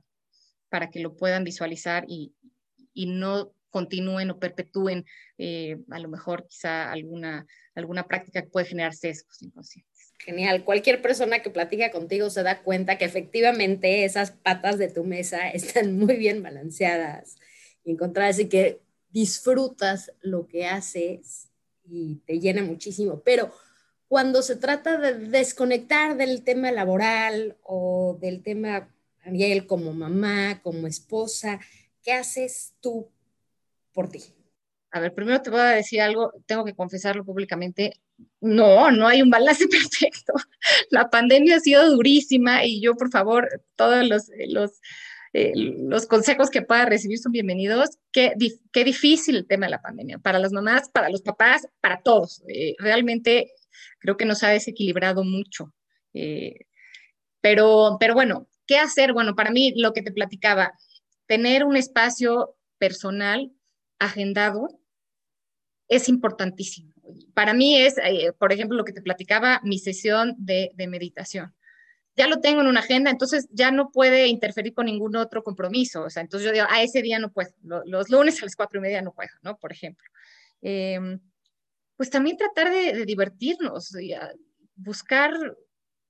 para 0.68 0.90
que 0.90 0.98
lo 0.98 1.14
puedan 1.14 1.44
visualizar 1.44 2.06
y, 2.08 2.34
y 2.92 3.06
no 3.06 3.52
continúen 3.72 4.30
o 4.30 4.38
perpetúen 4.38 5.04
eh, 5.38 5.78
a 5.90 5.98
lo 5.98 6.08
mejor 6.08 6.46
quizá 6.46 6.92
alguna, 6.92 7.46
alguna 7.74 8.06
práctica 8.06 8.42
que 8.42 8.50
puede 8.50 8.66
generar 8.66 8.94
sesgos 8.94 9.42
inconscientes. 9.42 10.12
Genial. 10.18 10.62
Cualquier 10.64 11.02
persona 11.02 11.40
que 11.40 11.50
platica 11.50 11.90
contigo 11.90 12.30
se 12.30 12.44
da 12.44 12.62
cuenta 12.62 12.96
que 12.96 13.04
efectivamente 13.04 14.04
esas 14.04 14.30
patas 14.30 14.78
de 14.78 14.88
tu 14.88 15.02
mesa 15.02 15.48
están 15.54 15.98
muy 15.98 16.16
bien 16.16 16.42
balanceadas 16.42 17.36
y 17.84 17.90
encontradas 17.92 18.38
y 18.38 18.48
que 18.48 18.80
disfrutas 19.10 20.12
lo 20.20 20.46
que 20.46 20.66
haces 20.66 21.48
y 21.84 22.16
te 22.26 22.38
llena 22.38 22.62
muchísimo. 22.62 23.20
Pero 23.24 23.52
cuando 24.06 24.42
se 24.42 24.56
trata 24.56 24.98
de 24.98 25.14
desconectar 25.14 26.16
del 26.16 26.44
tema 26.44 26.70
laboral 26.70 27.56
o 27.62 28.18
del 28.20 28.42
tema 28.42 28.94
Ariel 29.24 29.66
como 29.66 29.92
mamá, 29.92 30.60
como 30.62 30.86
esposa, 30.86 31.60
¿qué 32.02 32.12
haces 32.12 32.74
tú 32.80 33.08
por 33.92 34.08
ti? 34.08 34.20
A 34.90 35.00
ver, 35.00 35.14
primero 35.14 35.40
te 35.40 35.48
voy 35.48 35.60
a 35.60 35.68
decir 35.68 36.02
algo, 36.02 36.32
tengo 36.44 36.64
que 36.64 36.74
confesarlo 36.74 37.24
públicamente. 37.24 37.94
No, 38.40 38.90
no 38.90 39.08
hay 39.08 39.22
un 39.22 39.30
balance 39.30 39.66
perfecto. 39.68 40.34
La 40.90 41.08
pandemia 41.08 41.56
ha 41.56 41.60
sido 41.60 41.90
durísima 41.90 42.64
y 42.64 42.80
yo, 42.82 42.94
por 42.94 43.10
favor, 43.10 43.48
todos 43.74 44.06
los, 44.06 44.30
los, 44.48 44.80
eh, 45.32 45.52
los 45.54 46.06
consejos 46.06 46.50
que 46.50 46.60
pueda 46.60 46.84
recibir 46.84 47.18
son 47.18 47.32
bienvenidos. 47.32 47.98
Qué, 48.12 48.34
qué, 48.70 48.84
difícil 48.84 49.36
el 49.36 49.46
tema 49.46 49.64
de 49.66 49.70
la 49.70 49.80
pandemia, 49.80 50.18
para 50.18 50.38
las 50.38 50.52
mamás, 50.52 50.90
para 50.90 51.08
los 51.08 51.22
papás, 51.22 51.66
para 51.80 52.02
todos. 52.02 52.42
Eh, 52.48 52.74
realmente 52.78 53.50
creo 53.98 54.18
que 54.18 54.26
nos 54.26 54.42
ha 54.42 54.50
desequilibrado 54.50 55.24
mucho. 55.24 55.72
Eh, 56.12 56.66
pero, 57.40 57.96
pero 57.98 58.12
bueno, 58.12 58.46
¿qué 58.66 58.76
hacer? 58.76 59.14
Bueno, 59.14 59.34
para 59.34 59.50
mí 59.50 59.72
lo 59.74 59.94
que 59.94 60.02
te 60.02 60.12
platicaba, 60.12 60.74
tener 61.26 61.64
un 61.64 61.76
espacio 61.76 62.56
personal 62.78 63.52
agendado 64.04 64.68
es 65.88 66.08
importantísimo. 66.08 66.92
Para 67.34 67.54
mí 67.54 67.76
es, 67.76 67.98
eh, 67.98 68.32
por 68.38 68.52
ejemplo, 68.52 68.76
lo 68.76 68.84
que 68.84 68.92
te 68.92 69.02
platicaba, 69.02 69.60
mi 69.62 69.78
sesión 69.78 70.34
de, 70.38 70.72
meditación. 70.88 71.54
Ya 72.16 72.26
lo 72.26 72.40
tengo 72.40 72.60
en 72.60 72.66
una 72.66 72.80
agenda, 72.80 73.10
entonces 73.10 73.48
ya 73.50 73.70
no 73.70 73.90
puede 73.90 74.26
interferir 74.26 74.74
con 74.74 74.86
ningún 74.86 75.16
otro 75.16 75.42
compromiso. 75.42 76.02
O 76.02 76.10
sea, 76.10 76.22
entonces 76.22 76.46
yo 76.46 76.52
digo, 76.52 76.66
a 76.68 76.82
ese 76.82 77.02
día 77.02 77.18
no 77.18 77.32
puedo. 77.32 77.50
Los, 77.86 78.10
lunes 78.10 78.40
a 78.42 78.46
las 78.46 78.56
cuatro 78.56 78.78
y 78.78 78.82
media 78.82 79.02
no 79.02 79.12
puedo, 79.12 79.30
¿no? 79.42 79.56
Por 79.58 79.72
ejemplo. 79.72 80.06
Em, 80.60 81.20
pues 81.96 82.10
también 82.10 82.36
tratar 82.36 82.70
de, 82.70 82.92
de 82.92 83.04
divertirnos, 83.06 83.94
y 84.00 84.14
buscar 84.74 85.32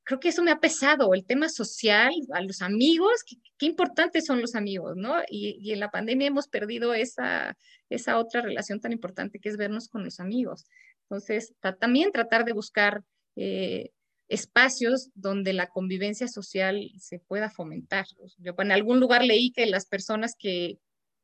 creo 0.05 0.21
que 0.21 0.29
eso 0.29 0.43
me 0.43 0.51
ha 0.51 0.61
pesado, 0.61 1.15
el 1.15 1.25
tema 1.25 1.49
social, 1.49 2.13
a 2.33 2.41
los 2.41 2.63
amigos, 2.63 3.23
qué, 3.59 3.67
importantes 3.67 4.27
son 4.27 4.41
los 4.41 4.55
amigos, 4.55 4.97
¿no? 4.97 5.23
Y, 5.29 5.73
en 5.73 5.81
la 5.81 5.91
pandemia 5.91 6.27
hemos 6.27 6.49
perdido 6.49 6.95
esa, 6.95 7.57
esa 7.89 8.19
otra 8.19 8.43
relación 8.43 8.81
tan 8.81 8.93
importante 8.93 9.39
que 9.39 9.49
es 9.49 9.57
vernos 9.57 9.89
con 9.89 10.05
los 10.05 10.21
amigos. 10.21 10.65
Entonces, 11.05 11.55
también 11.79 12.11
tratar 12.13 12.45
de 12.45 12.53
buscar 12.53 13.05
eh, 13.37 13.91
espacios 14.29 15.11
donde 15.15 15.53
la 15.53 15.69
convivencia 15.69 16.27
social 16.27 16.91
se 16.99 17.19
pueda 17.19 17.51
fomentar. 17.51 18.07
Yo 18.39 18.55
en 18.59 18.73
algún 18.73 18.99
lugar 18.99 19.25
leí 19.25 19.53
que 19.53 19.67
las 19.67 19.87
personas 19.87 20.35
que, 20.39 20.79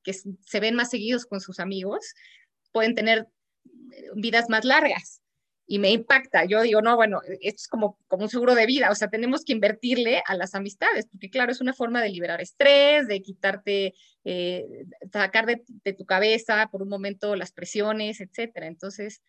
que 0.04 0.12
se 0.12 0.60
ven 0.60 0.74
más 0.74 0.90
seguidos 0.90 1.26
con 1.26 1.40
sus 1.40 1.58
amigos 1.58 2.14
pueden 2.70 2.94
tener 2.94 3.26
vidas 4.14 4.48
más 4.48 4.64
largas 4.64 5.20
y 5.70 5.78
me 5.78 5.90
impacta. 5.90 6.46
Yo 6.46 6.62
digo, 6.62 6.80
no, 6.80 6.96
bueno, 6.96 7.20
esto 7.42 7.60
es 7.60 7.68
como, 7.68 7.98
como 8.08 8.24
un 8.24 8.30
seguro 8.30 8.54
de 8.54 8.64
vida, 8.64 8.90
o 8.90 8.94
sea, 8.94 9.08
tenemos 9.08 9.44
que 9.44 9.52
invertirle 9.52 10.22
a 10.26 10.34
las 10.34 10.54
amistades, 10.54 11.06
porque 11.06 11.28
claro, 11.28 11.52
es 11.52 11.60
una 11.60 11.74
forma 11.74 12.02
de 12.02 12.08
liberar 12.08 12.40
estrés, 12.40 13.06
de 13.06 13.20
quitarte, 13.20 13.94
eh, 14.24 14.86
sacar 15.12 15.44
de, 15.44 15.62
tu 15.92 16.06
cabeza 16.06 16.68
por 16.72 16.82
un 16.82 16.88
momento 16.88 17.36
las 17.36 17.52
presiones, 17.52 18.22
etcétera. 18.22 18.66
Entonces, 18.66 19.22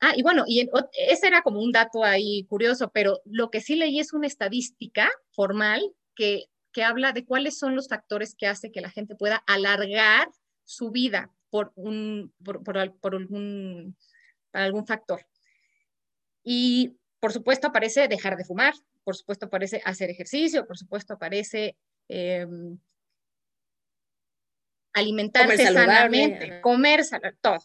ah, 0.00 0.12
y 0.16 0.22
bueno, 0.22 0.44
y 0.46 0.70
ese 0.92 1.26
era 1.26 1.42
como 1.42 1.60
un 1.60 1.72
dato 1.72 2.04
ahí 2.04 2.44
curioso, 2.44 2.92
pero 2.94 3.20
lo 3.24 3.50
que 3.50 3.60
sí 3.60 3.74
leí 3.74 3.98
es 3.98 4.12
una 4.12 4.28
estadística 4.28 5.10
formal 5.32 5.82
que, 6.14 6.44
que 6.72 6.84
habla 6.84 7.10
de 7.10 7.24
cuáles 7.24 7.58
son 7.58 7.74
los 7.74 7.88
factores 7.88 8.36
que 8.36 8.46
hace 8.46 8.70
que 8.70 8.80
la 8.80 8.90
gente 8.90 9.16
pueda 9.16 9.42
alargar 9.48 10.28
su 10.62 10.92
vida 10.92 11.32
por 11.50 11.72
un, 11.74 12.32
por, 12.44 12.62
por, 12.62 12.96
por 13.00 13.16
algún, 13.16 13.96
algún 14.52 14.86
factor. 14.86 15.26
Y 16.44 16.98
por 17.20 17.32
supuesto 17.32 17.68
aparece 17.68 18.06
dejar 18.06 18.36
de 18.36 18.44
fumar, 18.44 18.74
por 19.02 19.16
supuesto 19.16 19.46
aparece 19.46 19.80
hacer 19.84 20.10
ejercicio, 20.10 20.66
por 20.66 20.76
supuesto 20.76 21.14
aparece 21.14 21.76
eh, 22.08 22.46
alimentarse 24.92 25.72
sanamente, 25.72 26.60
comer 26.60 27.02
todo. 27.40 27.58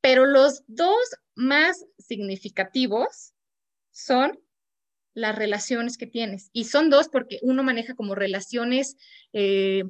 Pero 0.00 0.26
los 0.26 0.62
dos 0.66 0.96
más 1.34 1.84
significativos 1.98 3.34
son 3.92 4.40
las 5.14 5.34
relaciones 5.34 5.96
que 5.96 6.06
tienes. 6.06 6.50
Y 6.52 6.64
son 6.64 6.90
dos 6.90 7.08
porque 7.08 7.38
uno 7.42 7.62
maneja 7.62 7.94
como 7.94 8.14
relaciones 8.14 8.96
eh, 9.32 9.84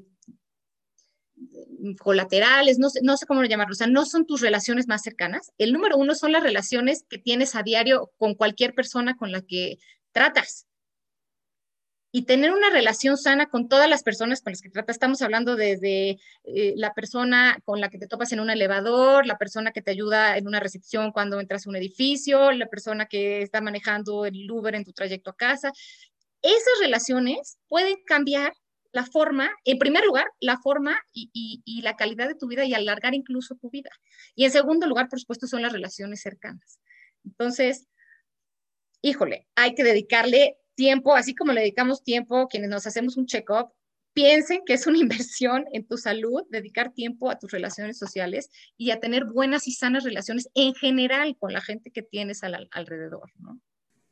colaterales, 2.01 2.79
no 2.79 2.91
sé, 2.91 3.01
no 3.03 3.17
sé 3.17 3.27
cómo 3.27 3.45
llamarlo, 3.45 3.73
o 3.73 3.77
sea, 3.77 3.87
no 3.87 4.05
son 4.07 4.27
tus 4.27 4.41
relaciones 4.41 4.89
más 4.89 5.03
cercanas. 5.03 5.53
El 5.59 5.73
número 5.73 5.97
uno 5.97 6.15
son 6.15 6.33
las 6.33 6.43
relaciones 6.43 7.05
que 7.09 7.19
tienes 7.19 7.55
a 7.55 7.63
diario 7.63 8.11
con 8.17 8.35
cualquier 8.35 8.75
persona 8.75 9.17
con 9.17 9.33
la 9.33 9.43
que 9.43 9.79
tratas. 10.13 10.67
Y 12.13 12.23
tener 12.23 12.51
una 12.51 12.71
relación 12.71 13.19
sana 13.19 13.47
con 13.47 13.69
todas 13.69 13.91
las 13.91 14.03
personas 14.03 14.41
con 14.41 14.53
las 14.53 14.63
que 14.63 14.71
tratas. 14.71 14.97
Estamos 14.97 15.21
hablando 15.21 15.55
desde 15.55 16.19
eh, 16.45 16.73
la 16.77 16.95
persona 16.95 17.59
con 17.65 17.79
la 17.79 17.91
que 17.91 17.99
te 17.99 18.07
topas 18.07 18.33
en 18.33 18.41
un 18.41 18.49
elevador, 18.49 19.27
la 19.27 19.37
persona 19.37 19.71
que 19.71 19.83
te 19.83 19.91
ayuda 19.91 20.39
en 20.39 20.47
una 20.47 20.61
recepción 20.61 21.13
cuando 21.13 21.39
entras 21.41 21.67
a 21.67 21.71
un 21.71 21.77
edificio, 21.77 22.53
la 22.53 22.69
persona 22.69 23.05
que 23.05 23.43
está 23.43 23.61
manejando 23.61 24.25
el 24.25 24.51
Uber 24.51 24.75
en 24.75 24.85
tu 24.85 24.93
trayecto 24.93 25.31
a 25.31 25.37
casa. 25.37 25.73
Esas 26.41 26.79
relaciones 26.81 27.59
pueden 27.69 27.97
cambiar 28.07 28.55
la 28.97 29.05
forma, 29.05 29.51
en 29.67 29.79
primer 29.79 30.03
lugar, 30.07 30.27
la 30.41 30.57
forma 30.57 30.99
y, 31.13 31.83
la 31.83 31.97
calidad 31.97 32.29
de 32.29 32.35
tu 32.35 32.49
vida 32.49 32.65
y 32.65 32.73
alargar 32.73 33.15
incluso 33.15 33.55
tu 33.55 33.69
vida. 33.69 33.91
Y 34.35 34.47
en 34.47 34.51
segundo 34.51 34.87
lugar, 34.87 35.11
por 35.11 35.21
supuesto, 35.21 35.47
son 35.47 35.61
las 35.61 35.71
relaciones 35.71 36.23
cercanas. 36.23 36.81
Entonces, 37.23 37.89
híjole, 39.03 39.47
hay 39.55 39.75
que 39.75 39.85
dedicarle 39.85 40.57
tiempo, 40.75 41.15
así 41.15 41.35
como 41.35 41.53
le 41.53 41.61
dedicamos 41.61 42.05
tiempo 42.05 42.49
quienes 42.49 42.71
nos 42.71 42.87
hacemos 42.87 43.19
un 43.19 43.27
check-up, 43.27 43.71
piensen 44.15 44.63
que 44.65 44.73
es 44.73 44.87
una 44.87 44.97
inversión 45.07 45.67
en 45.75 45.87
tu 45.87 45.99
salud, 45.99 46.45
dedicar 46.49 46.95
tiempo 46.95 47.31
a 47.31 47.39
tus 47.39 47.51
relaciones 47.51 47.99
sociales 47.99 48.49
y 48.79 48.93
a 48.93 48.99
tener 48.99 49.27
buenas 49.27 49.69
y 49.69 49.73
sanas 49.73 50.05
relaciones 50.05 50.49
en 50.55 50.73
general 50.73 51.37
con 51.39 51.53
la 51.53 51.61
gente 51.61 51.91
que 51.91 52.01
tienes 52.01 52.43
alrededor, 52.43 53.31
¿no? 53.41 53.61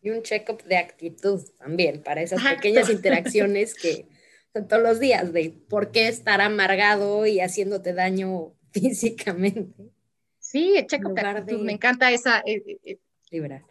Y 0.03 0.11
un 0.11 0.22
check-up 0.22 0.62
de 0.64 0.76
actitud 0.76 1.41
también, 1.57 2.03
para 2.03 2.20
esas 2.20 2.43
pequeñas 2.45 2.91
interacciones 2.91 3.72
que 3.72 4.07
todos 4.63 4.83
los 4.83 5.01
días 5.01 5.33
de 5.33 5.51
por 5.69 5.91
qué 5.91 6.09
estar 6.09 6.41
amargado 6.41 7.27
y 7.27 7.41
haciéndote 7.41 7.93
daño 7.93 8.55
físicamente. 8.73 9.91
Sí, 10.39 10.77
checo, 10.87 11.13
me 11.59 11.73
encanta 11.73 12.13
esa... 12.13 12.41
Eh, 12.41 12.63
eh, 12.67 12.79
eh, 12.85 12.99
liberar. 13.31 13.65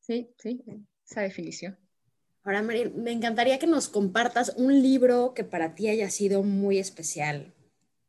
Sí, 0.00 0.28
sí, 0.38 0.60
esa 1.08 1.22
definición. 1.22 1.78
Ahora, 2.42 2.62
María, 2.62 2.90
me 2.94 3.12
encantaría 3.12 3.58
que 3.58 3.66
nos 3.66 3.88
compartas 3.88 4.54
un 4.56 4.82
libro 4.82 5.32
que 5.34 5.44
para 5.44 5.74
ti 5.74 5.88
haya 5.88 6.10
sido 6.10 6.42
muy 6.42 6.78
especial 6.78 7.54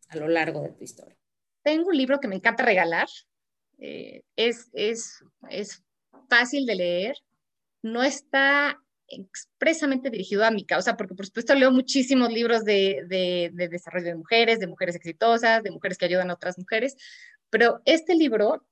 a 0.09 0.17
lo 0.17 0.27
largo 0.27 0.61
de 0.61 0.69
tu 0.69 0.83
historia. 0.83 1.15
Tengo 1.63 1.89
un 1.89 1.97
libro 1.97 2.19
que 2.19 2.27
me 2.27 2.35
encanta 2.35 2.65
regalar. 2.65 3.07
es, 3.77 4.69
es, 4.73 5.23
es 5.49 5.83
fácil 6.29 6.65
de 6.65 6.75
leer. 6.75 7.15
No 7.81 8.03
está 8.03 8.81
expresamente 9.07 10.09
dirigido 10.09 10.45
a 10.45 10.51
mi 10.51 10.65
causa, 10.65 10.97
porque 10.97 11.15
por 11.15 11.25
supuesto 11.25 11.53
leo 11.55 11.71
muchísimos 11.71 12.31
libros 12.31 12.63
de, 12.63 13.51
desarrollo 13.53 14.07
de 14.07 14.15
mujeres, 14.15 14.59
de 14.59 14.67
mujeres 14.67 14.95
exitosas, 14.95 15.63
de 15.63 15.71
mujeres 15.71 15.97
que 15.97 16.05
ayudan 16.05 16.29
a 16.29 16.33
otras 16.33 16.57
mujeres, 16.57 16.95
pero 17.49 17.81
este 17.85 18.15
libro 18.15 18.65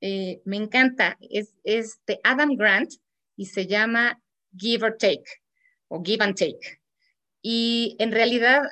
eh, 0.00 0.40
me 0.44 0.56
encanta, 0.56 1.16
es, 1.20 1.54
es 1.64 2.00
de 2.06 2.20
Adam 2.24 2.56
Grant 2.56 2.92
y 3.36 3.46
se 3.46 3.66
llama 3.66 4.20
Give 4.56 4.84
or 4.86 4.96
Take 4.96 5.24
o 5.88 6.02
Give 6.02 6.24
and 6.24 6.36
Take. 6.36 6.80
Y 7.42 7.96
en 7.98 8.12
realidad 8.12 8.62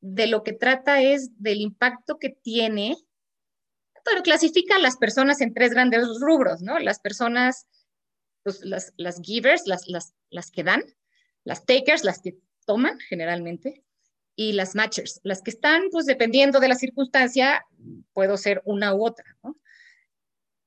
de 0.00 0.26
lo 0.26 0.42
que 0.42 0.52
trata 0.52 1.02
es 1.02 1.30
del 1.42 1.60
impacto 1.60 2.18
que 2.18 2.30
tiene, 2.30 2.96
pero 4.04 4.22
clasifica 4.22 4.76
a 4.76 4.80
las 4.80 4.96
personas 4.96 5.40
en 5.40 5.52
tres 5.52 5.72
grandes 5.72 6.06
rubros, 6.20 6.62
¿no? 6.62 6.78
Las 6.78 7.00
personas 7.00 7.66
las, 8.44 8.92
las 8.96 9.20
givers, 9.22 9.66
las, 9.66 9.86
las, 9.88 10.14
las 10.30 10.50
que 10.50 10.64
dan, 10.64 10.82
las 11.44 11.64
takers, 11.64 12.04
las 12.04 12.20
que 12.20 12.38
toman 12.66 12.98
generalmente, 13.00 13.84
y 14.36 14.52
las 14.52 14.74
matchers, 14.74 15.20
las 15.22 15.42
que 15.42 15.50
están, 15.50 15.90
pues 15.90 16.06
dependiendo 16.06 16.60
de 16.60 16.68
la 16.68 16.74
circunstancia, 16.74 17.66
puedo 18.12 18.36
ser 18.36 18.62
una 18.64 18.94
u 18.94 19.04
otra. 19.04 19.24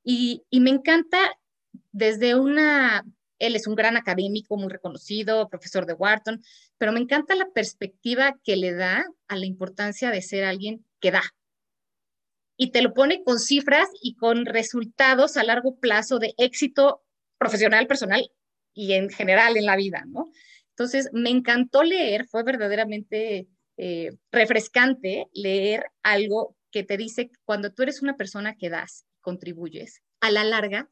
Y, 0.04 0.44
y 0.50 0.60
me 0.60 0.70
encanta 0.70 1.18
desde 1.92 2.36
una, 2.36 3.06
él 3.40 3.56
es 3.56 3.66
un 3.68 3.76
gran 3.76 3.98
académico, 3.98 4.58
muy 4.58 4.70
reconocido, 4.70 5.50
profesor 5.50 5.86
de 5.86 5.94
Wharton, 5.94 6.44
pero 6.78 6.92
me 6.92 7.00
encanta 7.00 7.36
la 7.36 7.50
perspectiva 7.50 8.38
que 8.44 8.58
le 8.58 8.74
da 8.74 9.06
a 9.28 9.36
la 9.38 9.46
importancia 9.46 10.12
de 10.12 10.22
ser 10.22 10.44
alguien 10.44 10.86
que 11.00 11.12
da. 11.12 11.24
Y 12.56 12.72
te 12.72 12.82
lo 12.82 12.94
pone 12.94 13.24
con 13.24 13.40
cifras 13.40 13.88
y 14.02 14.16
con 14.16 14.46
resultados 14.46 15.38
a 15.38 15.44
largo 15.44 15.80
plazo 15.80 16.20
de 16.20 16.36
éxito 16.38 17.03
profesional, 17.44 17.88
personal 17.88 18.32
y 18.74 18.94
en 18.94 19.10
general 19.10 19.58
en 19.58 19.66
la 19.66 19.76
vida, 19.76 20.04
¿no? 20.08 20.32
Entonces, 20.70 21.10
me 21.14 21.30
encantó 21.30 21.84
leer, 21.84 22.26
fue 22.26 22.44
verdaderamente 22.44 23.48
eh, 23.78 24.12
refrescante 24.32 25.28
leer 25.34 25.86
algo 26.02 26.56
que 26.72 26.84
te 26.84 26.98
dice 26.98 27.30
cuando 27.44 27.72
tú 27.72 27.84
eres 27.84 28.02
una 28.02 28.16
persona 28.16 28.56
que 28.56 28.70
das, 28.70 29.06
contribuyes, 29.22 30.02
a 30.22 30.32
la 30.32 30.44
larga, 30.44 30.88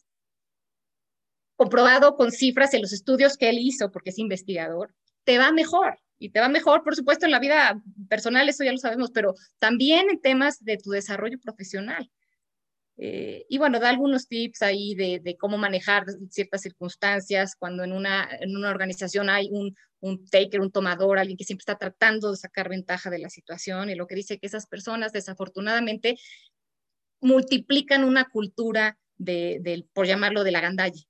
comprobado 1.55 2.15
con 2.15 2.31
cifras 2.31 2.73
en 2.73 2.81
los 2.81 2.91
estudios 2.91 3.37
que 3.37 3.49
él 3.49 3.59
hizo, 3.59 3.91
porque 3.91 4.09
es 4.11 4.19
investigador, 4.19 4.93
te 5.23 5.37
va 5.37 5.51
mejor. 5.51 5.99
y 6.23 6.29
te 6.29 6.39
va 6.39 6.49
mejor, 6.49 6.83
por 6.83 6.95
supuesto, 6.95 7.25
en 7.25 7.31
la 7.31 7.39
vida 7.39 7.81
personal, 8.07 8.47
eso 8.47 8.63
ya 8.63 8.71
lo 8.71 8.77
sabemos, 8.77 9.09
pero 9.09 9.33
también 9.57 10.07
en 10.11 10.21
temas 10.21 10.63
de 10.63 10.77
tu 10.77 10.91
desarrollo 10.91 11.39
profesional. 11.39 12.11
Eh, 13.03 13.47
y 13.49 13.57
bueno, 13.57 13.79
da 13.79 13.89
algunos 13.89 14.27
tips 14.27 14.61
ahí 14.61 14.93
de, 14.93 15.35
cómo 15.39 15.57
manejar 15.57 16.05
ciertas 16.29 16.61
circunstancias 16.61 17.55
cuando 17.57 17.83
en 17.83 17.93
una, 17.93 18.29
en 18.39 18.55
una 18.55 18.69
organización 18.69 19.27
hay 19.27 19.49
un, 19.51 19.75
taker, 20.29 20.61
un 20.61 20.71
tomador, 20.71 21.17
alguien 21.17 21.35
que 21.35 21.43
siempre 21.43 21.63
está 21.63 21.79
tratando 21.79 22.29
de 22.29 22.37
sacar 22.37 22.69
ventaja 22.69 23.09
de 23.09 23.17
la 23.17 23.31
situación 23.31 23.89
y 23.89 23.95
lo 23.95 24.05
que 24.05 24.13
dice 24.13 24.37
que 24.37 24.45
esas 24.45 24.67
personas 24.67 25.13
desafortunadamente 25.13 26.15
multiplican 27.21 28.03
una 28.03 28.25
cultura 28.25 28.99
de, 29.17 29.83
por 29.93 30.05
llamarlo, 30.05 30.43
de 30.43 30.51
la 30.51 30.61
gandalle. 30.61 31.07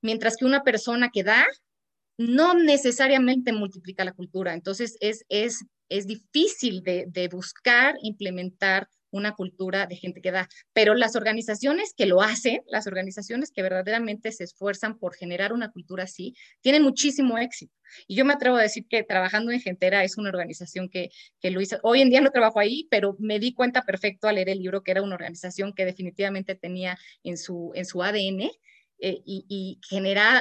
Mientras 0.00 0.38
que 0.38 0.46
una 0.46 0.64
persona 0.64 1.10
que 1.12 1.24
da 1.24 1.46
no 2.16 2.54
necesariamente 2.54 3.52
multiplica 3.52 4.02
la 4.06 4.12
cultura. 4.14 4.54
Entonces 4.54 4.96
es, 5.00 5.26
es, 5.28 5.66
es 5.90 6.06
difícil 6.06 6.82
de 6.82 7.28
buscar, 7.30 7.96
implementar 8.00 8.88
una 9.14 9.32
cultura 9.32 9.86
de 9.86 9.96
gente 9.96 10.20
que 10.20 10.30
da. 10.30 10.48
Pero 10.72 10.94
las 10.94 11.16
organizaciones 11.16 11.94
que 11.96 12.06
lo 12.06 12.20
hacen, 12.20 12.62
las 12.66 12.86
organizaciones 12.86 13.50
que 13.50 13.62
verdaderamente 13.62 14.32
se 14.32 14.44
esfuerzan 14.44 14.98
por 14.98 15.14
generar 15.14 15.52
una 15.52 15.70
cultura 15.70 16.04
así, 16.04 16.34
tienen 16.60 16.82
muchísimo 16.82 17.38
éxito. 17.38 17.74
Y 18.06 18.16
yo 18.16 18.24
me 18.24 18.32
atrevo 18.32 18.56
a 18.56 18.62
decir 18.62 18.86
que 18.88 19.02
trabajando 19.02 19.52
en 19.52 19.60
Gentera 19.60 20.04
es 20.04 20.18
una 20.18 20.30
organización 20.30 20.88
que, 20.88 21.10
que 21.40 21.50
lo 21.50 21.60
hizo. 21.60 21.78
Hoy 21.82 22.00
en 22.00 22.10
día 22.10 22.20
no 22.20 22.30
trabajo 22.30 22.58
ahí, 22.58 22.88
pero 22.90 23.16
me 23.18 23.38
di 23.38 23.54
cuenta 23.54 23.82
perfecto 23.82 24.26
al 24.26 24.34
leer 24.34 24.48
el 24.48 24.58
libro 24.58 24.82
que 24.82 24.90
era 24.90 25.02
una 25.02 25.14
organización 25.14 25.72
que 25.74 25.84
definitivamente 25.84 26.54
tenía 26.54 26.98
en 27.22 27.36
su, 27.36 27.72
en 27.74 27.84
su 27.84 28.02
ADN 28.02 28.50
eh, 28.98 29.22
y, 29.24 29.44
y 29.48 29.78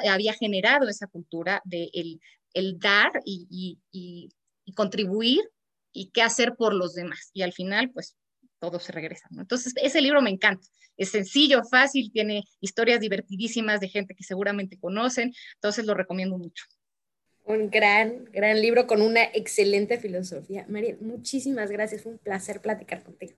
había 0.07 0.33
generado 0.33 0.87
esa 0.87 1.07
cultura 1.07 1.61
de 1.65 1.89
el, 1.93 2.19
el 2.53 2.79
dar 2.79 3.11
y, 3.25 3.47
y, 3.49 4.29
y, 4.65 4.73
contribuir 4.73 5.41
y 5.91 6.11
qué 6.11 6.21
hacer 6.21 6.55
por 6.55 6.73
los 6.73 6.93
demás. 6.93 7.29
Y 7.33 7.41
al 7.41 7.53
final, 7.53 7.91
pues 7.91 8.15
todo 8.63 8.79
se 8.79 8.93
regresa. 8.93 9.27
¿no? 9.29 9.41
Entonces, 9.41 9.73
ese 9.75 9.99
libro 9.99 10.21
me 10.21 10.29
encanta. 10.29 10.65
Es 10.95 11.11
sencillo, 11.11 11.65
fácil, 11.65 12.13
tiene 12.13 12.45
historias 12.61 13.01
divertidísimas 13.01 13.81
de 13.81 13.89
gente 13.89 14.15
que 14.15 14.23
seguramente 14.23 14.79
conocen, 14.79 15.33
entonces 15.55 15.85
lo 15.85 15.93
recomiendo 15.95 16.37
mucho. 16.37 16.63
Un 17.43 17.69
gran, 17.69 18.23
gran 18.31 18.61
libro 18.61 18.87
con 18.87 19.01
una 19.01 19.21
excelente 19.21 19.97
filosofía. 19.97 20.65
María, 20.69 20.95
muchísimas 21.01 21.71
gracias, 21.71 22.03
fue 22.03 22.13
un 22.13 22.19
placer 22.19 22.61
platicar 22.61 23.03
contigo. 23.03 23.33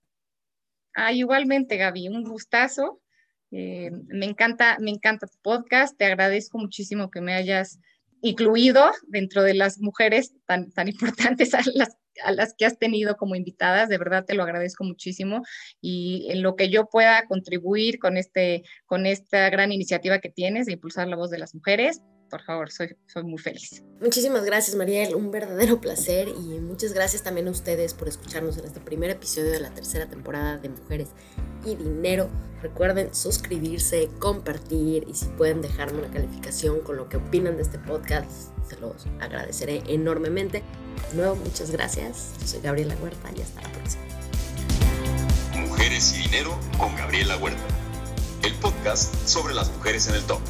Ah, 0.94 1.12
igualmente, 1.12 1.76
Gaby, 1.76 2.06
un 2.06 2.22
gustazo. 2.22 3.02
Eh, 3.50 3.90
me 4.06 4.26
encanta, 4.26 4.76
me 4.78 4.92
encanta 4.92 5.26
tu 5.26 5.38
podcast. 5.42 5.98
Te 5.98 6.04
agradezco 6.04 6.56
muchísimo 6.58 7.10
que 7.10 7.20
me 7.20 7.34
hayas 7.34 7.80
incluido 8.20 8.92
dentro 9.08 9.42
de 9.42 9.54
las 9.54 9.80
mujeres 9.80 10.34
tan, 10.46 10.70
tan 10.70 10.86
importantes 10.88 11.52
a 11.52 11.62
las 11.74 11.96
a 12.24 12.32
las 12.32 12.54
que 12.54 12.66
has 12.66 12.78
tenido 12.78 13.16
como 13.16 13.34
invitadas, 13.34 13.88
de 13.88 13.98
verdad 13.98 14.24
te 14.24 14.34
lo 14.34 14.42
agradezco 14.42 14.84
muchísimo 14.84 15.42
y 15.80 16.26
en 16.30 16.42
lo 16.42 16.56
que 16.56 16.68
yo 16.68 16.86
pueda 16.88 17.26
contribuir 17.26 17.98
con, 17.98 18.16
este, 18.16 18.62
con 18.86 19.06
esta 19.06 19.50
gran 19.50 19.72
iniciativa 19.72 20.18
que 20.18 20.30
tienes 20.30 20.66
de 20.66 20.72
impulsar 20.74 21.08
la 21.08 21.16
voz 21.16 21.30
de 21.30 21.38
las 21.38 21.54
mujeres, 21.54 22.02
por 22.30 22.42
favor, 22.42 22.70
soy, 22.70 22.96
soy 23.06 23.24
muy 23.24 23.38
feliz. 23.38 23.82
Muchísimas 24.00 24.44
gracias, 24.44 24.76
Mariel, 24.76 25.14
un 25.14 25.30
verdadero 25.30 25.80
placer 25.80 26.28
y 26.28 26.60
muchas 26.60 26.92
gracias 26.92 27.22
también 27.22 27.48
a 27.48 27.50
ustedes 27.50 27.94
por 27.94 28.08
escucharnos 28.08 28.58
en 28.58 28.66
este 28.66 28.80
primer 28.80 29.10
episodio 29.10 29.50
de 29.50 29.60
la 29.60 29.70
tercera 29.70 30.06
temporada 30.06 30.58
de 30.58 30.68
Mujeres 30.68 31.08
y 31.64 31.76
Dinero. 31.76 32.28
Recuerden 32.62 33.14
suscribirse, 33.14 34.08
compartir 34.18 35.06
y 35.08 35.14
si 35.14 35.26
pueden 35.26 35.62
dejarme 35.62 35.98
una 36.00 36.10
calificación 36.10 36.80
con 36.80 36.96
lo 36.96 37.08
que 37.08 37.18
opinan 37.18 37.56
de 37.56 37.62
este 37.62 37.78
podcast, 37.78 38.50
se 38.68 38.76
los 38.80 39.06
agradeceré 39.20 39.82
enormemente. 39.86 40.62
De 41.10 41.16
nuevo, 41.16 41.36
muchas 41.36 41.70
gracias. 41.70 42.32
Yo 42.40 42.46
soy 42.46 42.60
Gabriela 42.60 42.96
Huerta 43.02 43.30
y 43.36 43.42
hasta 43.42 43.62
la 43.62 43.72
próxima. 43.72 44.04
Mujeres 45.68 46.14
y 46.18 46.22
Dinero 46.22 46.58
con 46.78 46.94
Gabriela 46.96 47.36
Huerta, 47.36 47.62
el 48.42 48.54
podcast 48.54 49.14
sobre 49.26 49.54
las 49.54 49.70
mujeres 49.72 50.08
en 50.08 50.16
el 50.16 50.22
top. 50.22 50.40